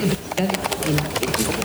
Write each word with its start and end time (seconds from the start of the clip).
Ja. 0.00 1.63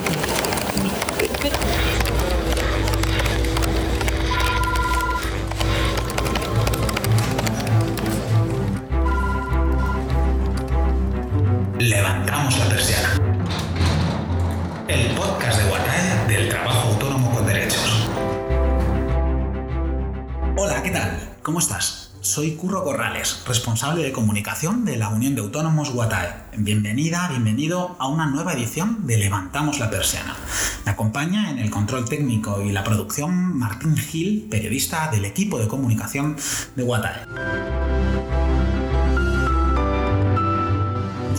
Responsable 23.19 24.01
de 24.01 24.13
comunicación 24.13 24.85
de 24.85 24.95
la 24.95 25.09
Unión 25.09 25.35
de 25.35 25.41
Autónomos 25.41 25.91
Guatae. 25.91 26.35
Bienvenida, 26.55 27.27
bienvenido 27.27 27.97
a 27.99 28.07
una 28.07 28.27
nueva 28.27 28.53
edición 28.53 29.05
de 29.05 29.17
Levantamos 29.17 29.77
la 29.77 29.89
Persiana. 29.89 30.37
Me 30.85 30.93
acompaña 30.93 31.51
en 31.51 31.59
el 31.59 31.69
control 31.69 32.07
técnico 32.07 32.61
y 32.61 32.71
la 32.71 32.85
producción 32.85 33.57
Martín 33.57 33.97
Gil, 33.97 34.47
periodista 34.49 35.09
del 35.11 35.25
equipo 35.25 35.59
de 35.59 35.67
comunicación 35.67 36.37
de 36.77 36.83
Guatae. 36.83 38.18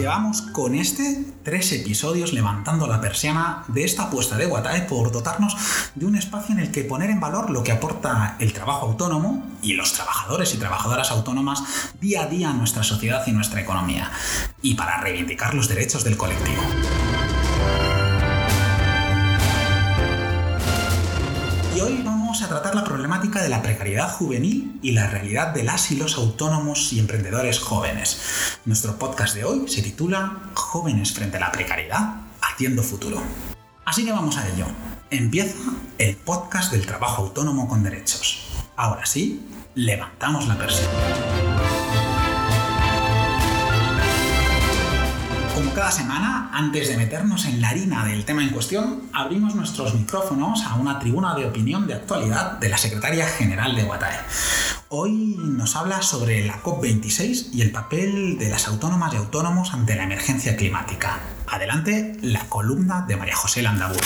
Llevamos 0.01 0.41
con 0.41 0.75
este 0.75 1.27
tres 1.45 1.71
episodios 1.73 2.33
levantando 2.33 2.87
la 2.87 3.03
persiana 3.03 3.65
de 3.69 3.85
esta 3.85 4.05
apuesta 4.05 4.39
de 4.39 4.47
Watae 4.47 4.89
por 4.89 5.13
dotarnos 5.13 5.55
de 5.95 6.07
un 6.07 6.17
espacio 6.17 6.55
en 6.55 6.61
el 6.61 6.73
que 6.73 6.85
poner 6.85 7.11
en 7.11 7.21
valor 7.21 7.51
lo 7.51 7.63
que 7.63 7.73
aporta 7.73 8.37
el 8.39 8.55
trabajo 8.55 8.87
autónomo 8.87 9.45
y 9.61 9.75
los 9.75 9.93
trabajadores 9.93 10.55
y 10.55 10.57
trabajadoras 10.57 11.11
autónomas 11.11 11.63
día 12.01 12.23
a 12.23 12.27
día 12.29 12.49
a 12.49 12.55
nuestra 12.55 12.83
sociedad 12.83 13.23
y 13.27 13.33
nuestra 13.33 13.61
economía, 13.61 14.11
y 14.63 14.73
para 14.73 15.03
reivindicar 15.03 15.53
los 15.53 15.69
derechos 15.69 16.03
del 16.03 16.17
colectivo. 16.17 16.63
Tratar 22.51 22.75
la 22.75 22.83
problemática 22.83 23.41
de 23.41 23.49
la 23.49 23.63
precariedad 23.63 24.11
juvenil 24.11 24.81
y 24.83 24.91
la 24.91 25.07
realidad 25.07 25.55
de 25.55 25.63
las 25.63 25.93
y 25.93 25.97
los 25.97 26.17
autónomos 26.17 26.93
y 26.93 26.99
emprendedores 26.99 27.61
jóvenes. 27.61 28.59
Nuestro 28.65 28.99
podcast 28.99 29.37
de 29.37 29.45
hoy 29.45 29.69
se 29.69 29.83
titula 29.83 30.51
Jóvenes 30.55 31.13
frente 31.13 31.37
a 31.37 31.41
la 31.41 31.53
precariedad, 31.53 32.17
haciendo 32.43 32.83
futuro. 32.83 33.23
Así 33.85 34.05
que 34.05 34.11
vamos 34.11 34.37
a 34.37 34.49
ello. 34.49 34.67
Empieza 35.11 35.61
el 35.99 36.17
podcast 36.17 36.73
del 36.73 36.87
trabajo 36.87 37.23
autónomo 37.23 37.69
con 37.69 37.85
derechos. 37.85 38.49
Ahora 38.75 39.07
sí, 39.07 39.47
levantamos 39.77 40.49
la 40.49 40.59
persiana. 40.59 41.30
Cada 45.91 46.03
semana, 46.03 46.51
antes 46.53 46.89
de 46.89 46.97
meternos 46.97 47.47
en 47.47 47.61
la 47.61 47.71
harina 47.71 48.05
del 48.05 48.25
tema 48.25 48.45
en 48.45 48.51
cuestión, 48.51 49.03
abrimos 49.13 49.57
nuestros 49.57 49.93
micrófonos 49.95 50.63
a 50.65 50.77
una 50.77 51.01
tribuna 51.01 51.35
de 51.35 51.47
opinión 51.47 51.89
de 51.89 51.95
actualidad 51.95 52.59
de 52.61 52.69
la 52.69 52.79
secretaria 52.79 53.27
general 53.27 53.75
de 53.75 53.83
Guatae. 53.83 54.21
Hoy 54.91 55.37
nos 55.37 55.75
habla 55.75 56.01
sobre 56.03 56.47
la 56.47 56.63
COP26 56.63 57.49
y 57.55 57.63
el 57.63 57.73
papel 57.73 58.39
de 58.39 58.51
las 58.51 58.69
autónomas 58.69 59.13
y 59.15 59.17
autónomos 59.17 59.75
ante 59.75 59.97
la 59.97 60.05
emergencia 60.05 60.57
climática. 60.57 61.19
Adelante, 61.49 62.17
la 62.23 62.45
columna 62.49 63.05
de 63.09 63.17
María 63.17 63.35
José 63.35 63.61
Landabur. 63.61 63.99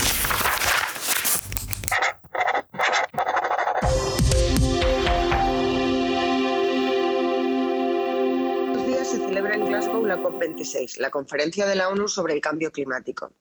COP26, 10.24 10.98
la 10.98 11.10
conferencia 11.10 11.66
de 11.66 11.74
la 11.74 11.88
ONU 11.88 12.08
sobre 12.08 12.32
el 12.32 12.40
cambio 12.40 12.72
climático. 12.72 13.34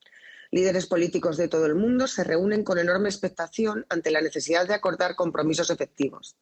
Líderes 0.52 0.86
políticos 0.86 1.38
de 1.38 1.48
todo 1.48 1.66
el 1.66 1.76
mundo 1.76 2.08
se 2.08 2.24
reúnen 2.24 2.64
con 2.64 2.78
enorme 2.78 3.10
expectación 3.10 3.86
ante 3.90 4.12
la 4.12 4.22
necesidad 4.22 4.68
de 4.68 4.74
acordar 4.74 5.16
compromisos 5.16 5.70
efectivos. 5.70 6.36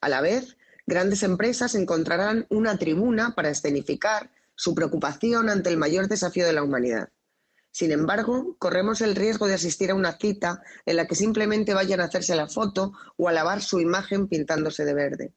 A 0.00 0.08
la 0.08 0.20
vez, 0.20 0.56
grandes 0.86 1.22
empresas 1.22 1.74
encontrarán 1.74 2.46
una 2.48 2.78
tribuna 2.78 3.34
para 3.34 3.50
escenificar 3.50 4.30
su 4.54 4.74
preocupación 4.74 5.48
ante 5.48 5.68
el 5.68 5.76
mayor 5.76 6.08
desafío 6.08 6.46
de 6.46 6.54
la 6.54 6.62
humanidad. 6.62 7.10
Sin 7.70 7.92
embargo, 7.92 8.56
corremos 8.58 9.00
el 9.00 9.14
riesgo 9.14 9.46
de 9.46 9.54
asistir 9.54 9.90
a 9.90 9.94
una 9.94 10.18
cita 10.18 10.62
en 10.86 10.96
la 10.96 11.06
que 11.06 11.14
simplemente 11.14 11.74
vayan 11.74 12.00
a 12.00 12.04
hacerse 12.04 12.34
la 12.34 12.48
foto 12.48 12.92
o 13.16 13.28
a 13.28 13.32
lavar 13.32 13.62
su 13.62 13.80
imagen 13.80 14.26
pintándose 14.26 14.84
de 14.84 14.94
verde. 14.94 15.32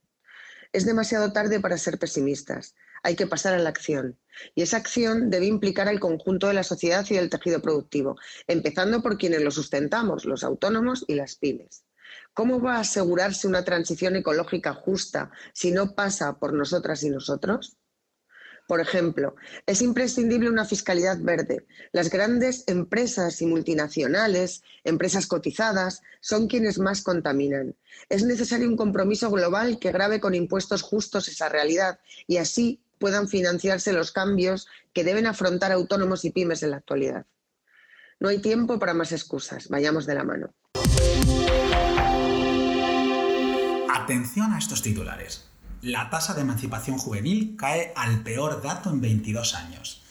Es 0.73 0.85
demasiado 0.85 1.31
tarde 1.31 1.59
para 1.59 1.77
ser 1.77 1.97
pesimistas 1.97 2.75
hay 3.05 3.15
que 3.15 3.27
pasar 3.27 3.53
a 3.53 3.59
la 3.59 3.69
acción. 3.69 4.17
Y 4.53 4.61
esa 4.61 4.77
acción 4.77 5.29
debe 5.29 5.45
implicar 5.45 5.87
al 5.87 5.99
conjunto 5.99 6.47
de 6.47 6.53
la 6.53 6.63
sociedad 6.63 7.05
y 7.09 7.15
del 7.15 7.29
tejido 7.29 7.61
productivo, 7.61 8.17
empezando 8.47 9.01
por 9.01 9.17
quienes 9.17 9.41
lo 9.41 9.51
sustentamos, 9.51 10.25
los 10.25 10.43
autónomos 10.43 11.05
y 11.07 11.15
las 11.15 11.35
pymes. 11.35 11.83
¿Cómo 12.33 12.61
va 12.61 12.77
a 12.77 12.81
asegurarse 12.81 13.47
una 13.47 13.63
transición 13.63 14.15
ecológica 14.15 14.73
justa 14.73 15.31
si 15.53 15.71
no 15.71 15.95
pasa 15.95 16.37
por 16.37 16.53
nosotras 16.53 17.01
y 17.03 17.09
nosotros? 17.09 17.77
Por 18.67 18.81
ejemplo, 18.81 19.35
es 19.67 19.81
imprescindible 19.81 20.49
una 20.49 20.65
fiscalidad 20.65 21.19
verde. 21.19 21.67
Las 21.91 22.09
grandes 22.09 22.63
empresas 22.67 23.41
y 23.41 23.45
multinacionales, 23.45 24.63
empresas 24.83 25.27
cotizadas, 25.27 26.01
son 26.19 26.47
quienes 26.47 26.79
más 26.79 27.03
contaminan. 27.03 27.75
Es 28.09 28.23
necesario 28.23 28.67
un 28.67 28.75
compromiso 28.75 29.29
global 29.29 29.77
que 29.77 29.91
grave 29.91 30.19
con 30.19 30.33
impuestos 30.33 30.81
justos 30.81 31.27
esa 31.27 31.47
realidad 31.47 31.99
y 32.25 32.37
así 32.37 32.81
puedan 32.97 33.27
financiarse 33.27 33.93
los 33.93 34.11
cambios 34.11 34.67
que 34.93 35.03
deben 35.03 35.27
afrontar 35.27 35.71
autónomos 35.71 36.25
y 36.25 36.31
pymes 36.31 36.63
en 36.63 36.71
la 36.71 36.77
actualidad. 36.77 37.25
No 38.19 38.29
hay 38.29 38.39
tiempo 38.39 38.79
para 38.79 38.93
más 38.93 39.11
excusas, 39.11 39.67
vayamos 39.67 40.05
de 40.05 40.15
la 40.15 40.23
mano. 40.23 40.53
Atención 43.93 44.53
a 44.53 44.59
estos 44.59 44.81
titulares. 44.81 45.49
La 45.81 46.09
tasa 46.09 46.33
de 46.33 46.41
emancipación 46.41 46.97
juvenil 46.97 47.55
cae 47.57 47.91
al 47.95 48.23
peor 48.23 48.61
dato 48.61 48.89
en 48.89 49.01
22 49.01 49.55
años. 49.55 50.01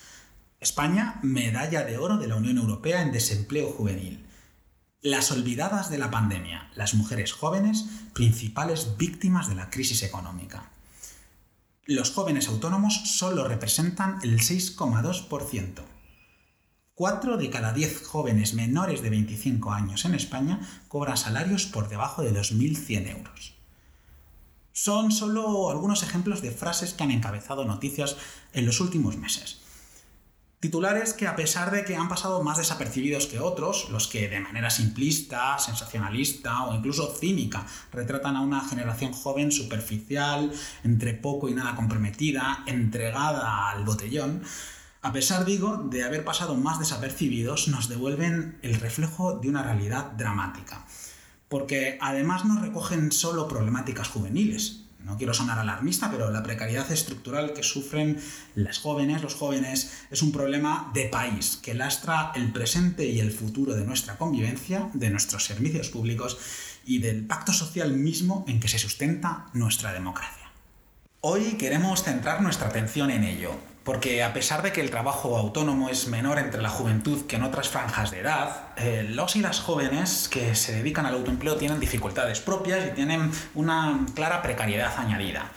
España, 0.61 1.19
medalla 1.22 1.84
de 1.84 1.99
oro 1.99 2.16
de 2.19 2.28
la 2.28 2.37
Unión 2.37 2.59
Europea 2.59 3.03
en 3.03 3.12
desempleo 3.12 3.71
juvenil. 3.71 4.27
Las 5.01 5.31
olvidadas 5.31 5.91
de 5.91 5.99
la 5.99 6.11
pandemia, 6.11 6.71
las 6.75 6.95
mujeres 6.95 7.33
jóvenes, 7.33 7.84
principales 8.15 8.97
víctimas 8.97 9.49
de 9.49 9.55
la 9.55 9.69
crisis 9.69 10.03
económica 10.03 10.74
los 11.87 12.11
jóvenes 12.12 12.49
autónomos 12.49 12.95
solo 13.05 13.47
representan 13.47 14.19
el 14.22 14.41
6,2%. 14.41 15.83
Cuatro 16.95 17.37
de 17.37 17.50
cada 17.50 17.72
diez 17.72 18.06
jóvenes 18.06 18.55
menores 18.55 19.03
de 19.03 19.11
25 19.11 19.72
años 19.72 20.05
en 20.05 20.15
España 20.15 20.61
cobran 20.89 21.17
salarios 21.17 21.67
por 21.67 21.89
debajo 21.89 22.22
de 22.22 22.33
2.100 22.33 23.11
euros. 23.11 23.55
Son 24.72 25.12
solo 25.12 25.71
algunos 25.71 26.03
ejemplos 26.03 26.41
de 26.41 26.53
frases 26.53 26.95
que 26.95 27.05
han 27.05 27.11
encabezado 27.11 27.65
noticias 27.65 28.16
en 28.53 28.65
los 28.65 28.81
últimos 28.81 29.16
meses. 29.16 29.64
Titulares 30.65 31.13
que 31.13 31.27
a 31.27 31.37
pesar 31.37 31.71
de 31.71 31.85
que 31.85 31.95
han 31.95 32.09
pasado 32.09 32.43
más 32.43 32.57
desapercibidos 32.57 33.27
que 33.27 33.39
otros, 33.39 33.91
los 33.91 34.09
que 34.09 34.31
de 34.31 34.41
manera 34.41 34.71
simplista, 34.71 35.59
sensacionalista 35.59 36.65
o 36.65 36.75
incluso 36.75 37.15
cínica 37.15 37.67
retratan 37.93 38.35
a 38.35 38.41
una 38.41 38.67
generación 38.67 39.13
joven 39.13 39.53
superficial, 39.53 40.51
entre 40.83 41.13
poco 41.13 41.51
y 41.51 41.53
nada 41.53 41.77
comprometida, 41.77 42.65
entregada 42.67 43.69
al 43.69 43.85
botellón, 43.85 44.43
a 45.03 45.13
pesar, 45.13 45.45
digo, 45.45 45.77
de 45.77 46.03
haber 46.03 46.25
pasado 46.25 46.55
más 46.55 46.79
desapercibidos, 46.79 47.69
nos 47.69 47.91
devuelven 47.91 48.59
el 48.63 48.81
reflejo 48.81 49.35
de 49.35 49.51
una 49.51 49.63
realidad 49.63 50.13
dramática. 50.13 50.87
Porque 51.51 51.99
además 52.01 52.47
no 52.47 52.59
recogen 52.59 53.13
solo 53.13 53.49
problemáticas 53.49 54.09
juveniles, 54.09 54.84
no 55.04 55.16
quiero 55.16 55.34
sonar 55.34 55.59
alarmista, 55.59 56.10
pero 56.10 56.31
la 56.31 56.42
precariedad 56.42 56.91
estructural 56.91 57.53
que 57.53 57.62
sufren 57.62 58.19
las 58.54 58.78
jóvenes, 58.78 59.22
los 59.22 59.34
jóvenes, 59.34 59.92
es 60.10 60.22
un 60.22 60.32
problema 60.32 60.91
de 60.94 61.06
país 61.06 61.59
que 61.62 61.75
lastra 61.75 62.32
el 62.34 62.53
presente 62.53 63.06
y 63.06 63.21
el 63.21 63.30
futuro 63.30 63.74
de 63.74 63.84
nuestra 63.84 64.16
convivencia, 64.16 64.89
de 64.95 65.10
nuestros 65.10 65.45
servicios 65.45 65.91
públicos 65.91 66.39
y 66.86 66.98
del 66.98 67.27
pacto 67.27 67.53
social 67.53 67.92
mismo 67.92 68.45
en 68.48 68.60
que 68.60 68.68
se 68.68 68.78
sustenta 68.78 69.47
nuestra 69.53 69.92
democracia. 69.92 70.51
Hoy 71.21 71.54
queremos 71.54 72.03
centrar 72.03 72.42
nuestra 72.42 72.68
atención 72.68 73.10
en 73.10 73.24
ello, 73.24 73.53
porque 73.84 74.22
a 74.22 74.33
pesar 74.33 74.63
de 74.63 74.72
que 74.72 74.81
el 74.81 74.91
trabajo 74.91 75.36
autónomo 75.36 75.91
es 75.91 76.09
menor 76.09 76.39
entre 76.39 76.63
la 76.63 76.71
juventud 76.71 77.27
que 77.27 77.36
en 77.36 77.42
otras 77.42 77.69
franjas 77.69 78.10
de 78.10 78.21
edad, 78.21 78.69
eh, 78.77 79.07
los 79.09 79.36
y 79.36 79.41
las 79.41 79.60
jóvenes 79.60 80.28
que 80.28 80.54
se 80.54 80.72
dedican 80.72 81.04
al 81.04 81.15
autoempleo 81.15 81.57
tienen 81.57 81.78
dificultades 81.81 82.41
propias 82.41 82.86
y 82.86 82.95
tienen 82.95 83.31
una 83.54 84.07
clara 84.15 84.41
precariedad 84.41 84.92
añadida. 84.97 85.51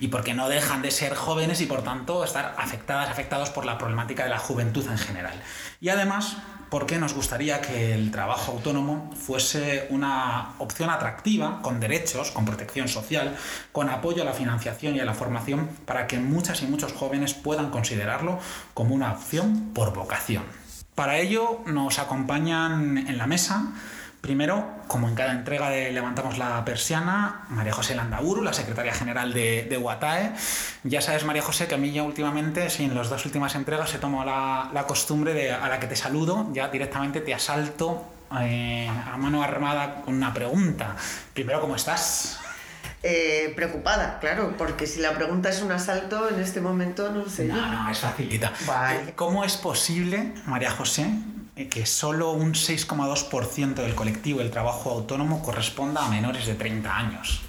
Y 0.00 0.08
porque 0.08 0.34
no 0.34 0.48
dejan 0.48 0.82
de 0.82 0.90
ser 0.90 1.14
jóvenes 1.14 1.60
y 1.60 1.66
por 1.66 1.82
tanto 1.82 2.24
estar 2.24 2.56
afectadas, 2.58 3.10
afectados 3.10 3.50
por 3.50 3.64
la 3.64 3.78
problemática 3.78 4.24
de 4.24 4.30
la 4.30 4.38
juventud 4.38 4.86
en 4.88 4.98
general. 4.98 5.40
Y 5.80 5.88
además, 5.88 6.36
porque 6.70 6.98
nos 6.98 7.14
gustaría 7.14 7.60
que 7.60 7.94
el 7.94 8.10
trabajo 8.10 8.52
autónomo 8.52 9.10
fuese 9.16 9.86
una 9.90 10.54
opción 10.58 10.90
atractiva, 10.90 11.60
con 11.62 11.80
derechos, 11.80 12.30
con 12.30 12.44
protección 12.44 12.88
social, 12.88 13.36
con 13.72 13.88
apoyo 13.88 14.22
a 14.22 14.24
la 14.24 14.32
financiación 14.32 14.96
y 14.96 15.00
a 15.00 15.04
la 15.04 15.14
formación, 15.14 15.68
para 15.86 16.06
que 16.06 16.18
muchas 16.18 16.62
y 16.62 16.66
muchos 16.66 16.92
jóvenes 16.92 17.34
puedan 17.34 17.70
considerarlo 17.70 18.38
como 18.74 18.94
una 18.94 19.12
opción 19.12 19.70
por 19.74 19.94
vocación. 19.94 20.44
Para 20.94 21.18
ello 21.18 21.60
nos 21.66 21.98
acompañan 21.98 22.98
en 22.98 23.18
la 23.18 23.26
mesa 23.26 23.72
Primero, 24.20 24.66
como 24.88 25.08
en 25.08 25.14
cada 25.14 25.32
entrega 25.32 25.70
de 25.70 25.92
Levantamos 25.92 26.38
la 26.38 26.64
Persiana, 26.64 27.46
María 27.50 27.72
José 27.72 27.94
Landaburu, 27.94 28.42
la 28.42 28.52
secretaria 28.52 28.92
general 28.92 29.32
de, 29.32 29.62
de. 29.62 30.32
Ya 30.82 31.00
sabes, 31.00 31.24
María 31.24 31.42
José, 31.42 31.68
que 31.68 31.76
a 31.76 31.78
mí 31.78 31.92
ya 31.92 32.02
últimamente, 32.02 32.68
sí, 32.68 32.84
en 32.84 32.94
las 32.94 33.10
dos 33.10 33.24
últimas 33.26 33.54
entregas 33.54 33.94
he 33.94 33.98
tomado 33.98 34.24
la, 34.24 34.84
costumbre 34.88 35.34
de 35.34 35.52
a 35.52 35.68
la 35.68 35.78
que 35.78 35.86
te 35.86 35.94
saludo, 35.94 36.48
ya 36.52 36.68
directamente 36.68 37.20
te 37.20 37.32
asalto 37.32 38.04
eh, 38.40 38.88
a 38.88 39.16
mano 39.16 39.42
armada 39.42 40.02
con 40.04 40.14
una 40.14 40.34
pregunta. 40.34 40.96
Primero, 41.32 41.60
¿cómo 41.60 41.76
estás? 41.76 42.40
Eh, 43.04 43.52
preocupada, 43.54 44.18
claro, 44.18 44.54
porque 44.58 44.88
si 44.88 45.00
la 45.00 45.12
pregunta 45.12 45.48
es 45.48 45.62
un 45.62 45.70
asalto, 45.70 46.28
en 46.28 46.40
este 46.40 46.60
momento 46.60 47.12
no 47.12 47.28
sé. 47.28 47.44
No, 47.44 47.64
no, 47.64 47.90
es 47.90 48.00
facilita. 48.00 48.52
¿Cómo 49.14 49.44
es 49.44 49.56
posible, 49.56 50.34
María 50.46 50.72
José, 50.72 51.08
que 51.66 51.86
solo 51.86 52.30
un 52.30 52.54
6,2% 52.54 53.74
del 53.74 53.94
colectivo 53.94 54.38
del 54.38 54.50
trabajo 54.50 54.90
autónomo 54.90 55.42
corresponda 55.42 56.06
a 56.06 56.08
menores 56.08 56.46
de 56.46 56.54
30 56.54 56.96
años. 56.96 57.47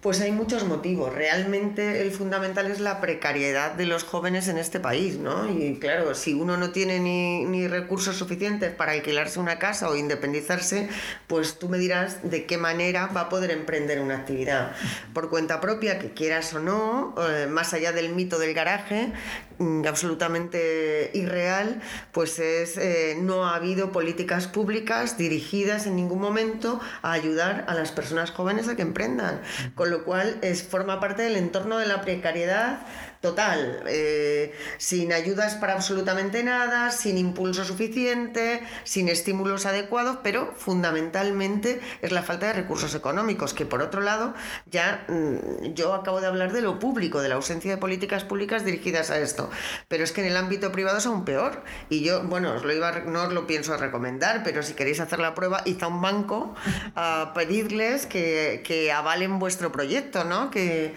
Pues 0.00 0.22
hay 0.22 0.32
muchos 0.32 0.64
motivos. 0.64 1.12
Realmente 1.14 2.00
el 2.00 2.10
fundamental 2.10 2.70
es 2.70 2.80
la 2.80 3.02
precariedad 3.02 3.72
de 3.72 3.84
los 3.84 4.02
jóvenes 4.02 4.48
en 4.48 4.56
este 4.56 4.80
país, 4.80 5.18
¿no? 5.18 5.50
Y 5.50 5.78
claro, 5.78 6.14
si 6.14 6.32
uno 6.32 6.56
no 6.56 6.70
tiene 6.70 7.00
ni, 7.00 7.44
ni, 7.44 7.68
recursos 7.68 8.16
suficientes 8.16 8.72
para 8.72 8.92
alquilarse 8.92 9.38
una 9.38 9.58
casa 9.58 9.90
o 9.90 9.96
independizarse, 9.96 10.88
pues 11.26 11.58
tú 11.58 11.68
me 11.68 11.76
dirás 11.76 12.30
de 12.30 12.46
qué 12.46 12.56
manera 12.56 13.08
va 13.08 13.22
a 13.22 13.28
poder 13.28 13.50
emprender 13.50 14.00
una 14.00 14.16
actividad. 14.16 14.72
Por 15.12 15.28
cuenta 15.28 15.60
propia, 15.60 15.98
que 15.98 16.14
quieras 16.14 16.54
o 16.54 16.60
no, 16.60 17.14
eh, 17.18 17.46
más 17.46 17.74
allá 17.74 17.92
del 17.92 18.08
mito 18.14 18.38
del 18.38 18.54
garaje, 18.54 19.12
mm, 19.58 19.84
absolutamente 19.86 21.10
irreal, 21.12 21.82
pues 22.12 22.38
es 22.38 22.78
eh, 22.78 23.18
no 23.20 23.44
ha 23.44 23.54
habido 23.54 23.92
políticas 23.92 24.46
públicas 24.46 25.18
dirigidas 25.18 25.86
en 25.86 25.96
ningún 25.96 26.22
momento 26.22 26.80
a 27.02 27.12
ayudar 27.12 27.66
a 27.68 27.74
las 27.74 27.92
personas 27.92 28.30
jóvenes 28.30 28.66
a 28.68 28.76
que 28.76 28.82
emprendan 28.82 29.42
lo 29.90 30.04
cual 30.04 30.38
es, 30.42 30.62
forma 30.62 31.00
parte 31.00 31.22
del 31.22 31.36
entorno 31.36 31.78
de 31.78 31.86
la 31.86 32.00
precariedad 32.00 32.80
total, 33.20 33.82
eh, 33.86 34.54
sin 34.78 35.12
ayudas 35.12 35.54
para 35.54 35.74
absolutamente 35.74 36.42
nada, 36.42 36.90
sin 36.90 37.18
impulso 37.18 37.64
suficiente, 37.64 38.62
sin 38.84 39.08
estímulos 39.08 39.66
adecuados, 39.66 40.18
pero 40.22 40.54
fundamentalmente 40.56 41.80
es 42.00 42.12
la 42.12 42.22
falta 42.22 42.46
de 42.46 42.54
recursos 42.54 42.94
económicos, 42.94 43.52
que 43.52 43.66
por 43.66 43.82
otro 43.82 44.00
lado, 44.00 44.32
ya 44.70 45.04
mm, 45.08 45.74
yo 45.74 45.92
acabo 45.92 46.22
de 46.22 46.28
hablar 46.28 46.52
de 46.52 46.62
lo 46.62 46.78
público, 46.78 47.20
de 47.20 47.28
la 47.28 47.34
ausencia 47.34 47.70
de 47.70 47.76
políticas 47.76 48.24
públicas 48.24 48.64
dirigidas 48.64 49.10
a 49.10 49.18
esto, 49.18 49.50
pero 49.88 50.02
es 50.02 50.12
que 50.12 50.22
en 50.22 50.28
el 50.28 50.36
ámbito 50.38 50.72
privado 50.72 50.96
es 50.96 51.06
aún 51.06 51.26
peor. 51.26 51.62
Y 51.90 52.02
yo, 52.02 52.22
bueno, 52.22 52.54
os 52.54 52.64
lo 52.64 52.72
iba 52.72 52.90
no 53.00 53.24
os 53.24 53.32
lo 53.32 53.46
pienso 53.46 53.76
recomendar, 53.76 54.42
pero 54.44 54.62
si 54.62 54.72
queréis 54.72 54.98
hacer 54.98 55.18
la 55.18 55.34
prueba, 55.34 55.62
id 55.66 55.82
a 55.82 55.88
un 55.88 56.00
banco 56.00 56.54
a 56.94 57.32
pedirles 57.34 58.06
que, 58.06 58.62
que 58.64 58.92
avalen 58.92 59.38
vuestro 59.38 59.72
proyecto, 59.72 60.24
¿no? 60.24 60.50
Que 60.50 60.94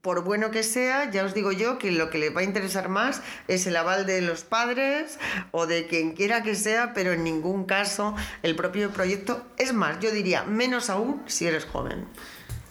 por 0.00 0.24
bueno 0.24 0.50
que 0.50 0.62
sea, 0.62 1.10
ya 1.10 1.24
os 1.24 1.34
digo 1.34 1.52
yo 1.52 1.57
que 1.78 1.90
lo 1.92 2.10
que 2.10 2.18
les 2.18 2.34
va 2.34 2.40
a 2.40 2.44
interesar 2.44 2.88
más 2.88 3.20
es 3.48 3.66
el 3.66 3.76
aval 3.76 4.06
de 4.06 4.22
los 4.22 4.44
padres 4.44 5.18
o 5.50 5.66
de 5.66 5.86
quien 5.86 6.12
quiera 6.12 6.42
que 6.42 6.54
sea, 6.54 6.94
pero 6.94 7.12
en 7.12 7.24
ningún 7.24 7.64
caso 7.64 8.14
el 8.42 8.54
propio 8.54 8.90
proyecto. 8.90 9.44
Es 9.56 9.72
más, 9.72 9.98
yo 10.00 10.10
diría, 10.12 10.44
menos 10.44 10.88
aún 10.88 11.22
si 11.26 11.46
eres 11.46 11.64
joven 11.64 12.06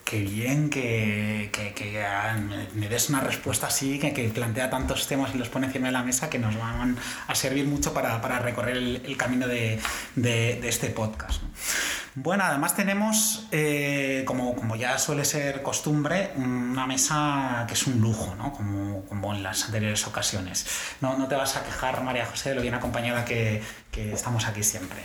qué 0.08 0.20
bien 0.20 0.70
que, 0.70 1.50
me 2.74 2.88
des 2.88 3.10
una 3.10 3.20
respuesta 3.20 3.66
así, 3.66 3.98
que, 3.98 4.30
plantea 4.30 4.70
tantos 4.70 5.06
temas 5.06 5.34
y 5.34 5.38
los 5.38 5.50
pone 5.50 5.66
encima 5.66 5.88
de 5.88 5.92
la 5.92 6.02
mesa 6.02 6.30
que 6.30 6.38
nos 6.38 6.56
van 6.58 6.96
a 7.26 7.34
servir 7.34 7.66
mucho 7.66 7.92
para, 7.92 8.38
recorrer 8.38 8.78
el, 8.78 9.16
camino 9.18 9.46
de, 9.46 9.78
este 10.66 10.88
podcast. 10.88 11.42
Bueno, 12.14 12.44
además 12.44 12.74
tenemos, 12.74 13.48
eh, 13.52 14.22
como, 14.26 14.56
como, 14.56 14.76
ya 14.76 14.98
suele 14.98 15.26
ser 15.26 15.62
costumbre, 15.62 16.32
una 16.36 16.86
mesa 16.86 17.64
que 17.68 17.74
es 17.74 17.86
un 17.86 18.00
lujo, 18.00 18.34
¿no? 18.34 18.52
como, 18.52 19.04
como 19.04 19.34
en 19.34 19.42
las 19.42 19.66
anteriores 19.66 20.06
ocasiones. 20.06 20.66
No, 21.02 21.18
no 21.18 21.28
te 21.28 21.34
vas 21.34 21.56
a 21.56 21.64
quejar, 21.64 22.02
María 22.02 22.24
José, 22.24 22.50
de 22.50 22.54
lo 22.54 22.62
bien 22.62 22.74
acompañada 22.74 23.26
que, 23.26 23.62
que 23.90 24.14
estamos 24.14 24.46
aquí 24.46 24.62
siempre. 24.62 25.00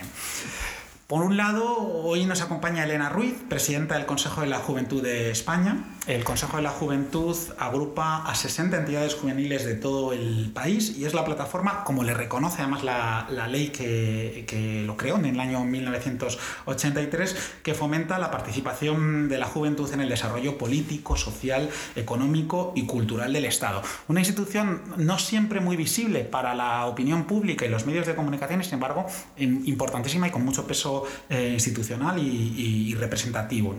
Por 1.07 1.21
un 1.21 1.35
lado, 1.35 1.77
hoy 1.77 2.25
nos 2.25 2.41
acompaña 2.41 2.85
Elena 2.85 3.09
Ruiz, 3.09 3.35
presidenta 3.49 3.95
del 3.95 4.05
Consejo 4.05 4.39
de 4.39 4.47
la 4.47 4.59
Juventud 4.59 5.03
de 5.03 5.31
España. 5.31 5.83
El 6.05 6.25
Consejo 6.25 6.57
de 6.57 6.63
la 6.63 6.69
Juventud 6.69 7.37
agrupa 7.57 8.25
a 8.25 8.35
60 8.35 8.75
entidades 8.75 9.15
juveniles 9.15 9.63
de 9.63 9.75
todo 9.75 10.11
el 10.11 10.51
país 10.53 10.97
y 10.97 11.05
es 11.05 11.13
la 11.13 11.23
plataforma, 11.23 11.85
como 11.85 12.03
le 12.03 12.13
reconoce 12.13 12.61
además 12.61 12.83
la, 12.83 13.47
ley 13.47 13.69
que, 13.69 14.83
lo 14.85 14.97
creó 14.97 15.15
en 15.15 15.23
el 15.23 15.39
año 15.39 15.63
1983, 15.63 17.53
que 17.63 17.73
fomenta 17.73 18.19
la 18.19 18.31
participación 18.31 19.29
de 19.29 19.37
la 19.37 19.45
juventud 19.45 19.89
en 19.93 20.01
el 20.01 20.09
desarrollo 20.09 20.57
político, 20.57 21.15
social, 21.15 21.69
económico 21.95 22.73
y 22.75 22.85
cultural 22.85 23.31
del 23.31 23.45
Estado. 23.45 23.81
Una 24.09 24.19
institución 24.19 24.81
no 24.97 25.17
siempre 25.17 25.61
muy 25.61 25.77
visible 25.77 26.25
para 26.25 26.53
la 26.53 26.85
opinión 26.85 27.23
pública 27.23 27.65
y 27.65 27.69
los 27.69 27.85
medios 27.85 28.05
de 28.05 28.13
comunicación, 28.13 28.61
sin 28.61 28.73
embargo, 28.73 29.05
importantísima 29.37 30.27
y 30.27 30.31
con 30.31 30.43
mucho 30.43 30.67
peso 30.67 31.05
eh, 31.29 31.51
institucional 31.53 32.19
y, 32.19 32.93
representativo. 32.95 33.73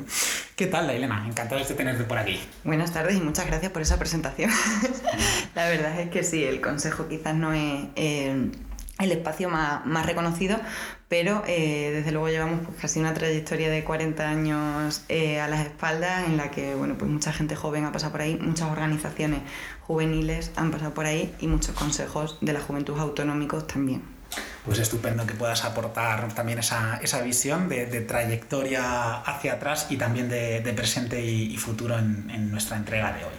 ¿Qué 0.56 0.67
tal, 0.67 0.88
Elena? 0.88 1.25
Encantado 1.27 1.62
de 1.62 1.75
tenerte 1.75 2.05
Buenas 2.65 2.93
tardes 2.93 3.17
y 3.17 3.21
muchas 3.21 3.47
gracias 3.47 3.73
por 3.73 3.83
esa 3.83 3.99
presentación. 3.99 4.51
la 5.55 5.69
verdad 5.69 5.99
es 6.01 6.11
que 6.11 6.23
sí, 6.23 6.45
el 6.45 6.61
Consejo 6.61 7.09
quizás 7.09 7.35
no 7.35 7.53
es... 7.53 7.87
Eh, 7.97 8.51
el 9.01 9.11
espacio 9.11 9.51
más, 9.51 10.07
reconocido, 10.07 10.57
pero 11.09 11.43
eh, 11.49 11.91
desde 11.93 12.13
luego 12.13 12.29
llevamos 12.29 12.61
pues, 12.65 12.77
casi 12.81 13.01
una 13.01 13.13
trayectoria 13.13 13.69
de 13.69 13.83
40 13.83 14.23
años 14.29 15.05
a 15.11 15.49
las 15.49 15.67
espaldas 15.67 16.29
en 16.29 16.37
la 16.37 16.53
que 16.53 16.77
bueno, 16.77 16.95
pues 16.97 17.11
mucha 17.11 17.33
gente 17.33 17.57
joven 17.57 17.85
ha 17.87 17.91
pasado 17.91 18.13
por 18.13 18.21
ahí, 18.21 18.37
muchas 18.37 18.71
organizaciones 18.71 19.41
juveniles 19.81 20.53
han 20.55 20.71
pasado 20.71 20.95
por 20.95 21.07
ahí 21.07 21.35
y 21.41 21.49
muchos 21.49 21.75
consejos 21.75 22.39
de 22.41 22.53
la 22.53 22.61
juventud 22.61 22.97
autonómicos 22.97 23.67
también 23.67 24.14
pues 24.65 24.79
estupendo 24.79 25.27
que 25.27 25.35
puedas 25.35 25.65
aportar 25.65 26.33
también 26.33 26.59
esa, 26.59 27.01
visión 27.23 27.69
de, 27.69 27.87
trayectoria 28.01 29.21
hacia 29.21 29.55
atrás 29.55 29.87
y 29.91 29.97
también 29.97 30.29
de, 30.29 30.73
presente 30.77 31.23
y, 31.23 31.57
futuro 31.57 31.99
en, 31.99 32.51
nuestra 32.51 32.77
entrega 32.77 33.13
de 33.13 33.25
hoy. 33.25 33.35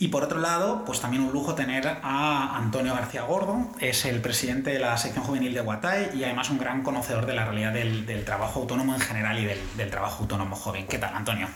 Y 0.00 0.08
por 0.08 0.22
otro 0.22 0.38
lado, 0.38 0.84
pues 0.84 1.00
también 1.00 1.24
un 1.24 1.32
lujo 1.32 1.56
tener 1.56 1.98
a 2.02 2.56
Antonio 2.56 2.94
García 2.94 3.22
Gordo, 3.22 3.68
es 3.80 4.04
el 4.04 4.20
presidente 4.20 4.70
de 4.70 4.78
la 4.78 4.96
sección 4.96 5.24
juvenil 5.24 5.52
de 5.52 5.60
Guatay 5.60 6.10
y 6.14 6.22
además 6.22 6.50
un 6.50 6.58
gran 6.58 6.82
conocedor 6.82 7.26
de 7.26 7.34
la 7.34 7.44
realidad 7.44 7.72
del, 7.72 8.24
trabajo 8.24 8.60
autónomo 8.60 8.94
en 8.94 9.00
general 9.00 9.38
y 9.40 9.44
del 9.44 9.90
trabajo 9.90 10.22
autónomo 10.22 10.54
joven. 10.54 10.86
¿Qué 10.86 10.98
tal, 10.98 11.14
Antonio? 11.14 11.48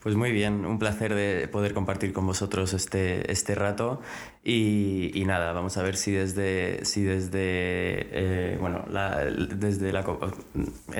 Pues 0.00 0.14
muy 0.14 0.32
bien, 0.32 0.64
un 0.64 0.78
placer 0.78 1.14
de 1.14 1.46
poder 1.46 1.74
compartir 1.74 2.14
con 2.14 2.26
vosotros 2.26 2.72
este, 2.72 3.30
este 3.30 3.54
rato 3.54 4.00
y, 4.42 5.22
nada, 5.26 5.52
vamos 5.52 5.76
a 5.76 5.82
ver 5.82 5.94
si 5.94 6.10
desde, 6.10 6.86
si 6.86 7.02
desde, 7.02 7.34
eh, 7.34 8.56
bueno, 8.58 8.86
desde, 8.88 9.92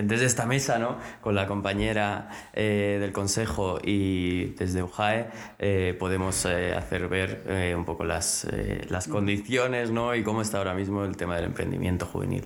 desde 0.03 0.25
esta 0.27 0.45
mesa, 0.45 0.79
¿no? 0.79 0.99
con 1.23 1.35
la 1.35 1.47
compañera 1.47 2.29
eh, 2.53 2.99
del 3.01 3.13
Consejo 3.13 3.79
y 3.83 4.51
desde 4.59 4.83
UJAE, 4.83 5.31
eh, 5.59 5.97
podemos 5.99 6.45
hacer 6.45 7.09
ver 7.09 7.75
un 7.75 7.87
poco 7.87 8.05
las, 8.05 8.47
las 8.91 9.09
condiciones 9.09 9.91
¿no? 9.91 10.15
y 10.15 10.23
cómo 10.23 10.43
está 10.43 10.59
ahora 10.59 10.75
mismo 10.75 11.07
el 11.07 11.17
tema 11.17 11.37
del 11.37 11.47
emprendimiento 11.47 12.05
juvenil. 12.05 12.45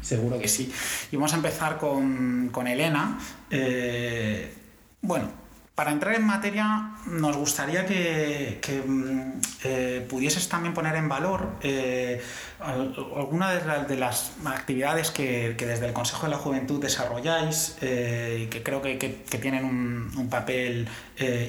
Seguro 0.00 0.38
que 0.38 0.48
sí. 0.48 0.72
Y 1.12 1.16
vamos 1.16 1.34
a 1.34 1.36
empezar 1.36 1.76
con, 1.76 2.48
con 2.48 2.66
Elena. 2.66 3.18
bueno, 5.02 5.49
para 5.80 5.92
entrar 5.92 6.14
en 6.14 6.26
materia, 6.26 6.90
nos 7.06 7.38
gustaría 7.38 7.86
que, 7.86 8.60
mm, 8.86 9.40
eh, 9.64 10.06
pudieses 10.10 10.46
también 10.46 10.74
poner 10.74 10.94
en 10.96 11.08
valor 11.08 11.52
eh, 11.62 12.20
alguna 12.60 13.54
de, 13.54 13.96
las 13.96 14.32
actividades 14.44 15.10
que, 15.10 15.56
desde 15.58 15.86
el 15.86 15.94
Consejo 15.94 16.26
de 16.26 16.32
la 16.32 16.36
Juventud 16.36 16.82
desarrolláis 16.82 17.78
eh, 17.80 18.42
y 18.42 18.46
que 18.48 18.62
creo 18.62 18.82
que, 18.82 19.24
tienen 19.40 19.64
un, 19.64 20.28
papel 20.28 20.86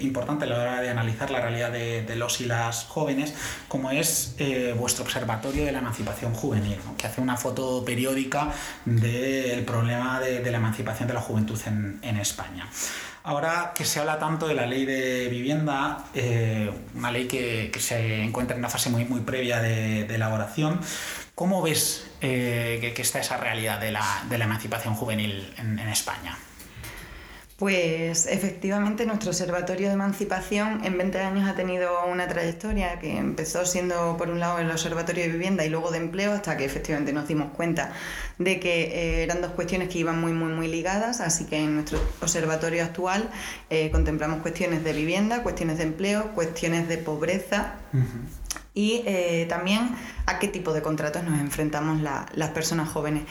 importante 0.01 0.45
a 0.45 0.47
la 0.47 0.59
hora 0.59 0.81
de 0.81 0.89
analizar 0.89 1.29
la 1.29 1.41
realidad 1.41 1.71
de, 1.71 2.15
los 2.15 2.39
y 2.39 2.45
las 2.45 2.85
jóvenes, 2.85 3.33
como 3.67 3.91
es 3.91 4.37
vuestro 4.77 5.03
Observatorio 5.03 5.65
de 5.65 5.73
la 5.73 5.79
Emancipación 5.79 6.33
Juvenil, 6.33 6.77
que 6.97 7.07
hace 7.07 7.19
una 7.19 7.35
foto 7.35 7.83
periódica 7.83 8.47
del 8.85 9.65
problema 9.65 10.21
de, 10.21 10.49
la 10.49 10.57
emancipación 10.57 11.09
de 11.09 11.15
la 11.15 11.21
juventud 11.21 11.59
en 11.67 12.17
España. 12.17 12.65
Ahora 13.23 13.73
que 13.75 13.85
se 13.85 13.99
habla 13.99 14.17
tanto 14.17 14.47
de 14.47 14.55
la 14.55 14.65
ley 14.65 14.85
de 14.85 15.27
vivienda, 15.29 16.05
eh, 16.15 16.71
una 16.95 17.11
ley 17.11 17.27
que, 17.27 17.71
se 17.79 18.23
encuentra 18.23 18.55
en 18.55 18.61
una 18.61 18.69
fase 18.69 18.89
muy, 18.89 19.05
muy 19.05 19.21
previa 19.21 19.61
de, 19.61 20.01
elaboración, 20.05 20.79
¿cómo 21.35 21.61
ves 21.61 22.09
eh, 22.21 22.91
que, 22.95 23.01
está 23.01 23.19
esa 23.19 23.37
realidad 23.37 23.79
de 23.79 23.91
la, 23.91 24.23
emancipación 24.31 24.95
juvenil 24.95 25.53
en, 25.57 25.77
España? 25.79 26.35
Pues 27.61 28.25
efectivamente 28.25 29.05
nuestro 29.05 29.29
Observatorio 29.29 29.89
de 29.89 29.93
Emancipación 29.93 30.83
en 30.83 30.97
20 30.97 31.19
años 31.19 31.47
ha 31.47 31.53
tenido 31.53 32.07
una 32.07 32.27
trayectoria 32.27 32.97
que 32.97 33.19
empezó 33.19 33.67
siendo 33.67 34.17
por 34.17 34.31
un 34.31 34.39
lado 34.39 34.57
el 34.57 34.71
Observatorio 34.71 35.25
de 35.25 35.29
Vivienda 35.29 35.63
y 35.63 35.69
luego 35.69 35.91
de 35.91 35.99
Empleo 35.99 36.31
hasta 36.31 36.57
que 36.57 36.65
efectivamente 36.65 37.13
nos 37.13 37.27
dimos 37.27 37.51
cuenta 37.51 37.93
de 38.39 38.59
que 38.59 38.85
eh, 38.85 39.23
eran 39.25 39.41
dos 39.41 39.51
cuestiones 39.51 39.89
que 39.89 39.99
iban 39.99 40.19
muy 40.19 40.33
muy 40.33 40.51
muy 40.51 40.69
ligadas, 40.69 41.21
así 41.21 41.45
que 41.45 41.57
en 41.57 41.75
nuestro 41.75 41.99
observatorio 42.19 42.83
actual 42.83 43.29
eh, 43.69 43.91
contemplamos 43.91 44.41
cuestiones 44.41 44.83
de 44.83 44.93
vivienda, 44.93 45.43
cuestiones 45.43 45.77
de 45.77 45.83
empleo, 45.83 46.31
cuestiones 46.33 46.87
de 46.87 46.97
pobreza 46.97 47.75
y 48.73 49.03
eh, 49.05 49.45
también 49.49 49.95
a 50.25 50.39
qué 50.39 50.47
tipo 50.47 50.73
de 50.73 50.81
contratos 50.81 51.23
nos 51.23 51.39
enfrentamos 51.39 52.01
las 52.01 52.49
personas 52.49 52.89
jóvenes. 52.89 53.23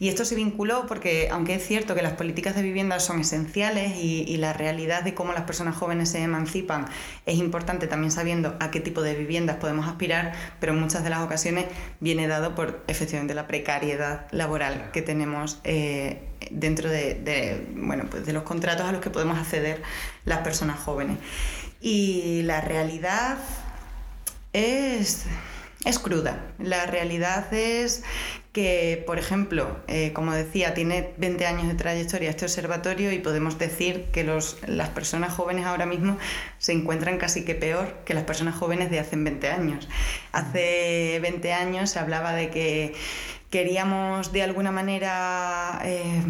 Y 0.00 0.08
esto 0.08 0.24
se 0.24 0.34
vinculó 0.34 0.86
porque, 0.86 1.28
aunque 1.30 1.54
es 1.54 1.66
cierto 1.66 1.94
que 1.94 2.02
las 2.02 2.12
políticas 2.12 2.54
de 2.54 2.62
vivienda 2.62 3.00
son 3.00 3.20
esenciales 3.20 3.96
y, 3.96 4.36
la 4.38 4.52
realidad 4.52 5.02
de 5.02 5.14
cómo 5.14 5.32
las 5.32 5.42
personas 5.42 5.74
jóvenes 5.74 6.10
se 6.10 6.22
emancipan 6.22 6.86
es 7.26 7.38
importante 7.38 7.88
también 7.88 8.12
sabiendo 8.12 8.56
a 8.60 8.70
qué 8.70 8.78
tipo 8.78 9.02
de 9.02 9.14
viviendas 9.16 9.56
podemos 9.56 9.88
aspirar, 9.88 10.32
pero 10.60 10.72
en 10.72 10.80
muchas 10.80 11.02
de 11.02 11.10
las 11.10 11.20
ocasiones 11.20 11.64
viene 11.98 12.28
dado 12.28 12.54
por 12.54 12.84
efectivamente 12.86 13.34
la 13.34 13.48
precariedad 13.48 14.28
laboral 14.30 14.90
que 14.92 15.02
tenemos 15.02 15.58
eh, 15.64 16.22
dentro 16.52 16.88
de, 16.88 17.66
bueno, 17.74 18.04
pues 18.08 18.24
de 18.26 18.32
los 18.32 18.44
contratos 18.44 18.86
a 18.86 18.92
los 18.92 19.00
que 19.00 19.10
podemos 19.10 19.38
acceder 19.38 19.82
las 20.24 20.38
personas 20.38 20.78
jóvenes. 20.78 21.18
Y 21.80 22.42
la 22.42 22.60
realidad 22.60 23.38
es, 24.52 25.24
es 25.84 25.98
cruda. 25.98 26.44
La 26.58 26.86
realidad 26.86 27.52
es 27.54 28.02
que, 28.52 29.02
por 29.06 29.18
ejemplo, 29.18 29.76
eh, 29.86 30.12
como 30.12 30.32
decía, 30.32 30.74
tiene 30.74 31.10
20 31.18 31.46
años 31.46 31.68
de 31.68 31.74
trayectoria 31.74 32.30
este 32.30 32.46
observatorio 32.46 33.12
y 33.12 33.18
podemos 33.20 33.58
decir 33.58 34.06
que 34.12 34.24
los, 34.24 34.56
las 34.66 34.88
personas 34.88 35.32
jóvenes 35.32 35.66
ahora 35.66 35.86
mismo 35.86 36.18
se 36.58 36.72
encuentran 36.72 37.18
casi 37.18 37.44
que 37.44 37.54
peor 37.54 37.94
que 38.04 38.14
las 38.14 38.24
personas 38.24 38.56
jóvenes 38.56 38.90
de 38.90 38.98
hace 38.98 39.16
20 39.16 39.48
años. 39.48 39.88
Hace 40.32 41.20
20 41.22 41.52
años 41.52 41.90
se 41.90 41.98
hablaba 42.00 42.32
de 42.32 42.50
que 42.50 42.94
queríamos 43.50 44.32
de 44.32 44.42
alguna 44.42 44.72
manera... 44.72 45.80
Eh, 45.84 46.22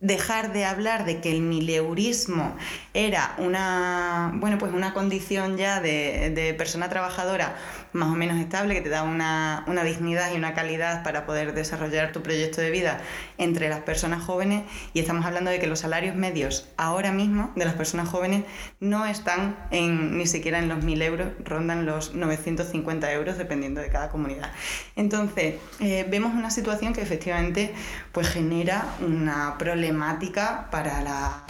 dejar 0.00 0.52
de 0.52 0.64
hablar 0.64 1.04
de 1.04 1.20
que 1.20 1.32
el 1.32 1.40
mileurismo 1.40 2.56
era 2.94 3.34
una, 3.38 4.30
bueno, 4.36 4.56
pues 4.56 4.72
una 4.72 4.94
condición 4.94 5.56
ya 5.56 5.80
de, 5.80 6.30
de 6.30 6.54
persona 6.54 6.88
trabajadora 6.88 7.56
más 7.92 8.08
o 8.08 8.16
menos 8.16 8.38
estable, 8.38 8.74
que 8.74 8.80
te 8.80 8.88
da 8.88 9.02
una, 9.02 9.64
una, 9.66 9.84
dignidad 9.84 10.32
y 10.32 10.36
una 10.36 10.54
calidad 10.54 11.02
para 11.02 11.26
poder 11.26 11.54
desarrollar 11.54 12.12
tu 12.12 12.22
proyecto 12.22 12.60
de 12.60 12.70
vida 12.70 13.00
entre 13.38 13.68
las 13.68 13.80
personas 13.80 14.22
jóvenes. 14.22 14.64
Y 14.92 15.00
estamos 15.00 15.24
hablando 15.24 15.50
de 15.50 15.58
que 15.58 15.66
los 15.66 15.80
salarios 15.80 16.14
medios 16.14 16.68
ahora 16.76 17.12
mismo 17.12 17.52
de 17.56 17.64
las 17.64 17.74
personas 17.74 18.08
jóvenes 18.08 18.44
no 18.80 19.06
están 19.06 19.56
en, 19.70 20.18
ni 20.18 20.26
siquiera 20.26 20.58
en 20.58 20.68
los 20.68 20.78
1.000 20.78 21.02
euros, 21.02 21.28
rondan 21.44 21.86
los 21.86 22.14
950 22.14 23.12
euros 23.12 23.38
dependiendo 23.38 23.80
de 23.80 23.88
cada 23.88 24.10
comunidad. 24.10 24.50
Entonces, 24.96 25.56
eh, 25.80 26.06
vemos 26.08 26.34
una 26.34 26.50
situación 26.50 26.92
que 26.92 27.02
efectivamente 27.02 27.74
pues, 28.12 28.28
genera 28.28 28.86
una 29.00 29.56
problemática 29.58 30.68
para 30.70 31.00
la 31.02 31.44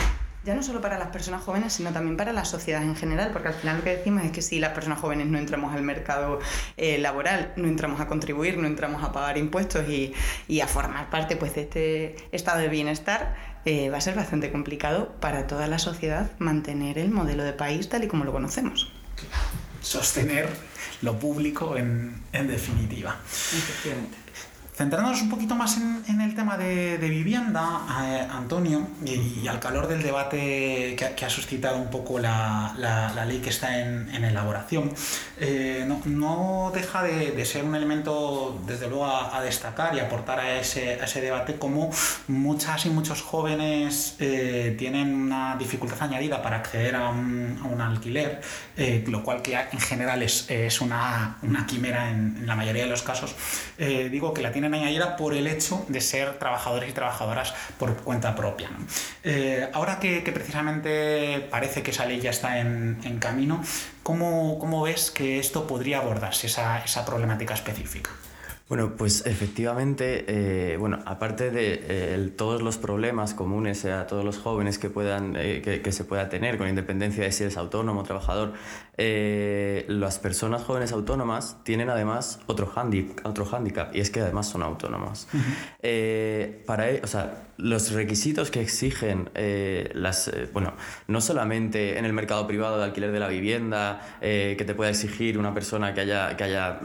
ya 0.45 0.55
no 0.55 0.63
solo 0.63 0.81
para 0.81 0.99
las 0.99 1.09
personas 1.09 1.43
jóvenes, 1.43 1.73
sino 1.73 1.93
también 1.93 2.17
para 2.17 2.33
la 2.33 2.45
sociedad 2.45 2.83
en 2.83 2.97
general, 2.97 3.31
porque 3.33 3.49
al 3.49 3.55
final 3.55 3.79
lo 3.79 3.85
que 3.85 3.97
decimos 3.97 4.25
es 4.25 4.33
que 4.33 4.43
si 4.43 4.59
las 4.59 4.73
personas 4.73 5.01
jóvenes 5.01 5.27
no 5.27 5.39
entramos 5.39 5.75
al 5.75 5.83
mercado 5.83 6.39
eh, 6.77 6.99
laboral, 6.99 7.53
no 7.57 7.69
entramos 7.69 8.01
a 8.01 8.07
contribuir, 8.07 8.57
no 8.57 8.67
entramos 8.67 9.03
a 9.03 9.13
pagar 9.13 9.37
impuestos 9.37 9.89
y, 9.89 10.15
y 10.47 10.61
a 10.61 10.69
formar 10.69 11.11
parte 11.11 11.37
pues, 11.37 11.55
de 11.55 11.63
este 11.63 12.17
estado 12.33 12.61
de 12.61 12.69
bienestar, 12.69 13.37
eh, 13.65 13.91
va 13.91 13.99
a 13.99 14.01
ser 14.01 14.15
bastante 14.15 14.51
complicado 14.51 15.13
para 15.21 15.47
toda 15.47 15.67
la 15.67 15.79
sociedad 15.79 16.31
mantener 16.39 16.99
el 16.99 17.11
modelo 17.11 17.43
de 17.45 17.53
país 17.53 17.89
tal 17.89 18.05
y 18.05 18.09
como 18.09 18.25
lo 18.25 18.33
conocemos. 18.33 18.91
Sostener 19.83 20.49
lo 21.03 21.19
público 21.19 21.77
en, 21.77 22.23
en 22.33 22.49
definitiva. 22.49 23.17
Efectivamente. 23.27 24.28
Centrándonos 24.79 25.23
un 25.23 25.29
poquito 25.29 25.57
más 25.57 25.77
en, 25.77 26.21
el 26.21 26.37
tema 26.37 26.57
de, 26.57 26.99
vivienda, 26.99 27.81
eh, 28.01 28.25
Antonio, 28.31 28.87
y, 29.05 29.49
al 29.49 29.59
calor 29.59 29.89
del 29.89 30.05
debate 30.05 30.95
que, 30.95 31.25
ha 31.25 31.29
suscitado 31.29 31.79
un 31.79 31.91
poco 31.91 32.21
la, 32.21 33.13
ley 33.27 33.41
que 33.41 33.51
está 33.51 33.81
en, 33.81 34.25
elaboración, 34.25 34.95
eh, 35.41 35.85
no, 36.05 36.71
deja 36.73 37.03
de, 37.03 37.45
ser 37.45 37.65
un 37.65 37.75
elemento, 37.75 38.63
desde 38.69 38.89
luego, 38.89 39.07
a, 39.07 39.43
destacar 39.43 39.97
y 39.97 39.99
aportar 39.99 40.39
a 40.39 40.61
ese, 40.61 41.21
debate 41.21 41.59
como 41.59 41.91
muchas 42.29 42.87
y 42.87 42.91
muchos 42.91 43.21
jóvenes 43.21 44.15
eh, 44.21 44.77
tienen 44.79 45.13
una 45.13 45.57
dificultad 45.57 46.01
añadida 46.05 46.41
para 46.41 46.59
acceder 46.59 46.95
a 46.95 47.09
un, 47.09 47.81
alquiler, 47.81 48.41
lo 49.09 49.25
cual 49.25 49.43
que 49.43 49.55
en 49.55 49.81
general 49.81 50.23
es, 50.23 50.81
una, 50.81 51.39
quimera 51.67 52.11
en, 52.11 52.47
la 52.47 52.55
mayoría 52.55 52.85
de 52.85 52.91
los 52.91 53.03
casos. 53.03 53.35
digo 53.77 54.33
que 54.33 54.43
la 54.43 54.53
tienen 54.53 54.68
añadida 54.77 55.17
por 55.17 55.35
el 55.35 55.47
hecho 55.47 55.85
de 55.89 56.01
ser 56.01 56.39
trabajadores 56.39 56.91
y 56.91 56.93
trabajadoras 56.93 57.55
por 57.79 57.97
cuenta 57.97 58.35
propia. 58.35 58.71
Eh, 59.25 59.69
ahora 59.73 59.99
que, 59.99 60.21
precisamente 60.33 61.47
parece 61.51 61.83
que 61.83 61.91
esa 61.91 62.07
ley 62.07 62.21
ya 62.21 62.31
está 62.31 62.59
en, 62.61 63.19
camino, 63.21 63.63
¿cómo, 64.03 64.59
¿cómo, 64.59 64.83
ves 64.83 65.11
que 65.11 65.39
esto 65.39 65.67
podría 65.67 65.99
abordarse, 65.99 66.47
esa, 66.47 66.85
esa 66.85 67.05
problemática 67.05 67.55
específica? 67.55 68.11
Bueno, 68.69 68.97
pues 68.97 69.25
efectivamente, 69.25 70.27
eh, 70.29 70.77
bueno, 70.77 70.99
aparte 71.07 71.51
de 71.51 71.81
eh, 71.89 72.33
todos 72.37 72.61
los 72.61 72.77
problemas 72.77 73.33
comunes 73.33 73.87
a 73.87 74.07
todos 74.07 74.27
los 74.27 74.37
jóvenes 74.37 74.79
que, 74.79 74.91
puedan, 74.91 75.33
que, 75.33 75.81
que, 75.83 75.93
se 75.93 76.05
pueda 76.05 76.29
tener, 76.29 76.59
con 76.59 76.69
independencia 76.69 77.25
de 77.25 77.33
si 77.33 77.45
eres 77.45 77.57
autónomo 77.57 78.01
o 78.01 78.05
trabajador, 78.05 78.53
eh, 79.01 79.85
las 79.87 80.19
personas 80.19 80.65
jóvenes 80.65 80.91
autónomas 80.91 81.59
tienen 81.63 81.89
además 81.89 82.41
otro, 82.47 82.69
handicap, 82.75 83.25
otro 83.25 83.49
handicap 83.49 83.95
y 83.95 84.01
es 84.01 84.11
que 84.11 84.21
además 84.21 84.49
son 84.49 84.65
autónomas. 84.65 85.29
Eh, 85.81 86.65
para, 86.67 86.91
e, 86.91 87.01
o 87.05 87.07
sea, 87.07 87.47
los 87.57 87.93
requisitos 87.93 88.51
que 88.51 88.61
exigen 88.61 89.31
eh, 89.37 89.91
las, 89.95 90.31
bueno, 90.53 90.75
no 91.07 91.21
solamente 91.21 91.97
en 91.97 92.05
el 92.05 92.13
mercado 92.13 92.49
privado 92.49 92.79
de 92.79 92.85
alquiler 92.85 93.13
de 93.13 93.21
la 93.21 93.29
vivienda, 93.29 94.01
que 94.21 94.65
te 94.67 94.75
pueda 94.75 94.91
exigir 94.91 95.39
una 95.39 95.55
persona 95.55 95.95
que 95.95 96.01
haya, 96.01 96.37
que 96.37 96.45
haya, 96.45 96.81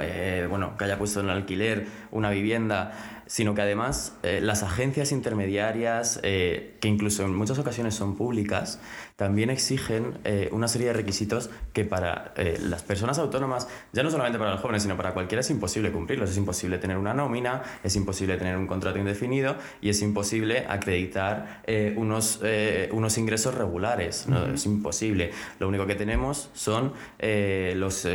bueno, 0.48 0.78
que 0.78 0.84
haya 0.84 1.00
puesto 1.00 1.22
en 1.22 1.30
alquiler 1.30 1.73
una 2.12 2.30
vivienda, 2.30 3.23
sino 3.34 3.56
que 3.56 3.64
además 3.64 4.14
las 4.22 4.62
agencias 4.62 5.12
intermediarias, 5.12 6.20
que 6.22 6.88
incluso 6.88 7.24
en 7.24 7.36
muchas 7.36 7.58
ocasiones 7.58 7.96
son 7.96 8.16
públicas, 8.16 8.80
también 9.16 9.52
exigen 9.52 10.18
eh, 10.24 10.50
una 10.52 10.68
serie 10.68 10.88
de 10.88 10.94
requisitos 10.94 11.52
que 11.72 11.86
para 11.86 12.34
eh, 12.36 12.58
las 12.62 12.82
personas 12.82 13.20
autónomas, 13.20 13.68
ya 13.92 14.02
no 14.02 14.10
solamente 14.10 14.40
para 14.40 14.52
los 14.52 14.60
jóvenes, 14.60 14.84
sino 14.84 14.98
para 14.98 15.14
cualquiera 15.14 15.42
es 15.42 15.50
imposible 15.52 15.92
cumplirlos. 15.92 16.32
Es 16.32 16.38
imposible 16.38 16.80
tener 16.80 16.98
una 16.98 17.14
nómina, 17.14 17.62
es 17.84 17.96
imposible 17.96 18.38
tener 18.38 18.58
un 18.58 18.66
contrato 18.66 18.98
indefinido 18.98 19.56
y 19.82 19.90
es 19.90 20.02
imposible 20.02 20.66
acreditar 20.68 21.62
eh, 21.68 21.94
unos, 21.96 22.42
unos 22.92 23.18
ingresos 23.18 23.54
regulares. 23.56 24.28
¿no? 24.28 24.54
Es 24.54 24.66
imposible. 24.66 25.32
Lo 25.60 25.68
único 25.68 25.86
que 25.86 25.96
tenemos 25.96 26.50
son 26.54 26.94
los, 27.20 28.08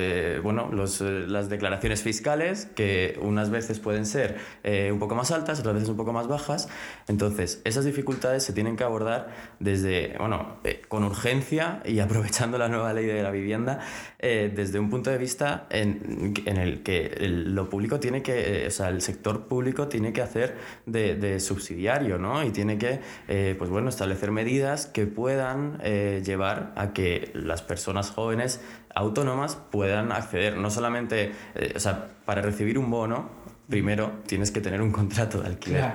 bueno, 0.43 0.71
los, 0.73 1.01
las 1.01 1.49
declaraciones 1.49 2.03
fiscales 2.03 2.67
que 2.75 3.19
unas 3.23 3.51
veces 3.51 3.79
pueden 3.79 4.05
ser 4.05 4.39
un 4.65 4.99
poco 4.99 5.08
más 5.15 5.31
altas, 5.31 5.61
otras 5.61 5.75
veces 5.75 5.89
un 5.89 5.97
poco 5.97 6.13
más 6.13 6.29
bajas. 6.29 6.69
Entonces, 7.07 7.61
esas 7.65 7.85
dificultades 7.85 8.43
se 8.43 8.53
tienen 8.53 8.77
que 8.77 8.85
abordar 8.85 9.29
desde, 9.61 10.17
bueno, 10.19 10.57
con 10.89 11.05
urgencia 11.05 11.83
y 11.85 11.99
aprovechando 12.01 12.59
la 12.59 12.69
nueva 12.69 12.93
ley 12.93 13.07
de 13.07 13.23
la 13.23 13.31
vivienda 13.31 13.81
eh, 14.19 14.53
desde 14.55 14.79
un 14.79 14.91
punto 14.91 15.11
de 15.11 15.19
vista 15.19 15.67
en, 15.71 16.35
en 16.45 16.57
el 16.57 16.83
que 16.83 17.17
lo 17.21 17.69
público 17.71 18.01
tiene 18.01 18.23
que, 18.23 18.65
eh, 18.65 18.67
o 18.67 18.71
sea, 18.71 18.89
el 18.89 19.01
sector 19.01 19.47
público 19.47 19.89
tiene 19.89 20.13
que 20.13 20.23
hacer 20.23 20.57
de, 20.87 21.15
de 21.15 21.41
subsidiario, 21.41 22.19
¿no? 22.19 22.43
Y 22.43 22.51
tiene 22.51 22.79
que, 22.79 23.01
eh, 23.29 23.55
pues 23.59 23.71
bueno, 23.71 23.89
establecer 23.89 24.31
medidas 24.31 24.87
que 24.87 25.07
puedan 25.07 25.79
llevar 25.79 26.73
a 26.77 26.93
que 26.93 27.31
las 27.35 27.63
personas 27.63 28.11
jóvenes 28.11 28.61
autónomas 28.95 29.57
puedan 29.71 30.13
acceder, 30.13 30.57
no 30.57 30.71
solamente, 30.71 31.33
o 31.75 31.81
sea, 31.81 32.09
para 32.25 32.43
recibir 32.43 32.79
un 32.79 32.91
bono, 32.91 33.31
primero 33.69 34.21
tienes 34.27 34.51
que 34.51 34.61
tener 34.61 34.81
un 34.81 34.93
contrato 34.93 35.41
de 35.41 35.49
alquiler. 35.49 35.93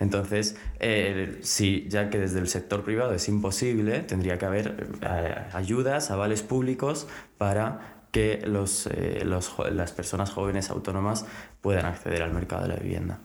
Entonces, 0.00 0.56
eh, 0.80 1.38
sí, 1.42 1.86
ya 1.88 2.10
que 2.10 2.18
desde 2.18 2.38
el 2.38 2.48
sector 2.48 2.84
privado 2.84 3.14
es 3.14 3.28
imposible, 3.28 4.00
tendría 4.00 4.38
que 4.38 4.46
haber 4.46 4.88
eh, 5.02 5.34
ayudas, 5.52 6.10
avales 6.10 6.42
públicos 6.42 7.08
para 7.38 8.04
que 8.12 8.42
los, 8.46 8.86
eh, 8.86 9.24
las 9.24 9.92
personas 9.92 10.30
jóvenes 10.30 10.70
autónomas 10.70 11.26
puedan 11.60 11.86
acceder 11.86 12.22
al 12.22 12.32
mercado 12.32 12.62
de 12.62 12.68
la 12.68 12.76
vivienda. 12.76 13.18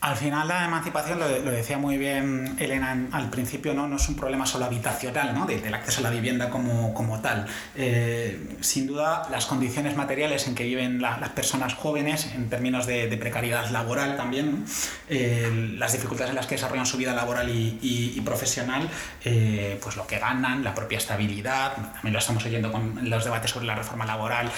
Al 0.00 0.14
final 0.14 0.46
la 0.46 0.66
emancipación, 0.66 1.18
lo, 1.18 1.28
decía 1.28 1.78
muy 1.78 1.96
bien 1.96 2.56
Elena 2.58 3.08
al 3.12 3.30
principio, 3.30 3.72
no, 3.72 3.88
no 3.88 3.96
es 3.96 4.06
un 4.08 4.14
problema 4.14 4.44
solo 4.44 4.66
habitacional, 4.66 5.34
¿no? 5.34 5.46
del 5.46 5.72
acceso 5.72 6.00
a 6.00 6.02
la 6.02 6.10
vivienda 6.10 6.50
como, 6.50 6.92
como 6.92 7.20
tal. 7.20 7.46
Eh, 7.74 8.56
sin 8.60 8.86
duda, 8.86 9.26
las 9.30 9.46
condiciones 9.46 9.96
materiales 9.96 10.46
en 10.48 10.54
que 10.54 10.64
viven 10.64 11.00
las 11.00 11.30
personas 11.30 11.74
jóvenes, 11.74 12.30
en 12.34 12.50
términos 12.50 12.86
de, 12.86 13.16
precariedad 13.16 13.70
laboral 13.70 14.16
también, 14.18 14.66
eh, 15.08 15.74
las 15.78 15.92
dificultades 15.92 16.30
en 16.30 16.36
las 16.36 16.46
que 16.46 16.56
desarrollan 16.56 16.84
su 16.84 16.98
vida 16.98 17.14
laboral 17.14 17.48
y, 17.50 18.20
profesional, 18.20 18.88
eh, 19.24 19.78
pues 19.82 19.96
lo 19.96 20.06
que 20.06 20.18
ganan, 20.18 20.62
la 20.62 20.74
propia 20.74 20.98
estabilidad, 20.98 21.74
también 21.74 22.12
lo 22.12 22.18
estamos 22.18 22.44
oyendo 22.44 22.70
con 22.70 23.08
los 23.08 23.24
debates 23.24 23.50
sobre 23.50 23.66
la 23.66 23.74
reforma 23.74 24.04
laboral, 24.04 24.50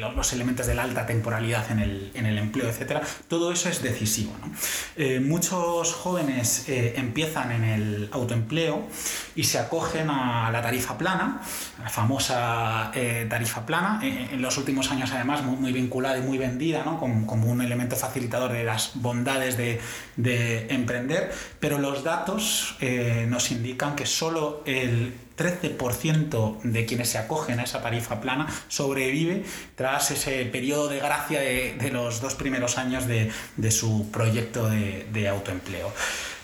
los, 0.00 0.32
elementos 0.32 0.66
de 0.66 0.74
la 0.74 0.82
alta 0.82 1.06
temporalidad 1.06 1.70
en 1.70 1.78
el, 1.78 2.10
en 2.14 2.26
el 2.26 2.38
empleo, 2.38 2.68
etcétera, 2.68 3.02
todo 3.28 3.52
eso 3.52 3.68
es 3.68 3.82
decisivo. 3.82 4.23
Eh, 4.96 5.20
muchos 5.20 5.92
jóvenes 5.92 6.68
eh, 6.68 6.94
empiezan 6.96 7.52
en 7.52 7.64
el 7.64 8.08
autoempleo 8.12 8.86
y 9.34 9.44
se 9.44 9.58
acogen 9.58 10.08
a 10.10 10.50
la 10.50 10.62
tarifa 10.62 10.96
plana, 10.96 11.40
la 11.82 11.88
famosa 11.88 12.92
eh, 12.94 13.26
tarifa 13.28 13.66
plana, 13.66 14.00
en 14.02 14.40
los 14.40 14.56
últimos 14.56 14.90
años 14.90 15.10
además 15.12 15.42
muy, 15.42 15.72
vinculada 15.72 16.18
y 16.18 16.22
muy 16.22 16.38
vendida 16.38 16.84
como, 16.84 17.46
un 17.46 17.60
elemento 17.60 17.96
facilitador 17.96 18.52
de 18.52 18.64
las 18.64 18.92
bondades 18.94 19.56
de, 19.56 19.80
de 20.16 20.66
emprender, 20.68 21.32
pero 21.60 21.78
los 21.78 22.04
datos 22.04 22.76
nos 23.28 23.50
indican 23.50 23.96
que 23.96 24.06
solo 24.06 24.62
el 24.66 25.12
13% 25.36 26.62
de 26.62 26.86
quienes 26.86 27.08
se 27.08 27.18
acogen 27.18 27.60
a 27.60 27.64
esa 27.64 27.82
tarifa 27.82 28.20
plana 28.20 28.46
sobrevive 28.68 29.44
tras 29.74 30.10
ese 30.10 30.44
periodo 30.46 30.88
de 30.88 30.98
gracia 30.98 31.40
de, 31.40 31.90
los 31.92 32.20
dos 32.20 32.34
primeros 32.34 32.78
años 32.78 33.06
de, 33.06 33.30
su 33.70 34.10
proyecto 34.10 34.68
de, 34.68 35.28
autoempleo. 35.28 35.92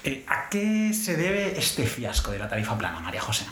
Eh, 0.02 0.24
¿A 0.26 0.48
qué 0.48 0.92
se 0.94 1.16
debe 1.16 1.58
este 1.58 1.86
fiasco 1.86 2.30
de 2.30 2.38
la 2.38 2.48
tarifa 2.48 2.78
plana, 2.78 3.00
María 3.00 3.20
José? 3.20 3.44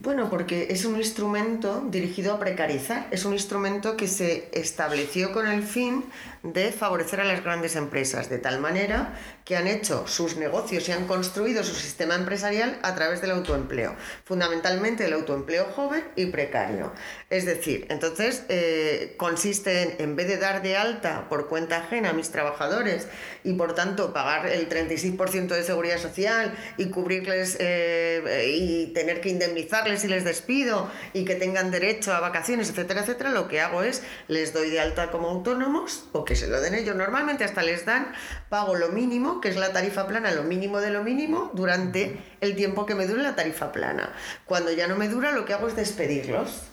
Bueno, 0.00 0.30
porque 0.30 0.68
es 0.70 0.84
un 0.84 0.96
instrumento 0.96 1.84
dirigido 1.90 2.32
a 2.32 2.38
precarizar, 2.38 3.08
es 3.10 3.24
un 3.24 3.32
instrumento 3.32 3.96
que 3.96 4.06
se 4.06 4.48
estableció 4.52 5.32
con 5.32 5.48
el 5.48 5.64
fin 5.64 6.04
de 6.44 6.70
favorecer 6.70 7.20
a 7.20 7.24
las 7.24 7.42
grandes 7.42 7.74
empresas, 7.74 8.30
de 8.30 8.38
tal 8.38 8.60
manera 8.60 9.18
que 9.44 9.56
han 9.56 9.66
hecho 9.66 10.06
sus 10.06 10.36
negocios 10.36 10.88
y 10.88 10.92
han 10.92 11.06
construido 11.06 11.64
su 11.64 11.74
sistema 11.74 12.14
empresarial 12.14 12.78
a 12.82 12.94
través 12.94 13.20
del 13.22 13.32
autoempleo, 13.32 13.96
fundamentalmente 14.24 15.04
el 15.04 15.14
autoempleo 15.14 15.64
joven 15.64 16.04
y 16.14 16.26
precario. 16.26 16.92
Es 17.28 17.44
decir, 17.44 17.86
entonces 17.90 18.44
eh, 18.48 19.14
consiste 19.16 19.82
en, 19.82 19.96
en 19.98 20.16
vez 20.16 20.28
de 20.28 20.36
dar 20.36 20.62
de 20.62 20.76
alta 20.76 21.28
por 21.28 21.48
cuenta 21.48 21.78
ajena 21.78 22.10
a 22.10 22.12
mis 22.12 22.30
trabajadores 22.30 23.08
y 23.42 23.54
por 23.54 23.74
tanto 23.74 24.12
pagar 24.12 24.46
el 24.46 24.68
36% 24.68 25.48
de 25.48 25.64
seguridad 25.64 25.98
social 25.98 26.54
y 26.76 26.90
cubrirles 26.90 27.56
eh, 27.58 28.54
y 28.54 28.92
tener 28.92 29.20
que 29.20 29.30
indemnizarles 29.30 29.87
si 29.96 30.08
les 30.08 30.24
despido 30.24 30.90
y 31.14 31.24
que 31.24 31.36
tengan 31.36 31.70
derecho 31.70 32.12
a 32.12 32.20
vacaciones, 32.20 32.68
etcétera, 32.68 33.00
etcétera, 33.00 33.30
lo 33.30 33.48
que 33.48 33.60
hago 33.60 33.82
es 33.82 34.02
les 34.26 34.52
doy 34.52 34.68
de 34.68 34.80
alta 34.80 35.10
como 35.10 35.28
autónomos 35.28 36.04
o 36.12 36.24
que 36.24 36.36
se 36.36 36.48
lo 36.48 36.60
den 36.60 36.74
ellos. 36.74 36.96
Normalmente 36.96 37.44
hasta 37.44 37.62
les 37.62 37.86
dan, 37.86 38.12
pago 38.48 38.74
lo 38.74 38.88
mínimo, 38.88 39.40
que 39.40 39.48
es 39.48 39.56
la 39.56 39.72
tarifa 39.72 40.06
plana, 40.06 40.32
lo 40.32 40.42
mínimo 40.42 40.80
de 40.80 40.90
lo 40.90 41.02
mínimo, 41.02 41.50
durante 41.54 42.20
el 42.40 42.56
tiempo 42.56 42.84
que 42.84 42.94
me 42.94 43.06
dure 43.06 43.22
la 43.22 43.36
tarifa 43.36 43.72
plana. 43.72 44.12
Cuando 44.44 44.72
ya 44.72 44.88
no 44.88 44.96
me 44.96 45.08
dura, 45.08 45.32
lo 45.32 45.44
que 45.44 45.54
hago 45.54 45.68
es 45.68 45.76
despedirlos 45.76 46.68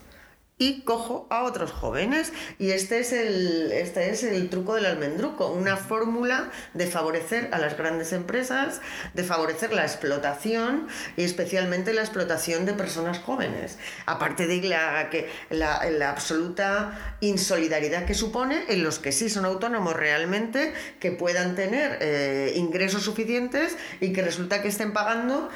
y 0.58 0.82
cojo 0.84 1.28
a 1.30 1.44
otros 1.44 1.72
jóvenes. 1.72 2.32
Y 2.60 2.72
este 2.72 3.00
es 3.00 3.12
el, 3.12 3.72
este 3.72 4.10
es 4.10 4.24
el 4.24 4.50
truco 4.50 4.76
del 4.76 4.86
almendruco, 4.86 5.52
una 5.52 5.76
fórmula 5.76 6.50
de 6.74 6.88
favorecer 6.88 7.50
a 7.52 7.60
las 7.60 7.78
grandes 7.78 8.14
empresas, 8.14 8.82
de 9.14 9.24
favorecer 9.24 9.74
la 9.74 9.84
explotación 9.84 10.88
y 11.18 11.24
especialmente 11.24 11.94
la 11.94 12.02
explotación 12.02 12.66
de 12.66 12.74
personas 12.74 13.20
jóvenes. 13.20 13.78
Aparte 14.06 14.48
de 14.48 14.62
la, 14.62 15.10
que, 15.10 15.30
la, 15.50 16.10
absoluta 16.10 17.18
insolidaridad 17.20 18.06
que 18.06 18.14
supone 18.14 18.64
en 18.70 18.84
los 18.84 19.00
que 19.00 19.12
sí 19.12 19.30
son 19.30 19.44
autónomos 19.46 19.94
realmente, 19.96 20.74
que 21.00 21.12
puedan 21.12 21.56
tener 21.56 21.98
eh, 22.02 22.54
ingresos 22.56 23.04
suficientes 23.04 23.76
y 24.00 24.14
que 24.14 24.22
resulta 24.22 24.62
que 24.62 24.70
estén 24.70 24.94
pagando 24.94 25.50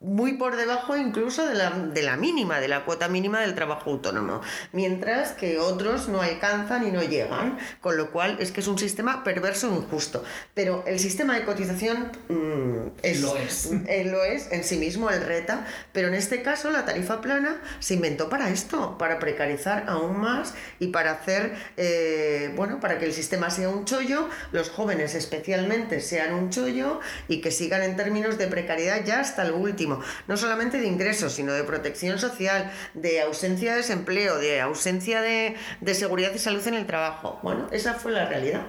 muy 0.00 0.34
por 0.34 0.56
debajo 0.56 0.96
incluso 0.96 1.44
de 1.46 1.54
la, 1.54 1.70
de 1.70 2.02
la, 2.02 2.16
mínima, 2.16 2.60
de 2.60 2.68
la 2.68 2.84
cuota 2.84 3.08
mínima 3.08 3.40
del 3.40 3.56
trabajo 3.56 3.90
autónomo, 3.90 4.40
mientras 4.72 5.32
que 5.32 5.58
otros 5.58 6.08
no 6.08 6.22
alcanzan 6.22 6.86
y 6.86 6.92
no 6.92 7.02
llegan, 7.02 7.58
con 7.80 7.96
lo 7.96 8.12
cual 8.12 8.36
es 8.38 8.52
que 8.52 8.60
es 8.60 8.68
un 8.68 8.78
sistema 8.78 9.24
perverso 9.24 9.68
e 9.68 9.76
injusto. 9.76 10.22
Pero 10.54 10.84
el 10.86 11.00
sistema 11.00 11.36
de 11.36 11.44
cotización 11.44 12.12
mm, 12.28 12.98
es, 13.02 13.20
lo, 13.20 13.36
es. 13.36 13.70
Eh, 13.88 14.04
lo 14.04 14.22
es 14.22 14.52
en 14.52 14.64
sí 14.64 14.76
mismo 14.76 15.10
el 15.10 15.22
reta, 15.22 15.66
pero 15.92 16.08
en 16.08 16.14
este 16.14 16.42
caso 16.42 16.70
la 16.70 16.84
tarifa 16.84 17.20
plana 17.20 17.60
se 17.80 17.94
inventó 17.94 18.28
para 18.28 18.50
esto, 18.50 18.98
para 18.98 19.18
precarizar 19.18 19.84
aún 19.88 20.20
más 20.20 20.54
y 20.78 20.88
para 20.88 21.12
hacer, 21.12 21.54
eh, 21.76 22.52
bueno, 22.54 22.80
para 22.80 22.98
que 22.98 23.06
el 23.06 23.12
sistema 23.12 23.50
sea 23.50 23.68
un 23.68 23.84
chollo, 23.84 24.28
los 24.52 24.70
jóvenes 24.70 25.14
especialmente 25.14 26.00
sean 26.00 26.34
un 26.34 26.50
chollo 26.50 27.00
y 27.28 27.40
que 27.40 27.50
sigan 27.50 27.82
en 27.82 27.96
términos 27.96 28.38
de 28.38 28.46
precariedad 28.46 29.04
ya 29.04 29.20
hasta 29.20 29.42
el 29.42 29.52
último 29.52 29.87
no 29.88 30.36
solamente 30.36 30.78
de 30.78 30.86
ingresos, 30.86 31.32
sino 31.32 31.52
de 31.52 31.64
protección 31.64 32.18
social, 32.18 32.70
de 32.94 33.22
ausencia 33.22 33.72
de 33.72 33.78
desempleo, 33.78 34.38
de 34.38 34.60
ausencia 34.60 35.20
de, 35.20 35.56
de 35.80 35.94
seguridad 35.94 36.32
y 36.34 36.38
salud 36.38 36.66
en 36.66 36.74
el 36.74 36.86
trabajo. 36.86 37.40
Bueno, 37.42 37.68
esa 37.72 37.94
fue 37.94 38.12
la 38.12 38.26
realidad. 38.26 38.62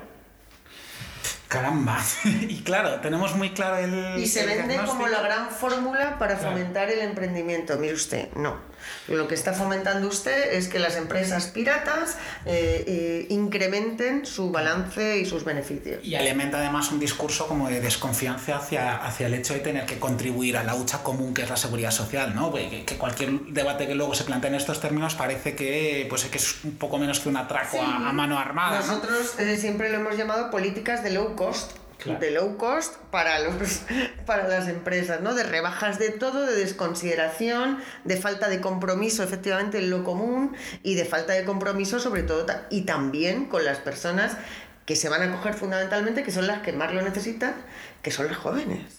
Caramba. 1.49 1.97
y 2.23 2.62
claro, 2.62 3.01
tenemos 3.01 3.36
muy 3.36 3.51
claro 3.53 3.77
el. 3.77 4.19
Y 4.19 4.27
se 4.27 4.45
vende 4.45 4.77
como 4.86 5.08
la 5.08 5.21
gran 5.21 5.49
fórmula 5.49 6.17
para 6.19 6.38
fomentar 6.38 6.89
el 6.91 6.99
emprendimiento. 6.99 7.77
Mire 7.77 7.95
usted, 7.95 8.32
no. 8.36 8.68
Lo 9.08 9.28
que 9.28 9.36
está 9.36 9.54
fomentando 9.54 10.08
usted 10.08 10.54
es 10.54 10.68
que 10.68 10.80
las 10.80 10.96
empresas 10.96 11.48
piratas 11.48 12.18
eh, 12.46 12.84
eh, 12.88 13.26
incrementen 13.30 14.26
su 14.26 14.52
balance 14.52 15.20
y 15.20 15.26
sus 15.26 15.44
beneficios. 15.44 16.04
Y 16.04 16.15
alimenta 16.15 16.60
además 16.60 16.92
un 16.92 17.00
discurso 17.00 17.48
como 17.48 17.70
de 17.70 17.82
desconfianza 17.82 18.58
hacia, 18.58 18.98
hacia 18.98 19.28
el 19.28 19.34
hecho 19.34 19.54
de 19.54 19.60
tener 19.60 19.86
que 19.86 20.00
contribuir 20.00 20.58
a 20.58 20.63
la 20.63 20.76
lucha 20.76 21.04
común 21.04 21.34
que 21.34 21.44
es 21.44 21.50
la 21.50 21.58
seguridad 21.58 21.92
social, 21.92 22.36
¿no? 22.36 22.52
Que, 22.54 22.86
cualquier 22.98 23.32
debate 23.48 23.88
que 23.88 23.96
luego 23.96 24.13
se 24.13 24.24
plantea 24.24 24.50
en 24.50 24.56
estos 24.56 24.80
términos 24.82 25.15
parece 25.15 25.56
que, 25.56 26.06
pues, 26.10 26.26
que 26.26 26.38
es 26.38 26.63
un 26.63 26.78
poco 26.78 26.98
menos 26.98 27.20
que 27.20 27.30
un 27.30 27.38
atraco 27.38 27.82
a, 27.82 28.12
mano 28.12 28.38
armada. 28.38 28.80
Nosotros 28.80 29.39
eh, 29.39 29.58
siempre 29.58 29.89
lo 29.89 29.98
hemos 29.98 30.18
llamado 30.18 30.50
políticas 30.52 31.04
de 31.04 31.12
low 31.12 31.36
cost 31.36 31.79
de 32.06 32.32
low 32.32 32.58
cost 32.58 32.96
para, 33.12 33.40
los, 33.40 33.82
para 34.26 34.48
las 34.48 34.68
empresas, 34.68 35.22
¿no? 35.22 35.34
De 35.34 35.44
rebajas 35.44 36.00
de 36.00 36.10
todo, 36.10 36.46
de 36.46 36.56
desconsideración, 36.56 37.80
de 38.06 38.18
falta 38.18 38.48
de 38.48 38.62
compromiso 38.62 39.24
efectivamente 39.24 39.80
en 39.80 39.90
lo 39.90 40.04
común 40.04 40.56
y 40.84 40.96
de 40.96 41.06
falta 41.06 41.34
de 41.34 41.44
compromiso 41.44 42.00
sobre 42.00 42.24
todo 42.24 42.46
y 42.70 42.82
también 42.82 43.46
con 43.46 43.66
las 43.66 43.80
personas 43.80 44.38
que 44.86 44.96
se 44.96 45.10
van 45.10 45.22
a 45.22 45.32
coger 45.32 45.54
fundamentalmente, 45.54 46.24
que 46.24 46.32
son 46.32 46.48
las 46.48 46.62
que 46.64 46.74
más 46.74 46.94
lo 46.94 47.02
necesitan, 47.02 47.54
que 48.02 48.10
son 48.10 48.28
las 48.28 48.38
jóvenes. 48.38 48.99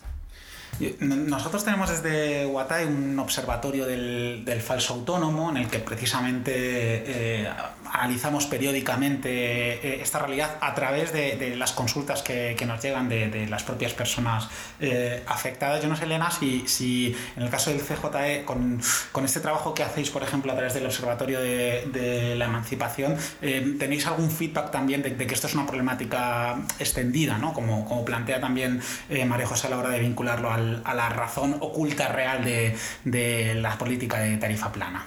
Nosotros 1.00 1.62
tenemos 1.64 1.90
desde 1.90 2.46
Guatay 2.46 2.86
un 2.86 3.18
observatorio 3.18 3.86
del, 3.86 4.60
falso 4.62 4.94
autónomo 4.94 5.50
en 5.50 5.58
el 5.58 5.68
que 5.68 5.78
precisamente 5.78 6.52
eh, 6.54 7.50
analizamos 7.92 8.46
periódicamente 8.46 9.28
eh, 9.30 10.00
esta 10.02 10.20
realidad 10.20 10.56
a 10.60 10.74
través 10.74 11.12
de, 11.12 11.54
las 11.56 11.72
consultas 11.72 12.22
que, 12.22 12.56
nos 12.66 12.82
llegan 12.82 13.08
de, 13.08 13.46
las 13.48 13.62
propias 13.62 13.92
personas 13.92 14.48
eh, 14.80 15.22
afectadas. 15.26 15.82
Yo 15.82 15.88
no 15.88 15.96
sé, 15.96 16.04
Elena, 16.04 16.30
si, 16.30 16.66
si 16.66 17.14
en 17.36 17.42
el 17.42 17.50
caso 17.50 17.70
del 17.70 17.80
CJE, 17.80 18.44
con, 18.44 18.80
este 19.24 19.40
trabajo 19.40 19.74
que 19.74 19.82
hacéis, 19.82 20.10
por 20.10 20.22
ejemplo, 20.22 20.52
a 20.52 20.54
través 20.54 20.72
del 20.72 20.86
Observatorio 20.86 21.40
de, 21.40 22.34
la 22.36 22.46
Emancipación, 22.46 23.16
tenéis 23.40 24.06
algún 24.06 24.30
feedback 24.30 24.70
también 24.70 25.02
de, 25.02 25.14
que 25.14 25.34
esto 25.34 25.46
es 25.46 25.54
una 25.54 25.66
problemática 25.66 26.56
extendida, 26.78 27.36
¿no? 27.38 27.52
como, 27.52 27.84
como 27.86 28.04
plantea 28.04 28.40
también 28.40 28.80
María 29.26 29.46
José 29.46 29.66
a 29.66 29.70
la 29.70 29.78
hora 29.78 29.90
de 29.90 30.00
vincularlo 30.00 30.50
al 30.50 30.69
a 30.84 30.94
la 30.94 31.08
razón 31.08 31.56
oculta 31.60 32.08
real 32.08 32.44
de, 32.44 33.54
la 33.54 33.78
política 33.78 34.18
de 34.18 34.36
tarifa 34.36 34.72
plana. 34.72 35.06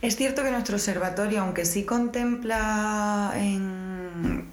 Es 0.00 0.16
cierto 0.16 0.42
que 0.42 0.50
nuestro 0.50 0.76
observatorio, 0.76 1.42
aunque 1.42 1.64
sí 1.64 1.84
contempla 1.84 3.32
en, 3.36 4.48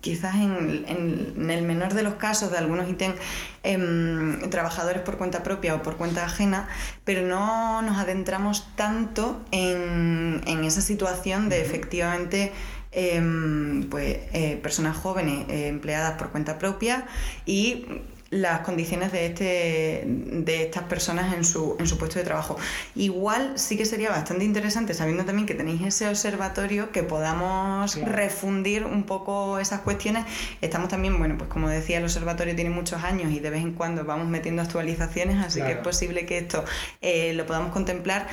quizás 0.00 0.34
en, 0.36 1.50
el 1.50 1.62
menor 1.62 1.94
de 1.94 2.02
los 2.02 2.14
casos 2.14 2.50
de 2.50 2.58
algunos 2.58 2.88
ítems 2.88 3.16
em, 3.62 4.50
trabajadores 4.50 5.02
por 5.02 5.18
cuenta 5.18 5.42
propia 5.42 5.74
o 5.74 5.82
por 5.82 5.96
cuenta 5.96 6.24
ajena, 6.24 6.68
pero 7.04 7.26
no 7.26 7.82
nos 7.82 7.98
adentramos 7.98 8.66
tanto 8.76 9.42
en, 9.50 10.42
esa 10.64 10.80
situación 10.80 11.48
de 11.48 11.60
efectivamente 11.60 12.52
em, 12.92 13.88
pues, 13.90 14.18
eh, 14.32 14.58
personas 14.62 14.96
jóvenes 14.96 15.46
eh, 15.48 15.68
empleadas 15.68 16.18
por 16.18 16.30
cuenta 16.30 16.58
propia 16.58 17.06
y 17.44 17.86
las 18.34 18.60
condiciones 18.60 19.12
de, 19.12 19.26
este, 19.26 20.04
de 20.06 20.62
estas 20.64 20.82
personas 20.84 21.32
en 21.34 21.44
su, 21.44 21.76
en 21.78 21.86
su 21.86 21.98
puesto 21.98 22.18
de 22.18 22.24
trabajo. 22.24 22.56
Igual 22.96 23.52
sí 23.56 23.76
que 23.76 23.86
sería 23.86 24.10
bastante 24.10 24.44
interesante, 24.44 24.92
sabiendo 24.92 25.24
también 25.24 25.46
que 25.46 25.54
tenéis 25.54 25.82
ese 25.82 26.08
observatorio, 26.08 26.90
que 26.90 27.04
podamos 27.04 27.94
refundir 28.00 28.86
un 28.86 29.04
poco 29.04 29.60
esas 29.60 29.80
cuestiones. 29.82 30.24
Estamos 30.60 30.88
también, 30.88 31.16
bueno, 31.16 31.38
pues 31.38 31.48
como 31.48 31.68
decía, 31.68 31.98
el 31.98 32.04
observatorio 32.04 32.56
tiene 32.56 32.70
muchos 32.70 33.04
años 33.04 33.30
y 33.32 33.38
de 33.38 33.50
vez 33.50 33.62
en 33.62 33.72
cuando 33.72 34.04
vamos 34.04 34.26
metiendo 34.26 34.62
actualizaciones, 34.62 35.44
así 35.44 35.62
que 35.62 35.72
es 35.72 35.78
posible 35.78 36.26
que 36.26 36.38
esto 36.38 36.64
eh, 37.00 37.34
lo 37.34 37.46
podamos 37.46 37.72
contemplar 37.72 38.26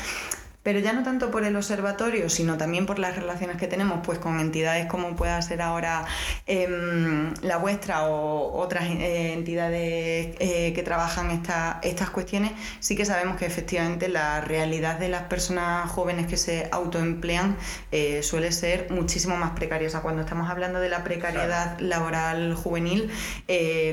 pero 0.63 0.80
ya 0.80 0.93
no 0.93 1.04
tanto 1.04 1.32
por 1.32 1.43
el 1.43 1.56
observatorio, 1.56 2.30
sino 2.30 2.58
también 2.58 2.86
por 2.86 3.00
las 3.00 3.15
relaciones 3.15 3.58
que 3.58 3.67
tenemos 3.67 4.02
pues 4.06 4.19
con 4.19 4.39
entidades 4.39 4.86
como 4.86 5.15
pueda 5.15 5.41
ser 5.41 5.62
ahora 5.62 6.06
em, 6.45 7.34
la 7.41 7.58
vuestra 7.58 8.06
o 8.06 8.60
otras 8.60 8.84
eh, 8.86 9.34
entidades 9.34 10.36
eh, 10.39 10.71
que 10.74 10.84
trabajan 10.84 11.32
esta, 11.32 11.80
estas 11.82 12.12
cuestiones, 12.12 12.52
sí 12.80 12.95
que 12.95 13.06
sabemos 13.06 13.38
que 13.38 13.45
efectivamente 13.45 14.08
la 14.08 14.41
realidad 14.41 15.00
de 15.00 15.10
las 15.10 15.24
personas 15.24 15.89
jóvenes 15.89 16.28
que 16.28 16.38
se 16.38 16.67
autoemplean 16.71 17.58
eh, 17.91 18.21
suele 18.21 18.52
ser 18.52 18.88
muchísimo 18.91 19.36
más 19.38 19.52
precaria. 19.52 19.88
O 19.88 19.91
sea, 19.91 20.02
cuando 20.02 20.21
estamos 20.21 20.50
hablando 20.50 20.80
de 20.80 20.89
la 20.89 21.04
precariedad 21.04 21.80
laboral 21.80 22.54
juvenil, 22.56 23.12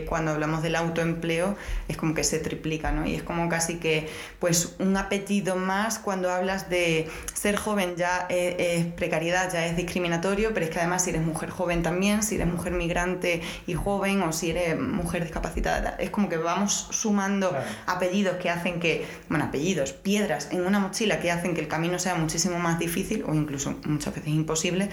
cuando 0.09 0.33
hablamos 0.33 0.63
del 0.63 0.77
autoempleo, 0.77 1.57
es 1.89 1.97
como 1.97 2.15
que 2.15 2.25
se 2.25 2.39
triplica, 2.39 2.93
¿no? 2.93 3.07
Y 3.07 3.15
es 3.15 3.23
como 3.23 3.49
casi 3.49 3.77
que 3.77 4.09
pues 4.39 4.77
un 4.79 4.97
apetito 4.97 5.57
más 5.57 5.99
cuando 5.99 6.31
hablas 6.31 6.58
de 6.69 7.09
ser 7.35 7.57
joven 7.57 7.97
ya 7.97 8.27
es, 8.29 8.87
precariedad, 8.95 9.53
ya 9.53 9.67
es 9.67 9.77
discriminatorio, 9.77 10.53
pero 10.55 10.67
es 10.67 10.71
que 10.71 10.79
además 10.79 11.05
si 11.05 11.11
eres 11.11 11.23
mujer 11.23 11.51
joven 11.51 11.83
también, 11.83 12.23
si 12.23 12.35
eres 12.35 12.47
mujer 12.47 12.73
migrante 12.73 13.43
y 13.67 13.75
joven 13.75 14.23
o 14.23 14.33
si 14.33 14.51
eres 14.51 14.79
mujer 14.79 15.23
discapacitada, 15.23 15.97
es 15.99 16.11
como 16.11 16.29
que 16.29 16.37
vamos 16.37 16.89
sumando 16.91 17.57
apellidos 17.87 18.37
que 18.37 18.51
hacen 18.51 18.81
que, 18.81 19.07
bueno, 19.29 19.45
apellidos, 19.45 19.93
piedras 19.93 20.49
en 20.51 20.67
una 20.67 20.81
mochila 20.81 21.21
que 21.21 21.31
hacen 21.31 21.55
que 21.55 21.61
el 21.61 21.69
camino 21.69 21.99
sea 21.99 22.15
muchísimo 22.15 22.59
más 22.59 22.79
difícil 22.79 23.25
o 23.27 23.35
incluso 23.35 23.79
muchas 23.85 24.15
veces 24.15 24.31
imposible 24.31 24.89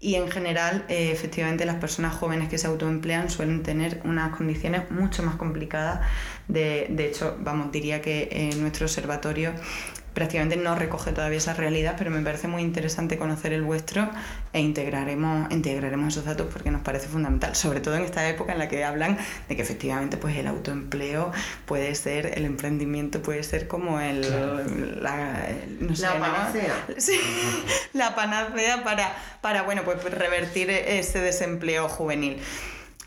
y 0.00 0.16
en 0.16 0.30
general 0.30 0.84
eh, 0.88 1.10
efectivamente 1.12 1.64
las 1.64 1.76
personas 1.76 2.14
jóvenes 2.14 2.48
que 2.48 2.58
se 2.58 2.66
autoemplean 2.66 3.30
suelen 3.30 3.62
tener 3.62 4.00
unas 4.04 4.36
condiciones 4.36 4.90
mucho 4.90 5.22
más 5.22 5.36
complicadas. 5.36 6.00
De, 6.48 6.86
de 6.90 7.06
hecho, 7.06 7.36
vamos, 7.40 7.72
diría 7.72 8.02
que 8.02 8.28
en 8.30 8.60
nuestro 8.60 8.86
observatorio 8.86 9.52
prácticamente 10.14 10.56
no 10.56 10.74
recoge 10.76 11.12
todavía 11.12 11.38
esa 11.38 11.54
realidad, 11.54 11.96
pero 11.98 12.10
me 12.10 12.22
parece 12.22 12.48
muy 12.48 12.62
interesante 12.62 13.18
conocer 13.18 13.52
el 13.52 13.62
vuestro 13.62 14.08
e 14.52 14.60
integraremos, 14.60 15.50
integraremos 15.50 16.14
esos 16.14 16.24
datos 16.24 16.46
porque 16.52 16.70
nos 16.70 16.82
parece 16.82 17.08
fundamental, 17.08 17.56
sobre 17.56 17.80
todo 17.80 17.96
en 17.96 18.04
esta 18.04 18.26
época 18.28 18.52
en 18.52 18.60
la 18.60 18.68
que 18.68 18.84
hablan 18.84 19.18
de 19.48 19.56
que 19.56 19.62
efectivamente 19.62 20.16
pues 20.16 20.36
el 20.36 20.46
autoempleo 20.46 21.32
puede 21.66 21.94
ser, 21.96 22.38
el 22.38 22.44
emprendimiento 22.44 23.20
puede 23.20 23.42
ser 23.42 23.66
como 23.66 24.00
el, 24.00 24.22
la, 25.02 25.48
panacea. 26.20 26.86
Sí, 26.96 27.20
la 27.92 28.14
panacea 28.14 28.84
para, 28.84 29.12
para 29.40 29.62
bueno, 29.62 29.82
pues 29.82 30.02
revertir 30.04 30.70
ese 30.70 31.20
desempleo 31.20 31.88
juvenil 31.88 32.40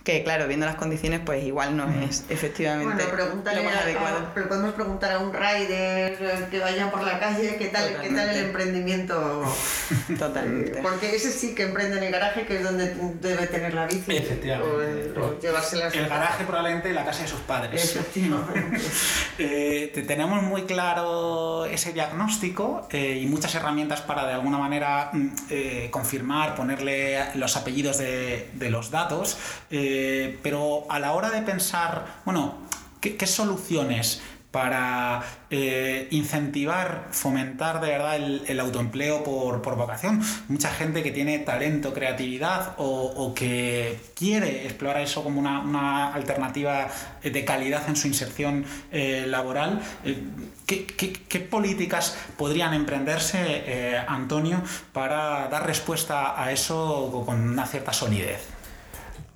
que 0.08 0.24
claro, 0.24 0.48
viendo 0.48 0.66
las 0.66 0.76
condiciones, 0.76 1.20
pues 1.26 1.44
igual 1.44 1.76
no 1.76 1.86
es 2.02 2.24
efectivamente 2.30 3.04
bueno, 3.08 3.26
lo 3.44 3.64
más 3.64 3.76
adecuado. 3.76 4.32
pero 4.34 4.48
podemos 4.48 4.74
preguntar 4.74 5.12
a 5.12 5.20
un 5.20 5.34
rider 5.34 6.48
que 6.50 6.60
vaya 6.62 6.90
por 6.90 7.04
la 7.04 7.20
calle 7.20 7.58
qué 7.58 7.66
tal, 7.66 8.00
qué 8.02 8.12
tal 8.12 8.30
el 8.30 8.46
emprendimiento. 8.46 9.44
Totalmente. 10.18 10.82
Porque 10.82 11.14
ese 11.14 11.30
sí 11.30 11.54
que 11.54 11.64
emprende 11.64 11.98
en 11.98 12.04
el 12.04 12.12
garaje, 12.14 12.46
que 12.46 12.56
es 12.56 12.64
donde 12.64 12.96
debe 13.20 13.48
tener 13.48 13.74
la 13.74 13.86
bici. 13.86 14.16
Efectivamente. 14.16 15.20
O, 15.20 15.38
llevársela 15.42 15.88
El 15.88 16.08
garaje 16.08 16.46
probablemente 16.46 16.94
la 16.94 17.04
casa 17.04 17.24
de 17.24 17.28
sus 17.28 17.42
padres. 17.42 17.84
Efectivamente. 17.84 18.80
eh, 19.40 20.06
tenemos 20.08 20.42
muy 20.42 20.62
claro 20.62 21.66
ese 21.66 21.92
diagnóstico 21.92 22.88
eh, 22.92 23.20
y 23.22 23.26
muchas 23.26 23.54
herramientas 23.56 24.00
para 24.04 24.26
de 24.26 24.36
alguna 24.36 24.58
manera 24.58 25.10
mm, 25.12 25.28
eh, 25.50 25.88
confirmar, 25.92 26.56
ponerle 26.56 27.20
los 27.36 27.58
apellidos 27.58 27.98
de, 27.98 28.52
de 28.54 28.70
los 28.70 28.90
datos. 28.90 29.38
Eh, 29.70 29.97
eh, 30.00 30.38
pero 30.44 30.86
a 30.90 31.00
la 31.00 31.14
hora 31.14 31.32
de 31.32 31.42
pensar, 31.42 32.22
bueno, 32.26 32.56
¿qué, 33.02 33.26
soluciones 33.26 34.22
para 34.52 35.24
eh, 35.50 36.08
incentivar, 36.12 37.10
fomentar 37.12 37.82
de 37.82 37.88
verdad 37.90 38.16
el, 38.16 38.60
autoempleo 38.60 39.24
por, 39.24 39.76
vocación. 39.76 40.22
Mucha 40.48 40.72
gente 40.72 41.04
que 41.04 41.12
tiene 41.12 41.40
talento, 41.40 41.94
creatividad 41.94 42.74
o, 42.78 43.34
que 43.36 44.00
quiere 44.16 44.66
explorar 44.66 45.02
eso 45.02 45.24
como 45.24 45.40
una, 45.40 46.14
alternativa 46.14 46.88
de 47.22 47.46
calidad 47.46 47.88
en 47.88 47.96
su 47.96 48.08
inserción 48.08 48.66
eh, 48.92 49.26
laboral. 49.28 49.82
¿qué, 50.66 51.40
políticas 51.40 52.18
podrían 52.38 52.74
emprenderse, 52.74 53.98
Antonio, 54.08 54.62
para 54.94 55.48
dar 55.50 55.66
respuesta 55.68 56.42
a 56.42 56.52
eso 56.52 57.24
con 57.26 57.50
una 57.50 57.66
cierta 57.66 57.94
solidez? 57.94 58.57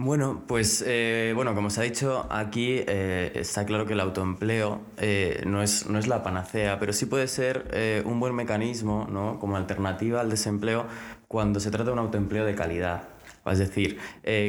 Bueno, 0.04 0.42
pues 0.48 0.84
eh, 0.88 1.32
bueno, 1.36 1.54
como 1.54 1.70
se 1.70 1.80
ha 1.80 1.84
dicho 1.84 2.26
aquí, 2.32 2.82
eh, 2.88 3.34
está 3.36 3.68
claro 3.68 3.86
que 3.86 3.94
el 3.94 4.00
autoempleo 4.00 4.82
eh, 4.98 5.44
no, 5.46 5.62
es, 5.62 5.86
no 5.86 6.00
es 6.00 6.08
la 6.08 6.24
panacea, 6.24 6.80
pero 6.80 6.92
sí 6.92 7.06
puede 7.06 7.28
ser 7.28 8.02
un 8.04 8.20
buen 8.20 8.34
mecanismo 8.34 9.08
¿no? 9.12 9.40
como 9.40 9.58
alternativa 9.58 10.20
al 10.20 10.32
desempleo 10.32 10.88
cuando 11.28 11.60
se 11.60 11.70
trata 11.70 11.86
de 11.86 11.92
un 11.92 12.00
autoempleo 12.00 12.46
de 12.46 12.56
calidad. 12.56 13.10
Es 13.46 13.60
decir, 13.60 14.00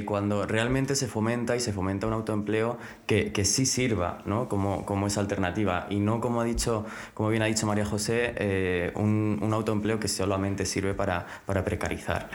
cuando 0.06 0.46
realmente 0.46 0.94
se 0.94 1.06
fomenta 1.06 1.56
y 1.56 1.60
se 1.60 1.72
fomenta 1.72 2.06
un 2.06 2.12
autoempleo 2.14 2.78
que, 3.06 3.32
que 3.32 3.44
sí 3.44 3.64
sirva 3.66 4.22
¿no? 4.26 4.48
como, 4.48 4.86
como 4.86 5.06
esa 5.06 5.20
alternativa 5.20 5.86
y 5.90 5.98
no, 5.98 6.20
como, 6.20 6.40
ha 6.40 6.44
dicho, 6.44 6.86
como 7.12 7.28
bien 7.28 7.42
ha 7.42 7.46
dicho 7.46 7.66
María 7.66 7.84
José, 7.84 8.92
un, 8.96 9.38
un, 9.42 9.52
autoempleo 9.52 10.00
que 10.00 10.08
solamente 10.08 10.64
sirve 10.64 10.94
para, 10.94 11.26
para 11.46 11.64
precarizar. 11.64 12.30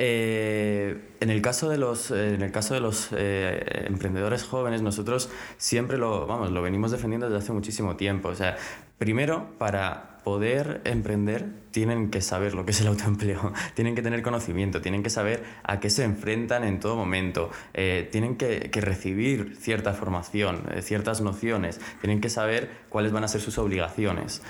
Eh, 0.00 0.96
en 1.18 1.28
el 1.28 1.42
caso 1.42 1.68
de 1.68 1.76
los, 1.76 2.12
eh, 2.12 2.34
en 2.34 2.42
el 2.42 2.52
caso 2.52 2.72
de 2.72 2.78
los 2.78 3.08
eh, 3.10 3.84
emprendedores 3.88 4.44
jóvenes, 4.44 4.80
nosotros 4.80 5.28
siempre 5.56 5.98
lo, 5.98 6.24
vamos, 6.24 6.52
lo 6.52 6.62
venimos 6.62 6.92
defendiendo 6.92 7.28
desde 7.28 7.38
hace 7.38 7.52
muchísimo 7.52 7.96
tiempo. 7.96 8.28
O 8.28 8.34
sea, 8.36 8.56
primero, 8.96 9.48
para 9.58 10.20
poder 10.22 10.82
emprender, 10.84 11.46
tienen 11.72 12.10
que 12.10 12.20
saber 12.20 12.54
lo 12.54 12.64
que 12.64 12.70
es 12.70 12.80
el 12.80 12.86
autoempleo, 12.86 13.52
tienen 13.74 13.96
que 13.96 14.02
tener 14.02 14.22
conocimiento, 14.22 14.80
tienen 14.80 15.02
que 15.02 15.10
saber 15.10 15.42
a 15.64 15.80
qué 15.80 15.90
se 15.90 16.04
enfrentan 16.04 16.62
en 16.62 16.78
todo 16.78 16.94
momento, 16.94 17.50
tienen 17.72 18.36
que, 18.36 18.70
que, 18.70 18.80
recibir 18.80 19.56
cierta 19.58 19.94
formación, 19.94 20.62
ciertas 20.80 21.20
nociones, 21.22 21.80
tienen 22.00 22.20
que 22.20 22.28
saber 22.30 22.70
cuáles 22.88 23.10
van 23.10 23.24
a 23.24 23.28
ser 23.28 23.40
sus 23.40 23.58
obligaciones. 23.58 24.42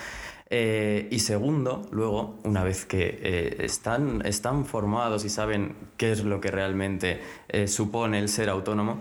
Eh, 0.51 1.09
y 1.11 1.19
segundo, 1.19 1.87
luego, 1.91 2.39
una 2.45 2.65
vez 2.65 2.87
que 2.87 3.19
eh, 3.23 3.57
están, 3.61 4.25
están 4.25 4.65
formados 4.65 5.25
y 5.25 5.29
saben 5.29 5.77
qué 5.99 6.13
es 6.13 6.25
lo 6.25 6.41
que 6.41 6.51
realmente 6.51 7.21
eh, 7.49 7.69
supone 7.69 8.19
el 8.19 8.29
ser 8.29 8.49
autónomo, 8.49 9.01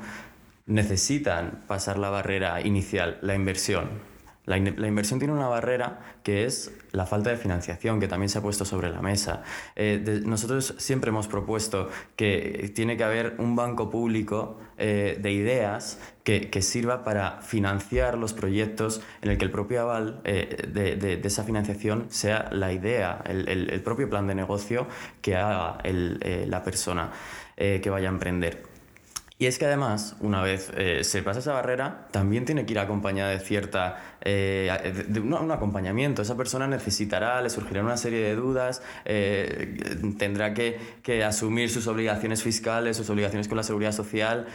necesitan 0.66 1.64
pasar 1.68 1.98
la 2.00 2.10
barrera 2.10 2.60
inicial, 2.62 3.18
la 3.22 3.34
inversión. 3.36 3.90
La, 4.48 4.56
inversión 4.58 5.20
tiene 5.20 5.34
una 5.34 5.50
barrera 5.50 6.00
que 6.24 6.46
es 6.46 6.72
la 6.94 7.06
falta 7.06 7.30
de 7.30 7.36
financiación, 7.36 8.00
que 8.00 8.08
también 8.08 8.30
se 8.30 8.38
ha 8.38 8.42
puesto 8.42 8.64
sobre 8.64 8.90
la 8.90 9.02
mesa. 9.02 9.44
Eh, 9.76 10.22
nosotros 10.26 10.74
siempre 10.78 11.10
hemos 11.10 11.28
propuesto 11.28 11.90
que 12.16 12.72
tiene 12.74 12.96
que 12.96 13.04
haber 13.04 13.36
un 13.40 13.58
banco 13.58 13.90
público 13.90 14.58
eh, 14.78 15.20
de 15.22 15.32
ideas 15.34 16.00
que, 16.24 16.50
sirva 16.62 17.04
para 17.04 17.42
financiar 17.42 18.18
los 18.18 18.32
proyectos 18.32 19.02
en 19.22 19.32
el 19.32 19.38
que 19.38 19.44
el 19.44 19.52
propio 19.52 19.82
aval 19.82 20.22
eh, 20.24 20.66
de, 20.72 21.22
esa 21.26 21.44
financiación 21.44 22.06
sea 22.10 22.48
la 22.54 22.72
idea, 22.72 23.22
el, 23.26 23.82
propio 23.82 24.10
plan 24.10 24.28
de 24.28 24.36
negocio 24.36 24.88
que 25.22 25.36
haga 25.36 25.80
la 25.84 26.64
persona 26.64 27.12
que 27.58 27.90
vaya 27.90 28.08
a 28.08 28.12
emprender. 28.12 28.77
Y 29.40 29.46
es 29.46 29.60
que 29.60 29.66
además, 29.66 30.16
una 30.20 30.42
vez 30.42 30.72
eh, 30.76 31.04
se 31.04 31.22
pasa 31.22 31.40
esa 31.40 31.54
barrera, 31.54 32.08
también 32.10 32.46
tiene 32.46 32.66
que 32.66 32.74
ir 32.74 32.80
acompañada 32.80 33.30
de 33.30 33.40
cierta. 33.40 33.98
Eh, 34.22 35.06
de 35.08 35.20
un, 35.20 35.52
acompañamiento. 35.52 36.24
Esa 36.24 36.36
persona 36.36 36.66
necesitará, 36.68 37.40
le 37.44 37.52
surgirán 37.52 37.86
una 37.86 37.98
serie 37.98 38.20
de 38.20 38.36
dudas, 38.36 38.82
eh, 39.06 39.78
tendrá 40.18 40.56
que, 40.56 40.80
que, 41.04 41.24
asumir 41.24 41.70
sus 41.70 41.86
obligaciones 41.86 42.42
fiscales, 42.42 42.98
sus 42.98 43.10
obligaciones 43.12 43.48
con 43.48 43.58
la 43.58 43.64
seguridad 43.64 43.92
social, 43.92 44.48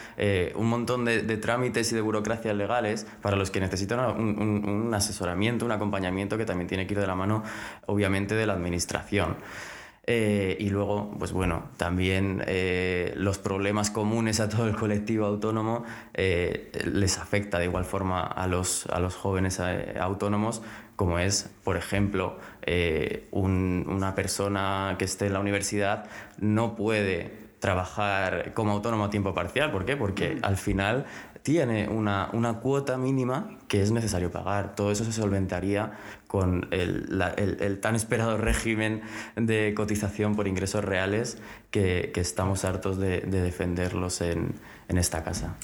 un 0.57 0.67
montón 0.67 1.05
de, 1.05 1.37
trámites 1.37 1.93
y 1.93 1.95
de 1.95 2.01
burocracias 2.01 2.55
legales 2.57 3.07
para 3.23 3.37
los 3.37 3.51
que 3.51 3.61
necesitan 3.61 4.01
un 4.01 4.93
asesoramiento, 4.93 5.65
un 5.65 5.73
acompañamiento 5.73 6.37
que 6.37 6.45
también 6.45 6.69
tiene 6.69 6.87
que 6.87 6.95
ir 6.95 7.01
de 7.01 7.07
la 7.07 7.15
mano, 7.15 7.45
obviamente, 7.87 8.35
de 8.35 8.47
la 8.47 8.55
administración. 8.55 9.37
Eh, 10.05 10.57
y 10.59 10.71
luego, 10.71 11.15
pues 11.17 11.31
bueno, 11.33 11.71
también 11.77 12.43
eh, 12.49 13.13
los 13.17 13.39
problemas 13.39 13.91
comunes 13.91 14.41
a 14.41 14.49
todo 14.49 14.67
el 14.67 14.75
colectivo 14.75 15.27
autónomo 15.27 15.85
eh, 16.15 16.73
les 16.93 17.19
afecta 17.19 17.61
de 17.61 17.67
igual 17.67 17.85
forma 17.85 18.23
a 18.23 18.49
los, 18.49 18.87
a 18.87 18.99
los 18.99 19.15
jóvenes 19.15 19.61
autónomos, 19.61 20.63
como 20.97 21.21
es, 21.21 21.51
por 21.63 21.77
ejemplo, 21.77 22.37
una 23.31 24.15
persona 24.15 24.97
que 24.99 25.05
esté 25.05 25.27
en 25.27 25.35
la 25.35 25.41
universidad 25.41 26.07
no 26.39 26.75
puede 26.75 27.43
trabajar 27.61 28.55
como 28.55 28.73
autónomo 28.73 29.05
a 29.05 29.11
tiempo 29.11 29.35
parcial. 29.35 29.71
¿Por 29.71 29.85
qué? 29.85 29.97
Porque 29.97 30.39
al 30.43 30.57
final 30.57 31.07
tiene 31.43 31.89
una, 31.89 32.31
una, 32.33 32.61
cuota 32.61 32.97
mínima 32.97 33.59
que 33.69 33.83
es 33.83 33.91
necesario 33.91 34.31
pagar. 34.31 34.75
Todo 34.75 34.93
eso 34.93 35.05
se 35.05 35.13
solventaría 35.13 35.93
con 36.27 36.69
el, 36.71 37.21
el, 37.37 37.81
tan 37.81 37.95
esperado 37.97 38.39
régimen 38.39 39.03
de 39.37 39.75
cotización 39.75 40.37
por 40.37 40.47
ingresos 40.47 40.85
reales 40.85 41.39
que, 41.71 42.11
que 42.15 42.21
estamos 42.21 42.65
hartos 42.65 42.99
de, 42.99 43.21
de 43.21 43.43
defenderlos 43.43 44.21
en, 44.21 44.55
en 44.89 44.99
esta 44.99 45.25
casa. 45.25 45.57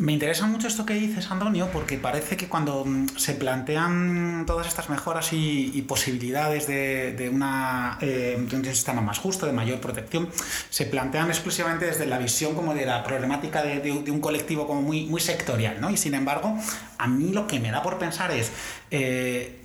Me 0.00 0.12
interesa 0.12 0.46
mucho 0.46 0.66
esto 0.66 0.86
que 0.86 0.94
dices, 0.94 1.30
Antonio, 1.30 1.68
porque 1.70 1.98
parece 1.98 2.38
que 2.38 2.48
cuando 2.48 2.86
mm, 2.86 3.18
se 3.18 3.34
plantean 3.34 4.44
todas 4.46 4.66
estas 4.66 4.88
mejoras 4.88 5.28
y, 5.34 5.84
posibilidades 5.86 6.66
de, 6.66 7.30
una, 7.30 7.98
eh, 8.00 8.42
de, 8.48 8.56
un 8.56 8.64
sistema 8.64 9.02
más 9.02 9.18
justo, 9.18 9.44
de 9.44 9.52
mayor 9.52 9.78
protección, 9.78 10.30
se 10.70 10.86
plantean 10.86 11.28
exclusivamente 11.28 11.84
desde 11.84 12.06
la 12.06 12.16
visión 12.16 12.54
como 12.54 12.72
de 12.72 12.86
la 12.86 13.04
problemática 13.04 13.62
de, 13.62 13.92
un 13.92 14.20
colectivo 14.22 14.66
como 14.66 14.80
muy, 14.80 15.04
muy 15.04 15.20
sectorial, 15.20 15.82
¿no? 15.82 15.90
Y 15.90 15.98
sin 15.98 16.14
embargo, 16.14 16.56
a 16.96 17.06
mí 17.06 17.32
lo 17.34 17.46
que 17.46 17.60
me 17.60 17.70
da 17.70 17.82
por 17.82 17.98
pensar 17.98 18.30
es... 18.30 18.50
Eh, 18.90 19.59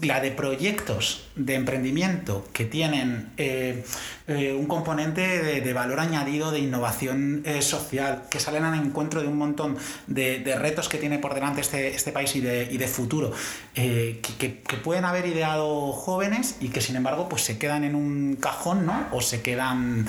la 0.00 0.20
de 0.20 0.30
proyectos 0.30 1.28
de 1.34 1.54
emprendimiento 1.54 2.46
que 2.52 2.64
tienen 2.64 3.32
eh, 3.36 3.84
eh, 4.26 4.52
un 4.52 4.66
componente 4.66 5.60
de, 5.60 5.72
valor 5.72 6.00
añadido 6.00 6.50
de 6.50 6.60
innovación 6.60 7.42
eh, 7.44 7.62
social, 7.62 8.24
que 8.30 8.38
salen 8.40 8.64
al 8.64 8.78
encuentro 8.78 9.22
de 9.22 9.28
un 9.28 9.36
montón 9.36 9.76
de, 10.06 10.42
retos 10.58 10.88
que 10.88 10.98
tiene 10.98 11.18
por 11.18 11.34
delante 11.34 11.60
este, 11.60 11.88
este 11.88 12.12
país 12.12 12.34
y 12.36 12.40
de, 12.40 12.88
futuro, 12.88 13.32
que, 13.74 14.20
que, 14.38 14.60
que, 14.60 14.76
pueden 14.76 15.04
haber 15.04 15.26
ideado 15.26 15.92
jóvenes 15.92 16.56
y 16.60 16.68
que 16.68 16.80
sin 16.80 16.96
embargo 16.96 17.28
pues 17.28 17.42
se 17.42 17.58
quedan 17.58 17.84
en 17.84 17.94
un 17.94 18.36
cajón 18.36 18.86
¿no? 18.86 19.06
o 19.12 19.20
se 19.20 19.42
quedan 19.42 20.06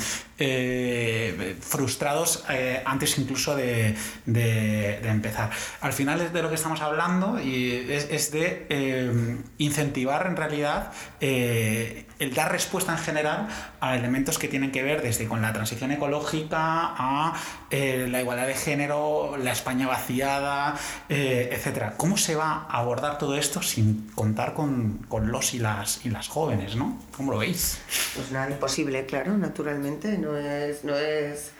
frustrados 1.61 2.43
antes 2.85 3.17
incluso 3.17 3.55
de, 3.55 3.95
empezar. 4.25 5.49
Al 5.81 5.93
final 5.93 6.21
es 6.21 6.33
de 6.33 6.41
lo 6.41 6.49
que 6.49 6.55
estamos 6.55 6.81
hablando 6.81 7.39
y 7.39 7.85
es, 7.89 8.31
de 8.31 9.39
incentivar 9.57 10.27
en 10.27 10.35
realidad 10.35 10.91
eh, 11.21 12.05
el 12.19 12.33
dar 12.33 12.51
respuesta 12.51 12.91
en 12.91 12.97
general 12.97 13.47
a 13.79 13.95
elementos 13.95 14.37
que 14.37 14.47
tienen 14.47 14.71
que 14.71 14.83
ver 14.83 15.01
desde 15.01 15.27
con 15.27 15.41
la 15.41 15.53
transición 15.53 15.91
ecológica 15.91 16.49
a 16.59 17.33
eh, 17.69 18.07
la 18.09 18.21
igualdad 18.21 18.47
de 18.47 18.55
género, 18.55 19.37
la 19.37 19.51
España 19.51 19.87
vaciada, 19.87 20.75
eh, 21.07 21.49
etc. 21.51 21.93
¿Cómo 21.95 22.17
se 22.17 22.35
va 22.35 22.65
a 22.69 22.79
abordar 22.79 23.17
todo 23.17 23.35
esto 23.35 23.61
sin 23.61 24.09
contar 24.15 24.53
con, 24.53 25.05
con, 25.07 25.31
los 25.31 25.53
y 25.53 25.59
las, 25.59 26.05
y 26.05 26.09
las 26.09 26.27
jóvenes? 26.27 26.75
¿no? 26.75 26.99
¿Cómo 27.15 27.31
lo 27.31 27.37
veis? 27.37 27.79
Pues 28.15 28.31
nada, 28.31 28.49
imposible, 28.49 29.05
claro, 29.05 29.37
naturalmente. 29.37 30.17
No 30.17 30.28
es, 30.37 30.83
no 30.83 30.95
es 30.95 31.51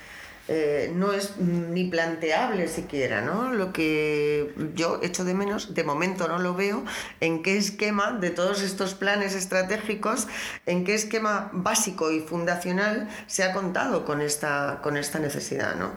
eh, 0.52 0.92
no 0.96 1.14
es 1.14 1.38
ni 1.38 1.84
planteable 1.92 2.68
siquiera, 2.68 3.22
¿no? 3.22 3.54
Lo 3.54 3.72
que 3.72 4.52
yo 4.74 5.00
echo 5.04 5.24
de 5.24 5.36
menos, 5.36 5.76
de 5.76 5.84
momento 5.84 6.28
no 6.28 6.40
lo 6.40 6.56
veo, 6.56 6.84
en 7.20 7.44
qué 7.44 7.56
esquema 7.56 8.14
de 8.14 8.32
todos 8.32 8.64
estos 8.64 8.96
planes 8.96 9.36
estratégicos, 9.36 10.28
en 10.66 10.86
qué 10.86 10.96
esquema 10.96 11.52
básico 11.54 12.10
y 12.12 12.22
fundacional 12.22 13.10
se 13.28 13.44
ha 13.44 13.54
contado 13.54 14.06
con 14.06 14.22
esta, 14.22 14.80
con 14.82 14.98
esta 14.98 15.20
necesidad, 15.20 15.76
¿no? 15.76 15.92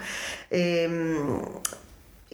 Eh, 0.50 1.40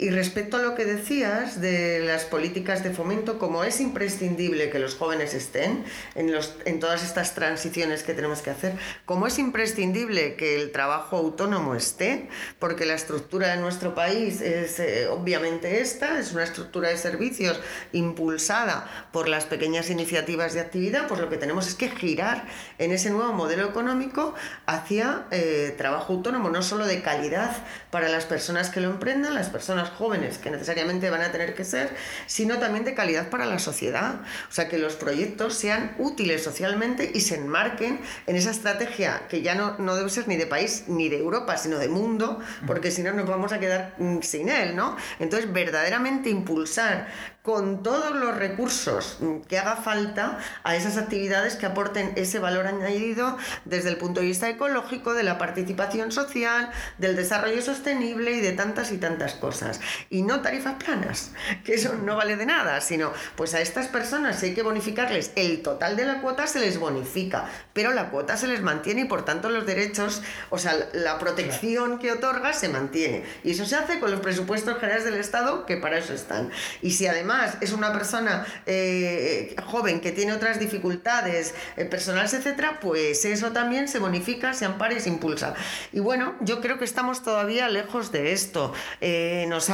y 0.01 0.11
respecto 0.11 0.59
a 0.59 0.63
lo 0.63 0.77
que 0.77 0.85
decías 0.85 1.61
de 1.61 1.99
las 2.01 2.25
políticas 2.25 2.85
de 2.85 2.91
fomento, 2.91 3.39
como 3.39 3.65
es 3.65 3.81
imprescindible 3.81 4.71
que 4.71 4.79
los 4.79 4.95
jóvenes 4.95 5.35
estén 5.35 5.85
en, 6.15 6.31
los, 6.31 6.55
en 6.67 6.79
todas 6.79 7.03
estas 7.03 7.35
transiciones 7.35 8.05
que 8.05 8.15
tenemos 8.15 8.41
que 8.41 8.51
hacer, 8.51 8.75
como 9.05 9.27
es 9.27 9.41
imprescindible 9.41 10.37
que 10.37 10.61
el 10.61 10.71
trabajo 10.71 11.17
autónomo 11.17 11.75
esté, 11.75 12.29
porque 12.61 12.87
la 12.87 12.95
estructura 12.95 13.49
de 13.49 13.57
nuestro 13.57 13.97
país 13.97 14.41
es 14.41 14.79
eh, 14.79 15.09
obviamente 15.09 15.81
esta, 15.81 16.21
es 16.21 16.33
una 16.33 16.45
estructura 16.45 16.91
de 16.91 16.97
servicios 16.97 17.59
impulsada 17.93 19.09
por 19.13 19.29
las 19.29 19.47
pequeñas 19.47 19.91
iniciativas 19.91 20.55
de 20.55 20.61
actividad, 20.61 21.09
pues 21.09 21.21
lo 21.21 21.29
que 21.29 21.39
tenemos 21.39 21.67
es 21.67 21.75
que 21.75 21.91
girar 21.91 22.47
en 22.79 22.93
ese 22.93 23.11
nuevo 23.11 23.33
modelo 23.33 23.65
económico 23.65 24.35
hacia 24.67 25.27
eh, 25.33 25.75
trabajo 25.77 26.13
autónomo, 26.13 26.51
no 26.51 26.63
solo 26.63 26.87
de 26.87 27.03
calidad 27.03 27.51
para 27.91 28.09
las 28.09 28.27
personas 28.27 28.71
que 28.71 28.81
lo 28.81 28.91
emprendan, 28.91 29.35
las 29.35 29.49
personas 29.49 29.88
jóvenes 29.91 30.39
que 30.39 30.51
necesariamente 30.51 31.11
van 31.11 31.23
a 31.23 31.33
tener 31.33 31.55
que 31.55 31.65
ser, 31.65 31.91
sino 32.27 32.59
también 32.59 32.85
de 32.85 32.95
calidad 32.95 33.31
para 33.31 33.47
la 33.47 33.59
sociedad. 33.59 34.21
O 34.49 34.53
sea, 34.53 34.69
que 34.69 34.79
los 34.79 34.95
proyectos 34.95 35.55
sean 35.55 35.95
útiles 35.99 36.43
socialmente 36.43 37.11
y 37.15 37.21
se 37.21 37.37
enmarquen 37.37 38.01
en 38.27 38.37
esa 38.37 38.51
estrategia 38.51 39.23
que 39.29 39.43
ya 39.43 39.55
no, 39.55 39.77
no 39.79 39.97
debe 39.97 40.11
ser 40.11 40.29
ni 40.29 40.37
de 40.37 40.47
país 40.47 40.85
ni 40.89 41.09
de 41.09 41.19
Europa, 41.19 41.57
sino 41.57 41.79
de 41.79 41.89
mundo, 41.89 42.41
porque 42.67 42.91
si 42.91 43.03
no 43.03 43.13
nos 43.13 43.27
vamos 43.27 43.53
a 43.53 43.61
quedar 43.61 43.95
mm, 43.99 44.21
sin 44.23 44.49
él, 44.49 44.77
¿no? 44.77 44.97
Entonces, 45.19 45.53
verdaderamente 45.53 46.31
impulsar 46.31 47.09
con 47.49 47.83
todos 47.83 48.15
los 48.15 48.37
recursos 48.37 49.17
que 49.49 49.59
haga 49.59 49.77
falta 49.77 50.39
a 50.65 50.77
esas 50.77 50.99
actividades 50.99 51.57
que 51.57 51.65
aporten 51.65 52.13
ese 52.17 52.39
valor 52.41 52.67
añadido 52.67 53.39
desde 53.65 53.89
el 53.89 53.97
punto 53.97 54.21
de 54.21 54.27
vista 54.27 54.51
ecológico, 54.51 55.15
de 55.15 55.23
la 55.23 55.39
participación 55.39 56.13
social, 56.13 56.71
del 56.99 57.17
desarrollo 57.17 57.63
sostenible 57.63 58.33
y 58.33 58.43
de 58.43 58.53
tantas 58.53 58.93
y 58.93 58.99
tantas 58.99 59.33
cosas. 59.33 59.81
Y 60.11 60.25
no 60.25 60.43
tarifas 60.43 60.75
planas, 60.75 61.31
que 61.65 61.73
eso 61.73 61.95
no 61.95 62.17
vale 62.17 62.37
de 62.37 62.45
nada, 62.45 62.83
sino 62.83 63.15
pues 63.35 63.55
a 63.55 63.63
estas 63.63 63.89
personas 63.89 64.39
si 64.39 64.49
hay 64.49 64.55
que 64.55 64.63
bonificarles 64.63 65.33
el 65.35 65.63
total 65.63 65.97
de 65.97 66.05
la 66.05 66.21
cuota 66.21 66.47
se 66.47 66.61
les 66.61 66.79
bonifica, 66.79 67.47
pero 67.73 67.95
la 67.95 68.11
cuota 68.11 68.37
se 68.37 68.47
les 68.47 68.61
mantiene 68.61 69.01
y 69.01 69.05
por 69.07 69.25
tanto 69.25 69.49
los 69.49 69.65
derechos, 69.65 70.23
o 70.51 70.59
sea, 70.59 70.77
la 70.93 71.19
protección 71.19 71.99
que 71.99 72.13
otorga 72.13 72.53
se 72.53 72.69
mantiene. 72.69 73.25
Y 73.43 73.53
eso 73.53 73.65
se 73.65 73.77
hace 73.77 74.01
con 74.01 74.11
los 74.11 74.21
presupuestos 74.21 74.77
generales 74.79 75.07
del 75.07 75.15
Estado 75.15 75.65
que 75.65 75.79
para 75.79 75.97
eso 75.97 76.13
están. 76.13 76.51
Y 76.83 76.91
si 76.91 77.07
además 77.07 77.38
es 77.61 77.73
una 77.73 77.93
persona 77.93 78.47
eh, 78.67 79.55
joven 79.67 80.01
que 80.01 80.13
tiene 80.13 80.33
otras 80.33 80.59
dificultades 80.59 81.55
eh, 81.77 81.85
personales, 81.85 82.35
etcétera, 82.35 82.81
pues 82.81 83.25
eso 83.25 83.53
también 83.53 83.89
se 83.89 83.99
bonifica, 83.99 84.55
se 84.55 84.65
ampara 84.65 84.95
y 84.95 85.01
se 85.01 85.09
impulsa. 85.09 85.55
Y 85.93 86.01
bueno, 86.01 86.35
yo 86.41 86.61
creo 86.61 86.79
que 86.79 86.85
estamos 86.85 87.23
todavía 87.23 87.69
lejos 87.69 88.13
de 88.13 88.33
esto. 88.33 88.73
Eh, 89.01 89.47
nos 89.49 89.71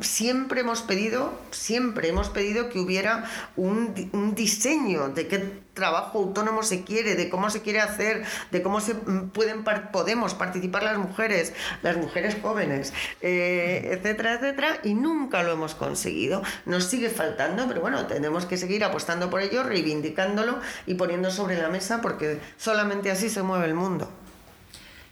siempre 0.00 0.60
hemos 0.60 0.82
pedido, 0.82 1.38
siempre 1.50 2.08
hemos 2.08 2.30
pedido 2.30 2.68
que 2.68 2.78
hubiera 2.78 3.24
un, 3.56 4.10
un 4.12 4.34
diseño 4.34 5.08
de 5.08 5.26
qué 5.26 5.65
trabajo 5.76 6.18
autónomo 6.18 6.64
se 6.64 6.82
quiere, 6.82 7.14
de 7.14 7.28
cómo 7.28 7.50
se 7.50 7.62
quiere 7.62 7.80
hacer, 7.80 8.24
de 8.50 8.62
cómo 8.62 8.80
se 8.80 8.94
mm, 8.94 9.28
pueden 9.28 9.62
podemos 9.92 10.34
participar 10.34 10.82
las 10.82 10.98
mujeres, 10.98 11.52
las 11.82 11.96
mujeres 11.96 12.36
jóvenes, 12.42 12.92
eh, 13.20 13.90
etcétera, 13.92 14.34
etcétera, 14.34 14.78
y 14.82 14.94
nunca 14.94 15.44
lo 15.44 15.52
hemos 15.52 15.74
conseguido. 15.74 16.42
Nos 16.64 16.84
sigue 16.84 17.10
faltando, 17.10 17.68
pero 17.68 17.80
bueno, 17.80 18.06
tenemos 18.06 18.46
que 18.46 18.56
seguir 18.56 18.82
apostando 18.82 19.30
por 19.30 19.42
ello, 19.42 19.62
reivindicándolo 19.62 20.58
y 20.86 20.94
poniendo 20.94 21.30
sobre 21.30 21.58
la 21.58 21.68
mesa 21.68 22.00
porque 22.00 22.40
solamente 22.56 23.10
así 23.10 23.28
se 23.28 23.42
mueve 23.42 23.66
el 23.66 23.74
mundo. 23.74 24.10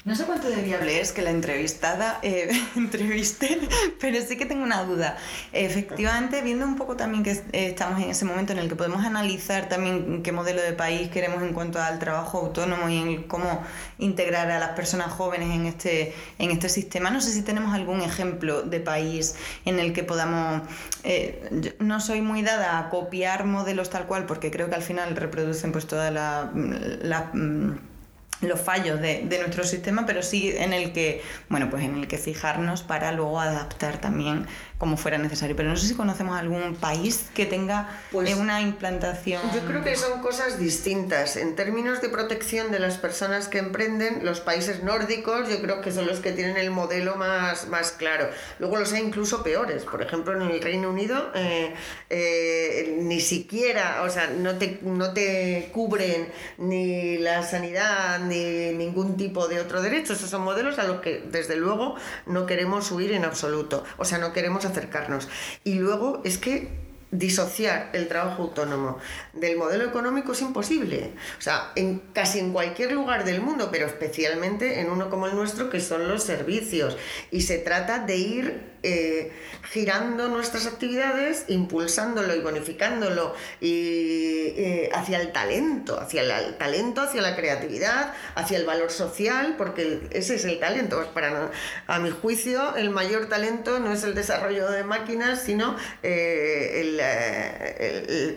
No 0.05 0.15
sé 0.15 0.25
cuánto 0.25 0.51
de 0.51 0.61
viable 0.61 1.01
es 1.01 1.13
que 1.13 1.23
la 1.23 1.31
entrevistada 1.31 2.19
eh, 2.21 2.51
entreviste, 2.77 3.59
pero 3.99 4.21
sí 4.21 4.37
que 4.37 4.45
tengo 4.45 4.63
una 4.63 4.85
duda. 4.85 5.17
Efectivamente, 5.51 6.43
viendo 6.43 6.67
un 6.67 6.77
poco 6.77 6.95
también 6.95 7.23
que 7.25 7.31
eh, 7.31 7.69
estamos 7.69 8.03
en 8.03 8.11
ese 8.11 8.27
momento 8.27 8.53
en 8.53 8.59
el 8.59 8.69
que 8.69 8.77
podemos 8.77 9.03
analizar 9.03 9.67
también 9.71 10.23
qué 10.23 10.31
modelo 10.31 10.61
de 10.61 10.75
país 10.75 11.09
queremos 11.09 11.43
en 11.43 11.55
cuanto 11.55 11.81
al 11.81 11.99
trabajo 11.99 12.39
autónomo 12.41 12.91
y 12.91 12.99
en 12.99 13.23
cómo 13.23 13.63
integrar 13.99 14.51
a 14.51 14.59
las 14.59 14.71
personas 14.71 15.11
jóvenes 15.11 15.55
en 15.55 15.65
este, 15.65 16.15
en 16.39 16.51
este 16.51 16.69
sistema, 16.69 17.09
no 17.09 17.23
sé 17.23 17.33
si 17.33 17.41
tenemos 17.41 17.73
algún 17.73 18.03
ejemplo 18.03 18.61
de 18.61 18.81
país 18.81 19.37
en 19.65 19.79
el 19.79 19.95
que 19.95 20.05
podamos... 20.05 20.69
Eh, 21.03 21.73
no 21.79 21.99
soy 22.01 22.21
muy 22.21 22.43
dada 22.43 22.79
a 22.79 22.91
copiar 22.91 23.47
modelos 23.47 23.89
tal 23.89 24.07
cual 24.07 24.27
porque 24.27 24.51
creo 24.51 24.69
que 24.69 24.75
al 24.75 24.83
final 24.83 25.17
reproducen 25.17 25.73
pues 25.73 25.87
toda 25.87 26.11
la... 26.11 26.51
la 26.53 27.31
mm, 27.33 27.94
los 28.41 28.61
fallos 28.61 29.01
de, 29.01 29.23
de, 29.23 29.39
nuestro 29.39 29.65
sistema, 29.65 30.07
pero 30.07 30.23
sí 30.23 30.53
en 30.57 30.73
el 30.73 30.93
que, 30.93 31.23
bueno, 31.49 31.71
pues 31.71 31.85
en 31.85 31.97
el 31.97 32.09
que 32.09 32.19
fijarnos 32.19 32.83
para 32.83 33.13
luego 33.13 33.41
adaptar 33.41 33.99
también 33.99 34.47
como 34.79 34.97
fuera 34.97 35.19
necesario. 35.19 35.57
Pero 35.57 35.69
no 35.69 35.77
sé 35.77 35.87
si 35.87 35.95
conocemos 35.95 36.39
algún 36.39 36.75
país 36.77 37.27
que 37.35 37.47
tenga 37.47 38.01
pues, 38.11 38.35
una 38.35 38.61
implantación. 38.61 39.43
Yo 39.55 39.61
creo 39.67 39.85
que 39.85 39.97
son 39.97 40.21
cosas 40.21 40.59
distintas. 40.59 41.37
En 41.37 41.55
términos 41.55 42.01
de 42.01 42.09
protección 42.09 42.71
de 42.71 42.81
las 42.81 42.99
personas 42.99 43.49
que 43.49 43.59
emprenden, 43.59 44.25
los 44.25 44.41
países 44.41 44.83
nórdicos 44.83 45.49
yo 45.49 45.61
creo 45.61 45.81
que 45.81 45.93
son 45.93 46.07
los 46.07 46.21
que 46.21 46.33
tienen 46.33 46.57
el 46.57 46.71
modelo 46.71 47.17
más, 47.17 47.69
más 47.69 47.93
claro. 47.93 48.29
Luego 48.59 48.77
los 48.77 48.93
hay 48.93 49.03
incluso 49.03 49.43
peores. 49.43 49.85
Por 49.85 50.03
ejemplo, 50.03 50.35
en 50.35 50.43
el 50.43 50.61
Reino 50.61 50.91
Unido 50.91 51.31
eh, 51.35 51.75
eh, 52.11 52.97
ni 53.01 53.21
siquiera, 53.21 54.03
o 54.03 54.11
sea, 54.11 54.29
no 54.29 54.57
te, 54.57 54.81
no 54.83 55.13
te 55.13 55.71
cubren 55.73 56.29
ni 56.59 57.19
la 57.19 57.43
sanidad 57.43 58.19
ni 58.21 58.73
ningún 58.73 59.17
tipo 59.17 59.47
de 59.49 59.61
otro 59.61 59.83
derecho. 59.83 60.15
Esos 60.15 60.31
son 60.31 60.43
modelos 60.43 60.79
a 60.79 60.85
los 60.85 61.01
que 61.01 61.23
desde 61.31 61.57
luego 61.57 61.95
no 62.27 62.47
queremos 62.47 62.91
huir 62.91 63.13
en 63.13 63.25
absoluto. 63.25 63.85
O 63.99 64.05
sea, 64.05 64.19
no 64.19 64.33
queremos 64.33 64.64
acercarnos. 64.65 65.29
Y 65.65 65.75
luego 65.75 66.23
es 66.25 66.39
que 66.39 66.85
disociar 67.11 67.91
el 67.93 68.09
trabajo 68.09 68.43
autónomo 68.43 68.99
del 69.33 69.57
modelo 69.57 69.85
económico 69.85 70.33
es 70.33 70.43
imposible. 70.43 71.13
O 71.39 71.43
sea, 71.43 71.73
en 71.77 72.01
casi 72.13 72.41
en 72.41 72.53
cualquier 72.53 72.93
lugar 72.93 73.25
del 73.25 73.41
mundo, 73.41 73.69
pero 73.71 73.87
especialmente 73.87 74.81
en 74.81 74.91
uno 74.91 75.11
como 75.11 75.27
el 75.27 75.35
nuestro, 75.35 75.71
que 75.71 75.81
son 75.81 76.09
los 76.09 76.25
servicios. 76.25 76.97
Y 77.31 77.43
se 77.43 77.59
trata 77.59 78.01
de 78.01 78.17
ir 78.17 78.74
eh, 78.85 79.33
girando 79.73 80.29
nuestras 80.29 80.67
actividades, 80.67 81.47
impulsándolo 81.49 82.37
y 82.37 82.41
bonificándolo 82.41 83.35
y, 83.61 84.53
eh, 84.57 84.91
hacia 84.93 85.21
el 85.21 85.33
talento, 85.33 85.99
hacia 85.99 86.21
el 86.21 86.57
talento, 86.57 87.01
hacia 87.01 87.23
la 87.23 87.35
creatividad, 87.35 88.13
hacia 88.35 88.59
el 88.59 88.67
valor 88.67 88.91
social, 88.91 89.55
porque 89.57 90.01
ese 90.11 90.35
es 90.35 90.45
el 90.45 90.61
talento. 90.61 91.11
Para, 91.15 91.51
a 91.87 91.99
mi 91.99 92.11
juicio, 92.11 92.77
el 92.77 92.91
mayor 92.91 93.29
talento 93.29 93.81
no 93.81 93.93
es 93.93 94.05
el 94.05 94.15
desarrollo 94.15 94.71
de 94.71 94.85
máquinas, 94.85 95.43
sino 95.43 95.77
eh, 96.03 96.81
el, 96.83 97.01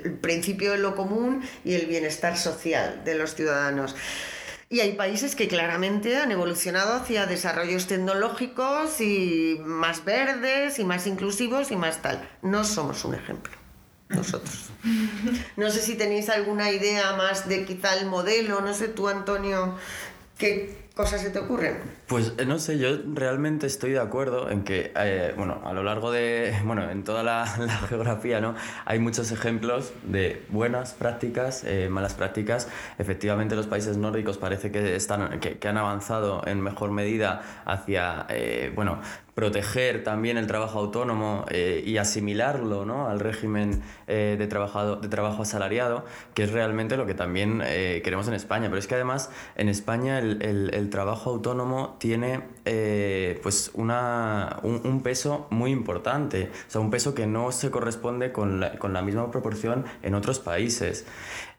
el 0.04 0.14
principio 0.14 0.72
de 0.72 0.78
lo 0.78 0.96
común 0.96 1.48
y 1.66 1.76
el 1.76 1.88
bienestar 1.88 2.38
social 2.38 3.02
de 3.04 3.16
los 3.16 3.36
ciudadanos. 3.36 3.96
Y 4.70 4.82
hay 4.82 4.94
países 4.94 5.36
que 5.36 5.48
claramente 5.48 6.18
han 6.18 6.32
evolucionado 6.32 6.94
hacia 6.94 7.26
desarrollos 7.26 7.88
tecnológicos 7.88 9.00
y 9.00 9.62
más 9.64 10.04
verdes 10.04 10.80
y 10.80 10.84
más 10.84 11.08
inclusivos 11.08 11.72
y 11.72 11.78
más 11.78 12.02
tal. 12.02 12.28
No 12.42 12.66
somos 12.66 13.06
un 13.06 13.16
ejemplo 13.16 13.58
nosotros. 14.10 14.70
No 15.58 15.70
sé 15.70 15.82
si 15.82 15.96
tenéis 15.96 16.30
alguna 16.30 16.72
idea 16.72 17.16
más 17.16 17.50
de 17.50 17.66
quizá 17.66 17.98
el 17.98 18.06
modelo, 18.06 18.62
no 18.62 18.74
sé 18.74 18.88
tú 18.88 19.10
Antonio, 19.10 19.76
qué 20.38 20.87
cosas 20.98 21.22
se 21.22 21.30
te 21.30 21.38
ocurren. 21.38 21.78
Pues 22.08 22.34
eh, 22.40 22.46
no 22.46 22.58
sé, 22.58 22.80
yo 22.80 22.90
realmente 23.14 23.68
estoy 23.68 23.92
de 23.92 24.00
acuerdo 24.00 24.50
en 24.50 24.64
que, 24.64 24.92
eh, 24.96 25.32
bueno, 25.38 25.62
a 25.64 25.72
lo 25.72 25.84
largo 25.84 26.12
de, 26.12 26.54
bueno, 26.66 26.90
en 26.90 27.04
toda 27.04 27.24
la, 27.24 27.46
geografía, 27.46 28.42
¿no? 28.42 28.56
Hay 28.86 28.98
muchos 28.98 29.32
ejemplos 29.32 29.94
de 30.04 30.44
buenas 30.50 30.94
prácticas, 30.94 31.64
eh, 31.64 31.88
malas 31.90 32.16
prácticas. 32.16 32.68
Efectivamente, 32.98 33.56
los 33.56 33.68
países 33.68 33.96
nórdicos 33.98 34.40
parece 34.40 34.72
que, 34.72 34.96
están, 34.96 35.40
que, 35.40 35.60
que 35.60 35.68
han 35.68 35.78
avanzado 35.78 36.42
en 36.48 36.62
mejor 36.62 36.90
medida 36.90 37.44
hacia, 37.66 38.26
bueno, 38.74 39.00
proteger 39.38 40.04
también 40.04 40.36
el 40.40 40.48
trabajo 40.48 40.80
autónomo 40.80 41.46
eh, 41.52 41.84
y 41.86 41.98
asimilarlo 41.98 42.86
¿no? 42.86 43.08
al 43.08 43.20
régimen 43.20 43.84
eh, 44.08 44.36
de, 44.36 44.48
trabajado, 44.48 44.96
de 44.96 45.10
trabajo 45.10 45.44
asalariado, 45.44 46.06
que 46.34 46.42
es 46.42 46.52
realmente 46.52 46.98
lo 46.98 47.06
que 47.06 47.14
también 47.14 47.62
eh, 47.64 48.02
queremos 48.04 48.28
en 48.28 48.34
España. 48.34 48.68
Pero 48.70 48.80
es 48.80 48.88
que 48.88 48.96
además 48.96 49.30
en 49.56 49.70
España 49.70 50.18
el, 50.18 50.42
el, 50.42 50.90
trabajo 50.90 51.30
autónomo 51.30 51.98
tiene 52.00 52.42
pues 53.44 53.70
una, 53.76 54.58
un, 54.64 55.04
peso 55.04 55.46
muy 55.52 55.70
importante, 55.70 56.50
o 56.68 56.72
sea, 56.72 56.82
un 56.82 56.90
peso 56.90 57.14
que 57.14 57.28
no 57.28 57.52
se 57.52 57.70
corresponde 57.70 58.32
con 58.32 58.60
la, 58.60 58.80
con 58.80 58.92
la 58.92 59.04
misma 59.04 59.30
proporción 59.30 59.86
en 60.02 60.16
otros 60.16 60.40
países. 60.40 61.06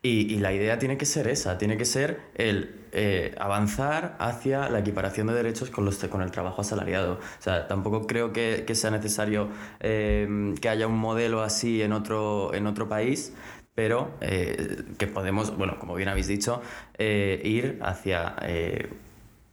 Y, 0.01 0.37
la 0.39 0.53
idea 0.53 0.79
tiene 0.79 0.97
que 0.97 1.07
ser 1.07 1.27
esa, 1.27 1.59
tiene 1.59 1.77
que 1.77 1.85
ser 1.85 2.21
el 2.37 2.87
eh, 2.93 3.35
avanzar 3.39 4.17
hacia 4.21 4.69
la 4.69 4.79
equiparación 4.79 5.27
de 5.27 5.35
derechos 5.35 5.71
con, 5.71 5.85
los, 5.85 5.99
con 6.05 6.23
el 6.23 6.31
trabajo 6.31 6.61
asalariado. 6.63 7.15
O 7.15 7.43
sea, 7.43 7.67
tampoco 7.67 8.07
creo 8.07 8.33
que, 8.33 8.65
sea 8.75 8.91
necesario 8.93 9.49
eh, 9.81 10.55
que 10.61 10.69
haya 10.69 10.87
un 10.87 10.97
modelo 10.99 11.43
así 11.43 11.83
en 11.83 11.93
otro, 11.93 12.55
en 12.55 12.69
otro 12.69 12.89
país, 12.89 13.35
pero 13.75 14.13
eh, 14.21 14.85
que 14.99 15.09
podemos, 15.09 15.57
bueno, 15.57 15.79
como 15.81 15.95
bien 15.97 16.09
habéis 16.09 16.29
dicho, 16.29 16.63
ir 16.99 17.79
hacia 17.83 18.37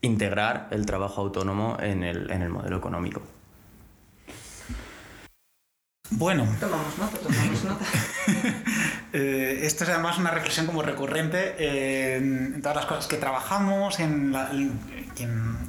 integrar 0.00 0.68
el 0.70 0.86
trabajo 0.86 1.22
autónomo 1.22 1.76
en 1.80 2.04
el, 2.04 2.30
en 2.30 2.42
el 2.42 2.50
modelo 2.50 2.76
económico. 2.76 3.22
Bueno. 6.10 6.46
Tomamos 6.60 6.98
nota, 6.98 7.18
tomamos 7.18 7.64
nota. 7.64 7.84
eh, 9.12 9.60
esto 9.62 9.84
es 9.84 9.90
además 9.90 10.18
una 10.18 10.30
reflexión 10.30 10.66
como 10.66 10.82
recurrente 10.82 12.16
en, 12.16 12.60
todas 12.62 12.76
las 12.76 12.86
cosas 12.86 13.06
que 13.06 13.16
trabajamos, 13.16 13.98
en, 13.98 14.32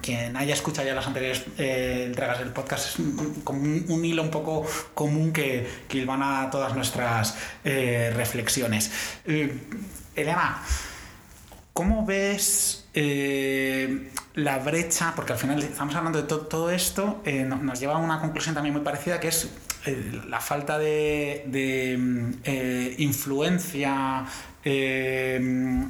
quien, 0.02 0.38
haya 0.38 0.54
escuchado 0.54 0.88
ya 0.88 0.94
las 0.94 1.08
anteriores 1.08 1.44
eh, 1.58 2.04
entregas 2.06 2.40
del 2.40 2.50
podcast, 2.50 2.88
es 2.88 3.06
como 3.44 3.62
un, 3.62 4.06
hilo 4.06 4.22
un 4.22 4.30
poco 4.30 4.66
común 4.94 5.34
que, 5.34 5.68
que 5.88 6.06
a 6.08 6.50
todas 6.52 6.76
nuestras 6.76 7.36
eh, 7.64 8.14
reflexiones. 8.16 8.92
Elena, 10.16 10.62
¿cómo 11.74 12.06
ves 12.06 12.86
la 14.36 14.60
brecha? 14.60 15.14
Porque 15.16 15.34
al 15.34 15.40
final 15.40 15.64
estamos 15.64 15.96
hablando 15.96 16.22
de 16.22 16.28
todo 16.28 16.70
esto, 16.70 17.24
nos 17.26 17.80
lleva 17.80 17.96
a 17.96 17.98
una 17.98 18.20
conclusión 18.20 18.54
también 18.54 18.74
muy 18.74 18.84
parecida, 18.84 19.20
que 19.20 19.30
es 19.30 19.50
la 20.30 20.40
falta 20.40 20.78
de, 20.78 21.96
mm, 21.98 22.32
eh, 22.44 22.96
influencia 23.00 24.26
eh, 24.64 25.40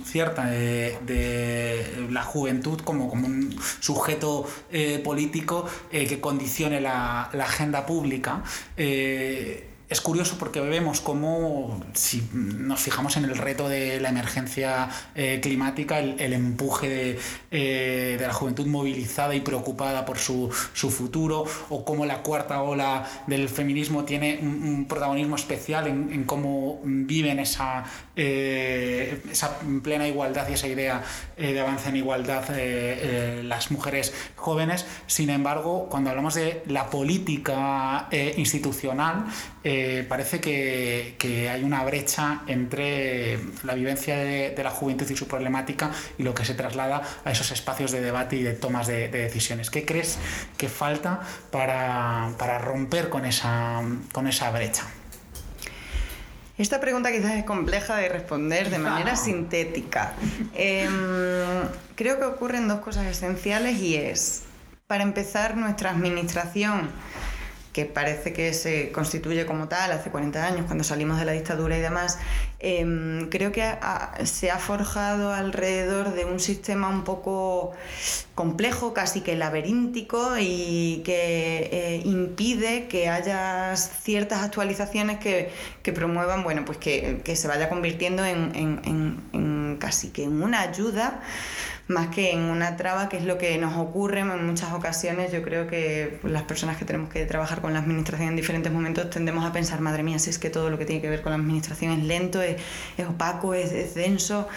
cierta 0.06 0.46
de, 0.46 2.08
la 2.12 2.24
juventud 2.24 2.80
como, 2.82 3.10
como 3.10 3.28
un 3.28 3.56
sujeto 3.80 4.46
político 5.04 5.68
que 5.90 6.20
condicione 6.20 6.80
la 6.80 7.24
agenda 7.34 7.86
pública 7.86 8.44
es 9.90 10.02
curioso 10.02 10.36
porque 10.38 10.60
vemos 10.60 11.00
cómo, 11.00 11.82
si 11.94 12.28
nos 12.34 12.82
fijamos 12.82 13.16
en 13.16 13.24
el 13.24 13.38
reto 13.38 13.70
de 13.70 14.02
la 14.02 14.10
emergencia 14.10 14.90
eh, 15.16 15.40
climática, 15.42 16.00
el, 16.00 16.34
empuje 16.34 17.18
eh, 17.52 18.18
de, 18.20 18.28
la 18.28 18.34
juventud 18.34 18.68
movilizada 18.68 19.34
y 19.34 19.40
preocupada 19.40 20.06
por 20.06 20.18
su, 20.18 20.52
futuro, 20.52 21.46
o 21.70 21.86
cómo 21.86 22.06
la 22.06 22.22
cuarta 22.22 22.62
ola 22.64 23.08
del 23.28 23.48
feminismo 23.48 24.04
tiene 24.04 24.40
un, 24.42 24.88
protagonismo 24.90 25.38
especial 25.38 25.88
en, 25.88 26.24
cómo 26.26 26.82
viven 26.84 27.40
esa, 27.40 27.86
eh, 28.16 29.22
esa 29.32 29.58
plena 29.84 30.06
igualdad 30.08 30.50
y 30.50 30.54
esa 30.54 30.68
idea 30.68 31.02
de 31.38 31.60
avance 31.60 31.90
en 31.90 31.96
igualdad 31.96 32.44
las 33.44 33.72
mujeres 33.72 34.14
jóvenes. 34.36 34.86
Sin 35.08 35.30
embargo, 35.30 35.88
cuando 35.90 36.10
hablamos 36.10 36.36
de 36.36 36.64
la 36.68 36.90
política 36.90 38.10
institucional, 38.38 39.26
eh, 39.78 40.04
parece 40.04 40.40
que, 40.40 41.50
hay 41.50 41.64
una 41.64 41.84
brecha 41.84 42.42
entre 42.48 43.40
la 43.64 43.74
vivencia 43.74 44.18
de, 44.18 44.56
la 44.64 44.72
juventud 44.72 45.10
y 45.10 45.16
su 45.16 45.28
problemática 45.28 45.92
y 46.18 46.24
lo 46.24 46.34
que 46.34 46.46
se 46.46 46.54
traslada 46.54 47.02
a 47.24 47.32
esos 47.32 47.52
espacios 47.52 47.92
de 47.92 48.02
debate 48.02 48.38
y 48.38 48.44
de 48.44 48.54
tomas 48.54 48.88
de, 48.88 49.08
decisiones. 49.08 49.70
¿Qué 49.70 49.86
crees 49.86 50.18
que 50.58 50.70
falta 50.70 51.22
para, 51.52 52.60
romper 52.60 53.10
con 53.10 53.26
esa, 53.26 53.82
con 54.12 54.28
esa 54.28 54.52
brecha? 54.52 54.84
Esta 56.58 56.80
pregunta 56.80 57.12
quizás 57.12 57.34
es 57.34 57.44
compleja 57.44 57.96
de 57.98 58.10
responder 58.10 58.72
de 58.72 58.80
manera 58.80 59.16
sintética. 59.16 60.14
Em, 60.56 61.68
creo 61.96 62.18
que 62.18 62.26
ocurren 62.26 62.68
dos 62.68 62.80
cosas 62.80 63.06
esenciales 63.06 63.78
y 63.78 63.96
es, 63.96 64.44
para 64.88 65.04
empezar, 65.04 65.56
nuestra 65.56 65.92
administración 65.92 66.90
que 67.78 67.86
parece 67.86 68.34
que 68.34 68.56
se 68.56 68.92
constituye 68.92 69.46
como 69.46 69.68
tal 69.68 69.92
hace 69.92 70.10
40 70.10 70.44
años, 70.44 70.66
cuando 70.66 70.84
salimos 70.84 71.20
de 71.20 71.26
la 71.26 71.34
dictadura 71.34 71.78
y 71.78 71.80
demás, 71.80 72.18
em, 72.60 73.30
creo 73.30 73.52
que 73.52 73.72
se 74.24 74.50
ha 74.50 74.58
forjado 74.58 75.32
alrededor 75.32 76.16
de 76.16 76.26
un 76.26 76.40
sistema 76.40 76.90
un 76.90 77.04
poco 77.04 77.74
complejo, 78.34 78.96
casi 78.96 79.22
que 79.22 79.36
laberíntico, 79.36 80.40
y 80.40 81.04
que 81.06 81.70
eh, 81.72 82.02
impide 82.04 82.88
que 82.88 83.10
haya 83.10 83.76
ciertas 83.76 84.42
actualizaciones 84.42 85.20
que, 85.20 85.52
promuevan, 85.94 86.44
bueno, 86.44 86.66
pues 86.66 86.80
que, 86.80 87.36
se 87.36 87.48
vaya 87.48 87.70
convirtiendo 87.70 88.26
en 88.26 89.78
casi 89.80 90.10
que 90.10 90.24
en 90.24 90.42
una 90.42 90.62
ayuda 90.62 91.22
más 91.88 92.08
que 92.10 92.32
en 92.32 92.42
una 92.42 92.76
traba, 92.76 93.10
que 93.10 93.18
es 93.18 93.24
lo 93.24 93.38
que 93.38 93.58
nos 93.58 93.78
ocurre 93.78 94.20
en 94.20 94.46
muchas 94.46 94.74
ocasiones. 94.74 95.32
Yo 95.32 95.42
creo 95.42 95.68
que 95.68 96.20
las 96.24 96.44
personas 96.44 96.78
que 96.78 96.86
tenemos 96.86 97.10
que 97.10 97.26
trabajar 97.26 97.62
con 97.62 97.74
la 97.74 97.80
administración 97.80 98.30
en 98.30 98.36
diferentes 98.36 98.72
momentos 98.72 99.10
tendemos 99.10 99.46
a 99.46 99.54
pensar, 99.54 99.80
madre 99.80 100.04
mía, 100.04 100.20
si 100.20 100.30
es 100.30 100.40
que 100.40 100.50
todo 100.50 100.70
lo 100.70 100.78
que 100.78 100.86
tiene 100.86 101.02
que 101.02 101.10
ver 101.10 101.22
con 101.22 101.32
la 101.32 101.38
administración 101.38 101.94
es 101.94 102.04
lento, 102.04 102.42
es, 102.42 102.58
opaco, 103.08 103.54
es 103.54 103.96
denso. 103.96 104.48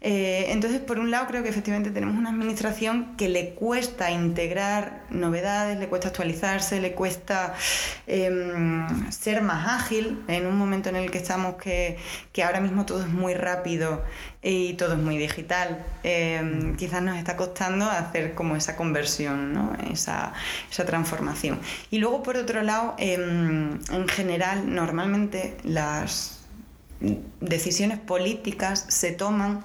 Eh, 0.00 0.46
entonces, 0.52 0.80
por 0.80 1.00
un 1.00 1.10
lado, 1.10 1.26
creo 1.26 1.42
que 1.42 1.48
efectivamente 1.48 1.90
tenemos 1.90 2.16
una 2.16 2.30
administración 2.30 3.16
que 3.16 3.28
le 3.28 3.50
cuesta 3.54 4.10
integrar 4.12 5.02
novedades, 5.10 5.78
le 5.78 5.88
cuesta 5.88 6.08
actualizarse, 6.08 6.80
le 6.80 6.92
cuesta 6.92 7.54
em, 8.06 9.10
ser 9.10 9.42
más 9.42 9.82
ágil 9.82 10.22
en 10.28 10.46
un 10.46 10.56
momento 10.56 10.88
en 10.88 10.96
el 10.96 11.10
que 11.10 11.18
estamos 11.18 11.56
que, 11.56 11.98
ahora 12.44 12.60
mismo 12.60 12.86
todo 12.86 13.02
es 13.02 13.08
muy 13.08 13.34
rápido 13.34 14.04
y 14.40 14.74
todo 14.74 14.92
es 14.92 15.00
muy 15.00 15.18
digital. 15.18 15.84
Em, 16.04 16.76
quizás 16.76 17.02
nos 17.02 17.16
está 17.16 17.36
costando 17.36 17.86
hacer 17.86 18.34
como 18.34 18.54
esa 18.54 18.76
conversión, 18.76 19.76
esa, 19.92 20.32
esa 20.70 20.84
transformación. 20.84 21.58
Y 21.90 21.98
luego, 21.98 22.22
por 22.22 22.36
otro 22.36 22.62
lado, 22.62 22.94
em, 22.98 23.80
en 23.90 24.08
general, 24.08 24.72
normalmente 24.72 25.56
las 25.64 26.37
decisiones 27.40 27.98
políticas 27.98 28.84
se 28.88 29.12
toman 29.12 29.64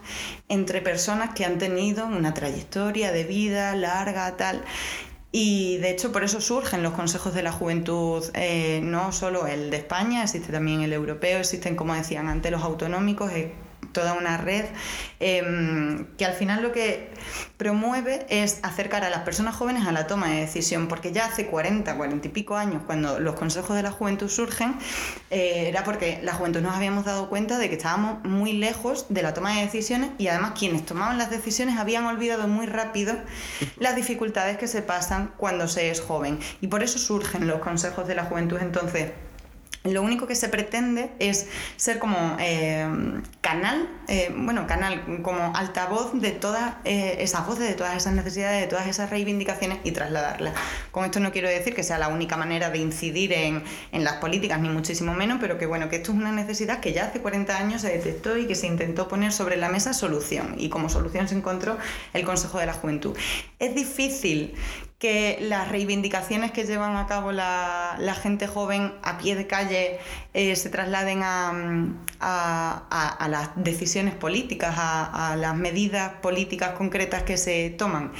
entre 0.49 0.81
personas 0.81 1.33
que 1.33 1.45
han 1.45 1.57
tenido 1.57 2.05
una 2.05 2.33
trayectoria 2.33 3.11
de 3.11 3.23
vida 3.23 3.75
larga, 3.75 4.35
tal. 4.37 4.63
Y 5.31 5.77
de 5.77 5.89
hecho 5.89 6.11
por 6.11 6.23
eso 6.23 6.41
surgen 6.41 6.83
los 6.83 6.93
consejos 6.93 7.33
de 7.33 7.41
la 7.41 7.51
juventud, 7.51 8.23
eh, 8.35 8.81
no 8.83 9.11
solo 9.11 9.47
el 9.47 9.71
de 9.71 9.77
España, 9.77 10.23
existe 10.23 10.51
también 10.51 10.81
el 10.81 10.93
europeo, 10.93 11.39
existen, 11.39 11.75
como 11.75 11.95
decían 11.95 12.27
antes, 12.27 12.51
los 12.51 12.61
autonómicos, 12.61 13.31
toda 13.93 14.13
una 14.13 14.37
red 14.37 14.65
em, 15.19 16.05
que 16.17 16.25
al 16.25 16.33
final 16.33 16.61
lo 16.61 16.71
que 16.71 17.11
promueve 17.57 18.25
es 18.29 18.59
acercar 18.63 19.03
a 19.03 19.09
las 19.09 19.21
personas 19.21 19.55
jóvenes 19.55 19.87
a 19.87 19.91
la 19.91 20.07
toma 20.07 20.29
de 20.29 20.41
decisión, 20.41 20.87
porque 20.87 21.11
ya 21.11 21.25
hace 21.27 21.47
40, 21.47 21.95
40 21.95 22.27
y 22.27 22.31
pico 22.31 22.57
años, 22.57 22.83
cuando 22.85 23.19
los 23.19 23.35
consejos 23.35 23.75
de 23.75 23.83
la 23.83 23.91
juventud 23.91 24.27
surgen, 24.27 24.75
eh, 25.29 25.69
era 25.69 25.83
porque 25.83 26.19
la 26.23 26.33
juventud 26.33 26.61
nos 26.61 26.75
habíamos 26.75 27.05
dado 27.05 27.29
cuenta 27.29 27.57
de 27.57 27.69
que 27.69 27.75
estábamos 27.75 28.23
muy 28.23 28.53
lejos 28.53 29.05
de 29.09 29.21
la 29.21 29.33
toma 29.33 29.55
de 29.55 29.61
decisiones 29.61 30.11
y 30.17 30.27
además 30.27 30.53
quienes 30.57 30.85
tomaban 30.85 31.17
las 31.17 31.29
decisiones 31.29 31.77
habían 31.77 32.05
olvidado 32.05 32.47
muy 32.47 32.65
rápido 32.65 33.15
las 33.77 33.95
dificultades 33.95 34.57
que 34.57 34.67
se 34.67 34.81
pasan 34.81 35.31
cuando 35.37 35.67
se 35.67 35.89
es 35.89 36.01
joven. 36.01 36.39
Y 36.61 36.67
por 36.67 36.83
eso 36.83 36.99
surgen 36.99 37.47
los 37.47 37.59
consejos 37.59 38.07
de 38.07 38.15
la 38.15 38.25
juventud 38.25 38.57
entonces 38.59 39.11
lo 39.83 40.01
único 40.01 40.27
que 40.27 40.35
se 40.35 40.47
pretende 40.47 41.11
es 41.19 41.47
ser 41.75 41.99
como 41.99 42.37
eh, 42.39 42.87
canal, 43.41 43.89
eh, 44.07 44.33
bueno, 44.35 44.65
canal, 44.65 45.21
como 45.21 45.53
altavoz 45.55 46.13
de 46.13 46.31
todas 46.31 46.75
eh, 46.85 47.17
esas 47.19 47.45
voces, 47.45 47.67
de 47.67 47.73
todas 47.73 47.97
esas 47.97 48.13
necesidades, 48.13 48.61
de 48.61 48.67
todas 48.67 48.87
esas 48.87 49.09
reivindicaciones 49.09 49.79
y 49.83 49.91
trasladarlas. 49.91 50.53
Con 50.91 51.03
esto 51.03 51.19
no 51.19 51.33
quiero 51.33 51.49
decir 51.49 51.75
que 51.75 51.83
sea 51.83 51.97
la 51.97 52.07
única 52.07 52.37
manera 52.37 52.69
de 52.69 52.77
incidir 52.77 53.33
en, 53.33 53.63
en, 53.91 54.03
las 54.05 54.15
políticas, 54.15 54.59
ni 54.61 54.69
muchísimo 54.69 55.13
menos, 55.13 55.39
pero 55.41 55.57
que 55.57 55.65
bueno, 55.65 55.89
que 55.89 55.97
esto 55.97 56.13
es 56.13 56.17
una 56.17 56.31
necesidad 56.31 56.79
que 56.79 56.93
ya 56.93 57.07
hace 57.07 57.19
40 57.19 57.57
años 57.57 57.81
se 57.81 57.89
detectó 57.89 58.37
y 58.37 58.47
que 58.47 58.55
se 58.55 58.67
intentó 58.67 59.09
poner 59.09 59.33
sobre 59.33 59.57
la 59.57 59.67
mesa 59.67 59.93
solución. 59.93 60.55
Y 60.57 60.69
como 60.69 60.87
solución 60.87 61.27
se 61.27 61.35
encontró 61.35 61.77
el 62.13 62.23
Consejo 62.23 62.57
de 62.57 62.67
la 62.67 62.73
Juventud. 62.73 63.17
Es 63.59 63.75
difícil 63.75 64.53
que 65.03 65.37
las 65.41 65.67
reivindicaciones 65.67 66.53
que 66.53 66.63
llevan 66.63 66.95
a 66.95 67.07
cabo 67.07 67.33
la, 67.33 68.17
gente 68.21 68.47
joven 68.47 68.93
a 69.01 69.17
pie 69.17 69.35
de 69.35 69.47
calle 69.47 69.99
eh, 70.33 70.55
se 70.55 70.69
trasladen 70.69 71.19
a, 71.23 71.97
las 73.27 73.49
decisiones 73.57 74.15
políticas, 74.15 74.73
a, 74.77 75.35
las 75.37 75.57
medidas 75.57 76.13
políticas 76.21 76.75
concretas 76.77 77.23
que 77.23 77.35
se 77.35 77.69
toman. 77.71 78.13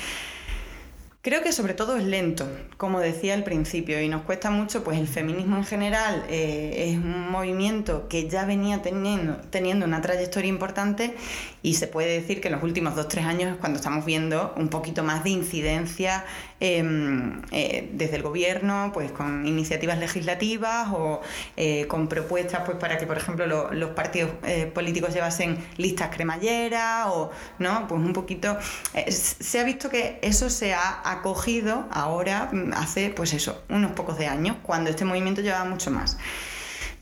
Creo 1.24 1.42
que 1.42 1.54
sobre 1.54 1.74
todo 1.74 1.96
es 1.96 2.04
lento, 2.04 2.46
como 2.76 3.00
decía 3.00 3.34
al 3.34 3.46
principio, 3.46 4.02
y 4.02 4.10
nos 4.10 4.24
cuesta 4.24 4.52
mucho, 4.52 4.84
pues 4.84 5.00
el 5.00 5.08
feminismo 5.08 5.56
en 5.56 5.64
general 5.64 6.26
eh, 6.28 6.90
es 6.90 6.98
un 6.98 7.32
movimiento 7.32 8.10
que 8.10 8.28
ya 8.28 8.44
venía 8.44 8.82
teniendo, 8.82 9.86
una 9.86 10.02
trayectoria 10.02 10.50
importante 10.50 11.16
y 11.62 11.76
se 11.76 11.88
puede 11.88 12.20
decir 12.20 12.42
que 12.42 12.50
en 12.50 12.56
los 12.56 12.64
últimos 12.64 12.98
dos 12.98 13.06
o 13.06 13.08
tres 13.08 13.24
años 13.24 13.54
es 13.54 13.58
cuando 13.58 13.78
estamos 13.78 14.04
viendo 14.04 14.54
un 14.58 14.68
poquito 14.68 15.02
más 15.02 15.24
de 15.24 15.30
incidencia 15.30 16.26
Em, 16.66 17.42
eh, 17.52 17.90
desde 17.92 18.16
el 18.16 18.22
gobierno, 18.22 18.92
pues 18.94 19.12
con 19.12 19.46
iniciativas 19.46 19.98
legislativas 19.98 20.88
o 20.94 21.20
eh, 21.58 21.88
con 21.88 22.08
propuestas 22.08 22.62
pues 22.66 22.78
para 22.78 22.98
que, 22.98 23.06
por 23.06 23.18
ejemplo, 23.18 23.70
los 23.74 23.90
partidos 23.90 24.32
políticos 24.74 25.14
llevasen 25.14 25.58
listas 25.76 26.10
cremalleras 26.16 27.08
o, 27.08 27.32
¿no? 27.60 27.86
Pues 27.90 28.00
un 28.00 28.14
poquito... 28.14 28.58
se 29.10 29.60
ha 29.60 29.66
visto 29.66 29.90
que 29.90 30.20
eso 30.22 30.50
se 30.50 30.74
ha 30.74 31.02
acogido 31.14 31.88
ahora, 31.92 32.50
mm, 32.52 32.74
hace, 32.74 33.10
pues 33.10 33.34
eso, 33.34 33.64
unos 33.70 33.92
pocos 33.94 34.18
de 34.18 34.28
años, 34.28 34.58
cuando 34.64 34.90
este 34.90 35.06
movimiento 35.06 35.42
llevaba 35.42 35.66
mucho 35.66 35.92
más. 35.92 36.18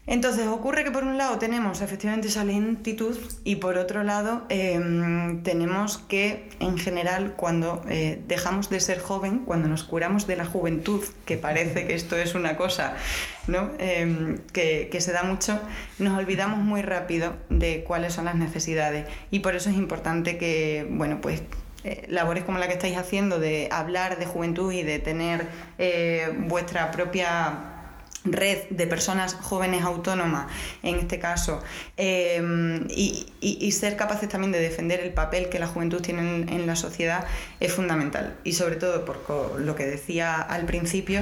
Entonces 0.08 0.48
ocurre 0.48 0.84
que 0.84 0.90
por 0.90 1.04
un 1.04 1.18
lado 1.18 1.38
tenemos 1.38 1.80
efectivamente 1.82 2.28
esa 2.28 2.44
lentitud 2.44 3.16
y 3.44 3.58
por 3.58 3.78
otro 3.78 4.04
lado 4.04 4.46
em, 4.50 5.44
tenemos 5.44 6.00
que 6.00 6.50
en 6.60 6.80
general 6.80 7.36
cuando 7.38 7.84
eh, 7.88 8.20
dejamos 8.28 8.70
de 8.70 8.80
ser 8.80 9.00
joven, 9.00 9.46
cuando 9.46 9.68
nos 9.68 9.84
curamos 9.84 10.26
de 10.26 10.38
la 10.38 10.46
juventud, 10.46 11.04
que 11.26 11.38
parece 11.38 11.86
que 11.86 11.94
esto 11.94 12.18
es 12.18 12.34
una 12.34 12.58
cosa 12.58 12.96
¿no? 13.48 13.72
Em, 13.80 14.40
que, 14.52 14.90
se 15.00 15.12
da 15.12 15.24
mucho, 15.24 15.60
nos 16.00 16.18
olvidamos 16.18 16.60
muy 16.60 16.82
rápido 16.82 17.36
de 17.50 17.84
cuáles 17.84 18.14
son 18.14 18.26
las 18.26 18.36
necesidades 18.36 19.08
y 19.30 19.40
por 19.40 19.56
eso 19.56 19.70
es 19.70 19.78
importante 19.78 20.38
que, 20.38 20.88
bueno, 20.90 21.22
pues 21.22 21.44
eh, 21.84 22.06
labores 22.10 22.44
como 22.44 22.58
la 22.58 22.68
que 22.68 22.74
estáis 22.74 22.98
haciendo 22.98 23.40
de 23.40 23.68
hablar 23.72 24.20
de 24.20 24.26
juventud 24.26 24.72
y 24.72 24.84
de 24.84 25.00
tener 25.00 25.48
eh, 25.78 26.34
vuestra 26.48 26.92
propia 26.92 27.72
red 28.24 28.70
de 28.70 28.86
personas 28.86 29.34
jóvenes 29.34 29.84
autónomas, 29.84 30.46
en 30.84 30.96
este 30.98 31.18
caso, 31.18 31.64
em, 31.98 32.88
y, 32.90 33.72
ser 33.72 33.96
capaces 33.96 34.30
también 34.30 34.52
de 34.52 34.60
defender 34.60 35.00
el 35.00 35.12
papel 35.12 35.50
que 35.50 35.58
la 35.58 35.66
juventud 35.66 36.02
tiene 36.02 36.22
en, 36.22 36.68
la 36.68 36.76
sociedad 36.76 37.26
es 37.60 37.74
fundamental. 37.74 38.36
Y 38.44 38.54
sobre 38.54 38.76
todo, 38.76 39.06
por 39.06 39.60
lo 39.60 39.76
que 39.76 39.86
decía 39.88 40.40
al 40.40 40.66
principio, 40.66 41.22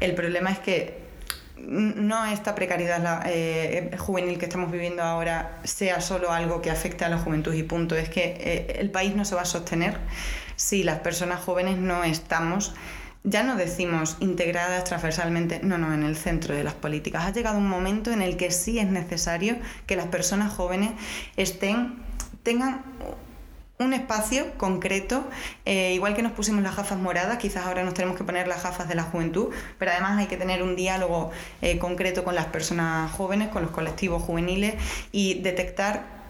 el 0.00 0.14
problema 0.14 0.50
es 0.50 0.58
que 0.58 1.03
no 1.66 2.26
esta 2.26 2.54
precariedad 2.54 3.22
eh, 3.26 3.96
juvenil 3.98 4.38
que 4.38 4.46
estamos 4.46 4.70
viviendo 4.70 5.02
ahora 5.02 5.58
sea 5.64 6.00
solo 6.00 6.30
algo 6.30 6.60
que 6.62 6.70
afecte 6.70 7.04
a 7.04 7.08
la 7.08 7.18
juventud 7.18 7.52
y 7.54 7.62
punto. 7.62 7.96
Es 7.96 8.08
que 8.08 8.36
eh, 8.38 8.76
el 8.78 8.90
país 8.90 9.14
no 9.14 9.24
se 9.24 9.34
va 9.34 9.42
a 9.42 9.46
sostener 9.46 9.98
si 10.56 10.82
las 10.82 11.00
personas 11.00 11.40
jóvenes 11.40 11.78
no 11.78 12.04
estamos 12.04 12.74
ya 13.26 13.42
no 13.42 13.56
decimos 13.56 14.18
integradas 14.20 14.84
transversalmente, 14.84 15.60
no, 15.62 15.78
no, 15.78 15.94
en 15.94 16.02
el 16.02 16.14
centro 16.14 16.54
de 16.54 16.62
las 16.62 16.74
políticas. 16.74 17.24
Ha 17.24 17.32
llegado 17.32 17.56
un 17.56 17.66
momento 17.66 18.12
en 18.12 18.20
el 18.20 18.36
que 18.36 18.50
sí 18.50 18.78
es 18.78 18.90
necesario 18.90 19.56
que 19.86 19.96
las 19.96 20.06
personas 20.08 20.52
jóvenes 20.52 20.90
estén, 21.36 21.94
tengan 22.42 22.84
un 23.78 23.92
espacio 23.92 24.52
concreto, 24.56 25.28
eh, 25.64 25.94
igual 25.94 26.14
que 26.14 26.22
nos 26.22 26.32
pusimos 26.32 26.62
las 26.62 26.76
gafas 26.76 26.98
moradas, 26.98 27.38
quizás 27.38 27.66
ahora 27.66 27.82
nos 27.82 27.94
tenemos 27.94 28.16
que 28.16 28.22
poner 28.22 28.46
las 28.46 28.62
gafas 28.62 28.88
de 28.88 28.94
la 28.94 29.02
juventud, 29.02 29.52
pero 29.78 29.90
además 29.90 30.18
hay 30.18 30.26
que 30.26 30.36
tener 30.36 30.62
un 30.62 30.76
diálogo 30.76 31.32
eh, 31.60 31.78
concreto 31.78 32.22
con 32.22 32.36
las 32.36 32.46
personas 32.46 33.10
jóvenes, 33.12 33.48
con 33.48 33.62
los 33.62 33.72
colectivos 33.72 34.22
juveniles 34.22 34.74
y 35.10 35.40
detectar 35.40 36.24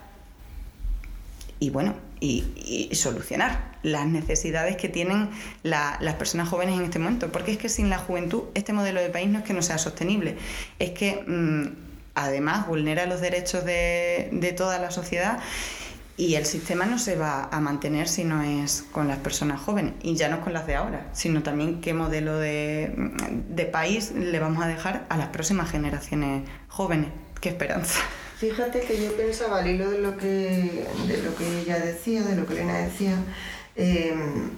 y 1.61 1.71
bueno, 1.71 1.95
y, 2.21 2.91
solucionar 2.95 3.75
las 3.83 4.07
necesidades 4.07 4.77
que 4.77 4.89
tienen 4.89 5.31
las 5.63 6.15
personas 6.15 6.49
jóvenes 6.49 6.79
en 6.79 6.85
este 6.85 6.99
momento. 6.99 7.31
Porque 7.31 7.53
es 7.53 7.59
que 7.59 7.69
sin 7.69 7.91
la 7.91 7.99
juventud 7.99 8.45
este 8.55 8.73
modelo 8.73 9.01
de 9.01 9.11
país 9.11 9.29
no 9.29 9.39
es 9.39 9.45
que 9.45 9.53
no 9.53 9.63
sea 9.63 9.79
sostenible, 9.79 10.37
es 10.79 10.91
que 10.91 11.23
mm, 11.27 11.77
además 12.15 12.67
vulnera 12.67 13.07
los 13.07 13.21
derechos 13.21 13.65
de, 13.65 14.31
de 14.33 14.53
toda 14.53 14.79
la 14.79 14.91
sociedad 14.91 15.41
y 16.17 16.37
el 16.37 16.47
sistema 16.47 16.87
no 16.87 16.99
se 16.99 17.17
va 17.17 17.49
a 17.51 17.61
mantener 17.61 18.09
si 18.09 18.25
no 18.25 18.43
es 18.43 18.85
con 18.93 19.09
las 19.09 19.19
personas 19.19 19.61
jóvenes, 19.61 19.95
y 20.03 20.15
ya 20.15 20.29
no 20.29 20.41
con 20.41 20.53
las 20.53 20.67
de 20.67 20.77
ahora, 20.77 21.09
sino 21.12 21.43
también 21.43 21.81
qué 21.81 21.93
modelo 21.95 22.39
de, 22.39 22.95
de 23.49 23.65
país 23.67 24.12
le 24.12 24.39
vamos 24.39 24.62
a 24.62 24.69
dejar 24.69 25.07
a 25.09 25.17
las 25.17 25.29
próximas 25.29 25.71
generaciones 25.71 26.49
jóvenes. 26.69 27.11
Qué 27.41 27.49
esperanza. 27.49 28.01
Fíjate 28.39 28.81
que 28.81 29.03
yo 29.03 29.17
pensaba 29.17 29.59
al 29.59 29.67
hilo 29.69 29.91
de 29.91 29.99
lo 30.01 30.17
que, 30.17 30.87
de 31.07 31.23
lo 31.23 31.35
que 31.37 31.61
ella 31.61 31.79
decía, 31.79 32.23
de 32.23 32.37
lo 32.37 32.47
que 32.47 32.55
Elena 32.55 32.79
decía, 32.79 33.17
em, 33.77 34.51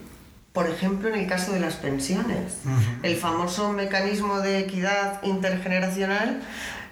por 0.53 0.69
ejemplo, 0.69 1.09
en 1.09 1.17
el 1.17 1.27
caso 1.27 1.53
de 1.53 1.61
las 1.61 1.75
pensiones, 1.75 2.59
el 3.03 3.17
famoso 3.17 3.73
mecanismo 3.73 4.41
de 4.41 4.61
equidad 4.61 5.23
intergeneracional 5.23 6.41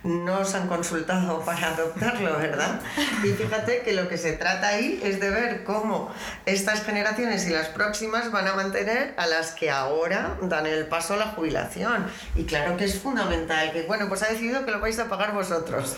no 0.04 0.40
os 0.40 0.54
han 0.54 0.68
consultado 0.68 1.40
para 1.44 1.74
adoptarlo, 1.74 2.36
¿verdad? 2.38 2.80
Y 3.24 3.28
fíjate 3.28 3.80
que 3.80 3.92
lo 3.92 4.08
que 4.08 4.18
se 4.18 4.34
trata 4.34 4.68
ahí 4.68 5.00
es 5.02 5.18
de 5.18 5.30
ver 5.30 5.64
cómo 5.64 6.12
estas 6.46 6.84
generaciones 6.84 7.46
y 7.48 7.50
las 7.50 7.68
próximas 7.68 8.30
van 8.30 8.46
a 8.46 8.54
mantener 8.54 9.14
a 9.16 9.26
las 9.26 9.52
que 9.52 9.70
ahora 9.70 10.36
dan 10.42 10.66
el 10.66 10.86
paso 10.86 11.14
a 11.14 11.16
la 11.16 11.26
jubilación. 11.28 12.06
Y 12.36 12.44
claro 12.44 12.76
que 12.76 12.84
es 12.84 13.00
fundamental, 13.00 13.72
que 13.72 13.82
bueno, 13.82 14.08
pues 14.08 14.22
ha 14.22 14.28
decidido 14.28 14.64
que 14.64 14.70
lo 14.70 14.80
vais 14.80 14.98
a 14.98 15.08
pagar 15.08 15.32
vosotros. 15.32 15.96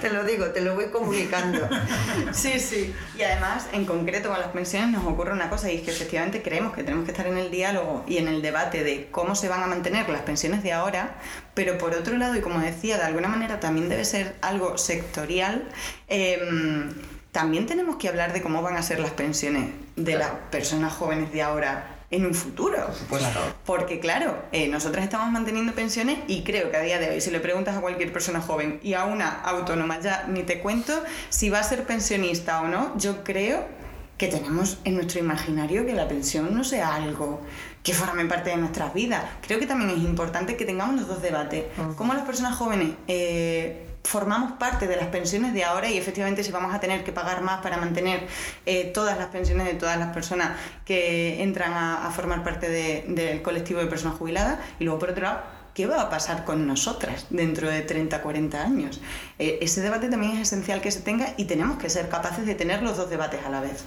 te 0.00 0.10
lo 0.10 0.24
digo, 0.24 0.46
te 0.46 0.60
lo 0.60 0.74
voy 0.74 0.86
comunicando. 0.86 1.68
Sí, 2.32 2.58
sí. 2.58 2.94
Y 3.16 3.22
además, 3.22 3.66
en 3.72 3.84
concreto 3.84 4.28
con 4.28 4.38
las 4.38 4.48
pensiones 4.48 4.90
nos 4.90 5.04
ocurre 5.04 5.32
una 5.32 5.48
cosa 5.48 5.70
y 5.70 5.76
es 5.76 5.82
que 5.82 5.90
efectivamente 5.90 6.42
creemos 6.42 6.74
que 6.74 6.82
tenemos 6.82 7.04
que 7.04 7.12
estar 7.12 7.26
en 7.26 7.38
el 7.38 7.50
diálogo 7.50 8.04
y 8.06 8.18
en 8.18 8.28
el 8.28 8.42
debate 8.42 8.82
de 8.82 9.08
cómo 9.10 9.34
se 9.34 9.48
van 9.48 9.62
a 9.62 9.66
mantener 9.66 10.08
las 10.08 10.22
pensiones 10.22 10.62
de 10.62 10.72
ahora, 10.72 11.16
pero 11.56 11.78
por 11.78 11.94
otro 11.94 12.18
lado, 12.18 12.36
y 12.36 12.42
como 12.42 12.60
decía, 12.60 12.98
de 12.98 13.04
alguna 13.04 13.28
manera 13.28 13.60
también 13.60 13.88
debe 13.88 14.04
ser 14.04 14.36
algo 14.42 14.76
sectorial, 14.76 15.66
em, 16.06 16.92
también 17.32 17.64
tenemos 17.64 17.96
que 17.96 18.10
hablar 18.10 18.34
de 18.34 18.42
cómo 18.42 18.60
van 18.60 18.76
a 18.76 18.82
ser 18.82 19.00
las 19.00 19.12
pensiones 19.12 19.70
de 19.96 20.16
las 20.16 20.30
personas 20.50 20.92
jóvenes 20.92 21.32
de 21.32 21.40
ahora 21.40 21.96
en 22.10 22.26
un 22.26 22.34
futuro. 22.34 22.86
Porque 23.64 24.00
claro, 24.00 24.36
eh, 24.52 24.68
nosotras 24.68 25.02
estamos 25.02 25.32
manteniendo 25.32 25.72
pensiones 25.72 26.18
y 26.28 26.44
creo 26.44 26.70
que 26.70 26.76
a 26.76 26.82
día 26.82 26.98
de 26.98 27.08
hoy, 27.08 27.22
si 27.22 27.30
le 27.30 27.40
preguntas 27.40 27.74
a 27.74 27.80
cualquier 27.80 28.12
persona 28.12 28.42
joven 28.42 28.78
y 28.82 28.92
a 28.92 29.06
una 29.06 29.40
autónoma, 29.40 29.98
ya 30.00 30.26
ni 30.28 30.42
te 30.42 30.60
cuento 30.60 31.02
si 31.30 31.48
va 31.48 31.60
a 31.60 31.62
ser 31.62 31.84
pensionista 31.84 32.60
o 32.60 32.68
no, 32.68 32.96
yo 32.98 33.24
creo 33.24 33.66
que 34.18 34.28
tenemos 34.28 34.78
en 34.84 34.94
nuestro 34.94 35.20
imaginario 35.20 35.84
que 35.84 35.92
la 35.92 36.08
pensión 36.08 36.54
no 36.54 36.64
sea 36.64 36.94
algo 36.94 37.42
que 37.82 37.92
formen 37.92 38.28
parte 38.28 38.50
de 38.50 38.56
nuestras 38.56 38.94
vidas. 38.94 39.22
Creo 39.46 39.58
que 39.58 39.66
también 39.66 39.90
es 39.90 39.98
importante 39.98 40.56
que 40.56 40.64
tengamos 40.64 40.96
los 40.96 41.08
dos 41.08 41.22
debates. 41.22 41.66
Cómo 41.96 42.14
las 42.14 42.24
personas 42.24 42.56
jóvenes 42.56 42.94
eh, 43.06 43.86
formamos 44.06 44.52
parte 44.52 44.86
de 44.86 44.96
las 44.96 45.08
pensiones 45.08 45.52
de 45.52 45.64
ahora 45.64 45.90
y 45.90 45.98
efectivamente 45.98 46.42
si 46.42 46.50
vamos 46.50 46.74
a 46.74 46.80
tener 46.80 47.04
que 47.04 47.12
pagar 47.12 47.42
más 47.42 47.60
para 47.60 47.76
mantener 47.76 48.26
eh, 48.64 48.84
todas 48.94 49.18
las 49.18 49.26
pensiones 49.26 49.66
de 49.66 49.74
todas 49.74 49.98
las 49.98 50.12
personas 50.14 50.52
que 50.84 51.42
entran 51.42 51.72
a, 51.74 52.10
formar 52.10 52.42
parte 52.42 52.68
del 52.70 53.42
colectivo 53.42 53.80
de 53.80 53.86
personas 53.86 54.16
jubiladas 54.16 54.58
y 54.78 54.84
luego 54.84 54.98
por 54.98 55.10
otro 55.10 55.24
lado 55.24 55.55
¿qué 55.76 55.86
va 55.86 56.00
a 56.00 56.08
pasar 56.08 56.46
con 56.46 56.66
nosotras 56.66 57.26
dentro 57.28 57.68
de 57.68 57.82
30, 57.82 58.22
40 58.22 58.62
años? 58.62 59.02
Eh, 59.38 59.58
ese 59.60 59.82
debate 59.82 60.08
también 60.08 60.32
es 60.32 60.48
esencial 60.48 60.80
que 60.80 60.90
se 60.90 61.00
tenga 61.00 61.34
y 61.36 61.44
tenemos 61.44 61.76
que 61.78 61.90
ser 61.90 62.08
capaces 62.08 62.46
de 62.46 62.54
tener 62.54 62.82
los 62.82 62.96
dos 62.96 63.10
debates 63.10 63.44
a 63.44 63.50
la 63.50 63.60
vez 63.60 63.84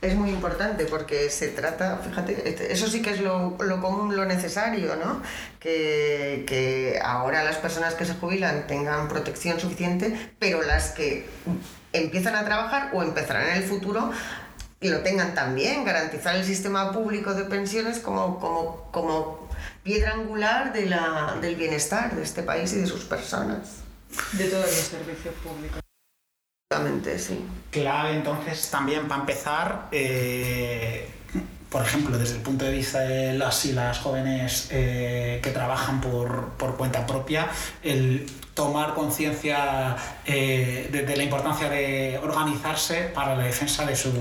es 0.00 0.14
muy 0.16 0.30
importante 0.30 0.84
porque 0.84 1.30
se 1.30 1.48
trata, 1.48 1.98
fíjate, 1.98 2.48
este, 2.48 2.72
eso 2.72 2.88
sí 2.88 3.00
que 3.00 3.10
es 3.10 3.20
lo, 3.20 3.56
común, 3.80 4.14
lo 4.14 4.26
necesario, 4.26 4.96
¿no? 4.96 5.22
Que, 5.58 7.00
ahora 7.02 7.42
las 7.42 7.56
personas 7.56 7.94
que 7.94 8.04
se 8.04 8.14
jubilan 8.14 8.66
tengan 8.66 9.08
protección 9.08 9.58
suficiente, 9.58 10.32
pero 10.38 10.62
las 10.62 10.90
que 10.90 11.26
empiezan 11.94 12.36
a 12.36 12.44
trabajar 12.44 12.90
o 12.92 13.02
empezarán 13.02 13.48
en 13.48 13.62
el 13.62 13.64
futuro 13.64 14.10
lo 14.80 15.00
tengan 15.00 15.34
también, 15.34 15.84
garantizar 15.84 16.36
el 16.36 16.44
sistema 16.44 16.92
público 16.92 17.32
de 17.32 17.44
pensiones 17.44 18.00
como, 18.00 18.38
como, 18.38 18.88
como 18.90 19.43
piedra 19.84 20.14
angular 20.14 20.72
de 20.72 20.86
la, 20.86 21.38
del 21.40 21.54
bienestar 21.54 22.16
de 22.16 22.22
este 22.22 22.42
país 22.42 22.72
y 22.72 22.80
de 22.80 22.86
sus 22.88 23.04
personas. 23.04 23.82
De 24.32 24.48
todos 24.48 24.64
los 24.64 24.74
servicios 24.74 25.34
públicos 25.42 25.84
sí. 27.18 27.44
Clave 27.70 28.14
entonces 28.14 28.70
también 28.70 29.08
para 29.08 29.20
empezar, 29.20 29.88
eh, 29.92 31.08
por 31.70 31.82
ejemplo, 31.82 32.18
desde 32.18 32.36
el 32.36 32.42
punto 32.42 32.64
de 32.64 32.72
vista 32.72 33.00
de 33.00 33.34
las 33.34 33.64
y 33.64 33.72
las 33.72 33.98
jóvenes 33.98 34.68
eh, 34.70 35.40
que 35.42 35.50
trabajan 35.50 36.00
por, 36.00 36.50
por, 36.50 36.76
cuenta 36.76 37.06
propia, 37.06 37.48
el 37.82 38.26
tomar 38.54 38.94
conciencia 38.94 39.96
eh, 40.24 40.88
de, 40.90 41.16
la 41.16 41.22
importancia 41.24 41.68
de 41.68 42.18
organizarse 42.22 43.10
para 43.12 43.36
la 43.36 43.44
defensa 43.44 43.84
de 43.84 43.96
sus, 43.96 44.14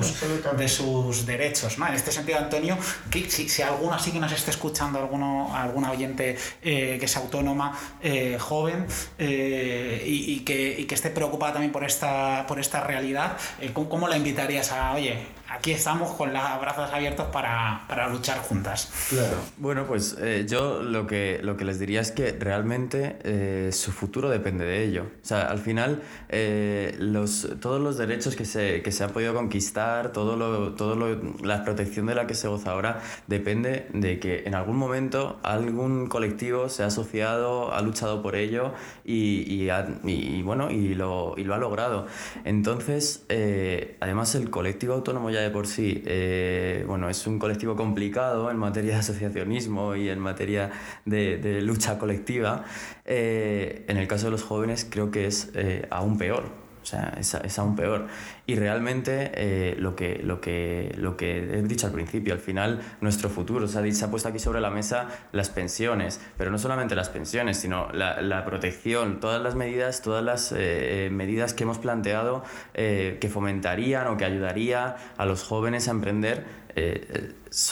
de 0.58 0.68
sus 0.68 1.26
derechos. 1.26 1.78
En 1.78 1.94
este 1.94 2.12
sentido, 2.12 2.40
Antonio, 2.40 2.78
que, 3.12 3.30
si, 3.30 3.48
si 3.48 3.62
alguno 3.62 3.94
así 3.94 4.12
que 4.12 4.20
nos 4.20 4.32
esté 4.32 4.50
escuchando, 4.52 5.00
alguno, 5.00 5.56
alguna 5.56 5.92
oyente 5.92 6.36
eh, 6.64 6.98
que 7.00 7.08
sea 7.08 7.22
autónoma, 7.22 7.78
eh, 8.02 8.38
joven, 8.40 8.88
y, 9.20 10.40
que, 10.40 10.76
y, 10.80 10.86
que, 10.86 10.96
esté 10.96 11.12
preocupada 11.12 11.54
también 11.54 11.72
por 11.72 11.84
esta, 11.84 12.46
por 12.48 12.60
esta 12.60 12.82
realidad, 12.82 13.38
¿cómo, 13.74 13.88
¿cómo, 13.88 14.08
la 14.08 14.18
invitarías 14.18 14.72
a, 14.72 14.94
oye, 14.94 15.28
aquí 15.50 15.72
estamos 15.72 16.12
con 16.16 16.34
los 16.34 16.60
brazos 16.60 16.92
abiertos 16.92 17.28
para, 17.28 17.86
para 17.88 18.10
luchar 18.10 18.40
juntas? 18.40 18.92
Claro. 19.10 19.38
Bueno, 19.58 19.86
pues 19.86 20.18
yo 20.48 20.82
lo 20.82 21.06
que, 21.06 21.40
lo 21.44 21.56
que 21.56 21.66
les 21.66 21.80
diría 21.80 22.02
es 22.02 22.12
que 22.12 22.32
realmente 22.32 23.72
su 23.72 23.92
futuro 23.92 24.23
depende 24.30 24.66
de 24.66 24.84
ello. 24.84 25.04
O 25.22 25.26
sea, 25.26 25.44
al 25.44 25.60
final, 25.60 26.02
eh, 26.30 26.96
los, 27.00 27.48
todos 27.62 27.82
los 27.82 27.98
derechos 27.98 28.36
que 28.36 28.46
se, 28.46 28.82
que 28.82 28.92
se 28.92 29.04
han 29.04 29.12
podido 29.12 29.34
conquistar, 29.34 30.12
todo 30.12 30.36
lo, 30.36 30.74
todo 30.74 30.96
lo, 30.96 31.20
la 31.44 31.64
protección 31.64 32.06
de 32.06 32.16
la 32.16 32.28
que 32.28 32.34
se 32.36 32.48
goza 32.48 32.72
ahora, 32.72 33.02
depende 33.28 33.88
de 33.94 34.20
que 34.20 34.44
en 34.46 34.56
algún 34.56 34.78
momento 34.78 35.40
algún 35.44 36.08
colectivo 36.08 36.70
se 36.70 36.84
ha 36.84 36.88
asociado, 36.88 37.74
ha 37.74 37.82
luchado 37.82 38.22
por 38.22 38.36
ello 38.36 38.74
y, 39.06 39.64
y, 40.04 40.42
bueno, 40.42 40.72
y 40.72 40.96
lo, 40.96 41.36
y 41.38 41.44
lo 41.44 41.54
ha 41.54 41.58
logrado. 41.58 42.08
Entonces, 42.46 43.26
eh, 43.30 43.98
además 44.00 44.36
el 44.36 44.50
colectivo 44.50 44.94
autónomo 44.94 45.30
ya 45.30 45.42
de 45.42 45.50
por 45.50 45.68
sí, 45.68 46.04
eh, 46.06 46.84
bueno, 46.88 47.10
es 47.10 47.26
un 47.28 47.40
colectivo 47.40 47.76
complicado 47.76 48.52
en 48.52 48.58
materia 48.58 48.94
de 48.94 49.00
asociacionismo 49.00 49.96
y 49.96 50.10
en 50.10 50.20
materia 50.20 50.72
de, 51.06 51.38
de 51.38 51.62
lucha 51.62 51.98
colectiva. 51.98 52.64
En 53.06 53.98
el 53.98 54.08
caso 54.08 54.26
de 54.26 54.32
los 54.32 54.44
jóvenes 54.44 54.88
creo 54.90 55.12
que 55.12 55.26
es 55.26 55.52
eh, 55.56 55.88
aún 55.90 56.18
peor. 56.18 56.64
O 56.82 56.86
sea, 56.86 57.18
es, 57.18 57.60
aún 57.60 57.78
peor. 57.78 58.08
Y 58.46 58.56
realmente 58.56 59.32
eh, 59.36 59.76
lo, 59.80 59.96
que, 59.96 60.20
lo, 60.22 60.42
que, 60.42 60.94
lo 60.98 61.16
que 61.16 61.38
he 61.38 61.62
dicho 61.62 61.88
al 61.88 61.94
principio, 61.94 62.34
al 62.34 62.42
final 62.42 62.82
nuestro 63.00 63.30
futuro, 63.30 63.70
se 63.70 63.80
ha, 63.80 63.92
se 63.94 64.04
ha 64.04 64.12
puesto 64.12 64.28
aquí 64.28 64.38
sobre 64.38 64.60
la 64.60 64.70
mesa 64.70 65.08
las 65.32 65.50
pensiones, 65.50 66.20
pero 66.38 66.52
no 66.52 66.58
solamente 66.58 66.94
las 66.94 67.08
pensiones, 67.08 67.56
sino 67.56 67.90
la, 67.94 68.22
la 68.22 68.44
protección, 68.44 69.22
todas 69.22 69.42
las 69.42 69.56
medidas, 69.56 70.02
todas 70.02 70.26
las 70.26 70.54
eh, 70.54 71.08
medidas 71.10 71.54
que 71.54 71.64
hemos 71.64 71.78
planteado 71.78 72.44
que 72.74 73.30
fomentarían 73.32 74.08
o 74.08 74.18
que 74.18 74.26
ayudaría 74.26 74.98
a 75.16 75.26
los 75.26 75.44
jóvenes 75.44 75.88
a 75.88 75.92
emprender, 75.92 76.44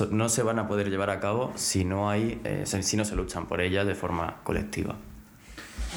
no 0.09 0.29
se 0.29 0.43
van 0.43 0.59
a 0.59 0.67
poder 0.67 0.89
llevar 0.89 1.09
a 1.09 1.19
cabo 1.19 1.51
si 1.55 1.83
no, 1.83 2.09
hay, 2.09 2.41
si 2.63 2.95
no 2.95 3.03
se 3.03 3.15
luchan 3.15 3.47
por 3.47 3.59
ellas 3.59 3.85
de 3.85 3.95
forma 3.95 4.39
colectiva. 4.43 4.95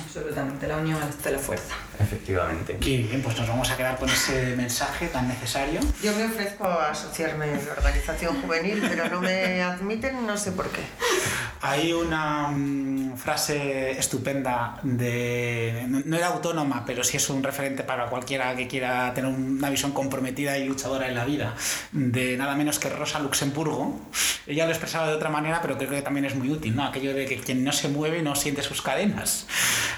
Absolutamente, 0.03 0.66
la 0.66 0.78
unión 0.78 1.01
hace 1.03 1.30
la 1.30 1.38
fuerza. 1.38 1.74
Efectivamente. 2.01 2.76
Y 2.80 3.03
bien, 3.05 3.22
pues 3.22 3.38
nos 3.38 3.49
vamos 3.49 3.70
a 3.70 3.76
quedar 3.76 3.97
con 3.99 4.09
ese 4.09 4.57
mensaje 4.57 5.09
tan 5.09 5.28
necesario. 5.28 5.80
Yo 6.03 6.12
me 6.16 6.24
ofrezco 6.24 6.64
a 6.64 6.90
asociarme 6.90 7.53
en 7.53 7.64
la 7.66 7.72
organización 7.72 8.40
juvenil, 8.42 8.84
pero 8.88 9.09
no 9.09 9.20
me 9.20 9.62
admiten, 9.62 10.26
no 10.26 10.36
sé 10.36 10.53
por 10.53 10.68
qué. 10.70 10.82
Hay 11.66 11.94
una 11.94 12.48
mm, 12.48 13.16
frase 13.16 13.92
estupenda 13.92 14.78
de. 14.82 15.86
No, 15.88 16.14
era 16.14 16.26
autónoma, 16.26 16.84
pero 16.84 17.02
sí 17.02 17.16
es 17.16 17.30
un 17.30 17.42
referente 17.42 17.82
para 17.84 18.10
cualquiera 18.10 18.54
que 18.54 18.68
quiera 18.68 19.14
tener 19.14 19.32
una 19.32 19.70
visión 19.70 19.92
comprometida 19.92 20.58
y 20.58 20.66
luchadora 20.68 21.08
en 21.08 21.14
la 21.14 21.24
vida, 21.24 21.54
de 21.92 22.36
nada 22.36 22.54
menos 22.54 22.78
que 22.78 22.90
Rosa 22.90 23.18
Luxemburgo. 23.18 23.98
Ella 24.46 24.66
lo 24.66 24.72
expresaba 24.72 25.08
de 25.08 25.14
otra 25.14 25.30
manera, 25.30 25.62
pero 25.62 25.78
creo 25.78 25.88
que 25.88 26.02
también 26.02 26.26
es 26.26 26.34
muy 26.34 26.50
útil, 26.50 26.76
¿no? 26.76 26.84
Aquello 26.84 27.14
de 27.14 27.24
que 27.24 27.38
quien 27.38 27.64
no 27.64 27.72
se 27.72 27.88
mueve 27.88 28.20
no 28.20 28.34
siente 28.34 28.62
sus 28.62 28.82
cadenas. 28.82 29.46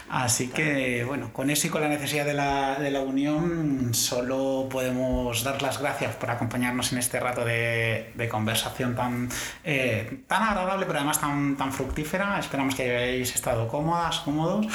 Así 0.09 0.49
que, 0.49 1.03
bueno, 1.05 1.33
con 1.33 1.51
eso 1.51 1.67
y 1.67 1.71
con 1.71 1.83
la 1.83 1.89
necesidad 1.89 2.25
de 2.25 2.35
la, 2.35 2.77
de 2.79 2.93
la 2.93 3.01
unión, 3.01 3.93
solo 3.93 4.69
podemos 4.71 5.43
dar 5.43 5.61
las 5.63 5.81
gracias 5.81 6.15
por 6.15 6.31
acompañarnos 6.31 6.93
en 6.93 6.99
este 6.99 7.19
rato 7.19 7.45
de, 7.45 8.13
de 8.15 8.29
conversación 8.29 8.95
tan, 8.95 9.29
eh, 9.65 10.23
tan 10.29 10.45
agradable, 10.45 10.87
pero 10.87 11.01
además 11.01 11.21
tan, 11.21 11.56
tan 11.57 11.73
fructífera. 11.73 12.39
Esperamos 12.39 12.75
que 12.75 12.83
hayáis 12.83 13.35
estado 13.35 13.69
cómodas, 13.69 14.21
cómodos. 14.21 14.67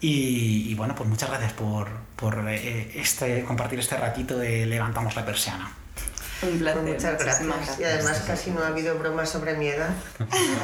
Y, 0.00 0.74
bueno, 0.74 0.96
pues 0.96 1.08
muchas 1.08 1.28
gracias 1.28 1.52
por, 1.52 1.88
por 2.16 2.44
eh, 2.48 2.90
este, 2.96 3.44
compartir 3.44 3.78
este 3.78 3.96
ratito 3.96 4.36
de 4.36 4.66
Levantamos 4.66 5.14
la 5.14 5.24
Persiana. 5.24 5.70
Un 6.42 6.58
placer. 6.58 6.82
Muchas 6.82 7.18
gracias. 7.22 7.78
Y 7.78 7.84
además 7.84 8.24
casi 8.26 8.50
no 8.50 8.62
ha 8.64 8.66
habido 8.66 8.98
bromas 8.98 9.30
sobre 9.30 9.54
mi 9.54 9.68
edad. 9.68 9.90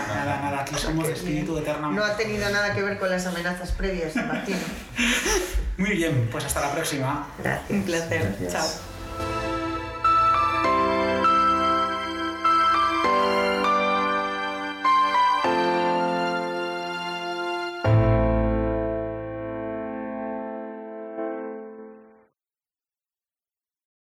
nada, 0.09 0.41
nada, 0.43 0.63
aquí 0.63 0.75
somos 0.75 1.07
de 1.07 1.13
espíritu 1.13 1.57
eterno. 1.57 1.93
No 1.93 2.05
ha 2.05 2.17
tenido 2.17 2.51
nada 2.51 2.75
que 2.75 2.83
ver 2.83 2.99
con 2.99 3.11
las 3.11 3.27
amenazas 3.27 3.71
previas, 3.73 4.17
Martín. 4.17 4.57
Muy 5.77 5.91
bien, 5.91 6.29
pues 6.33 6.45
hasta 6.45 6.61
la 6.61 6.73
próxima. 6.73 7.29
Gracias. 7.39 7.71
Un 7.71 7.83
placer. 7.85 8.37
Chao. 8.51 8.67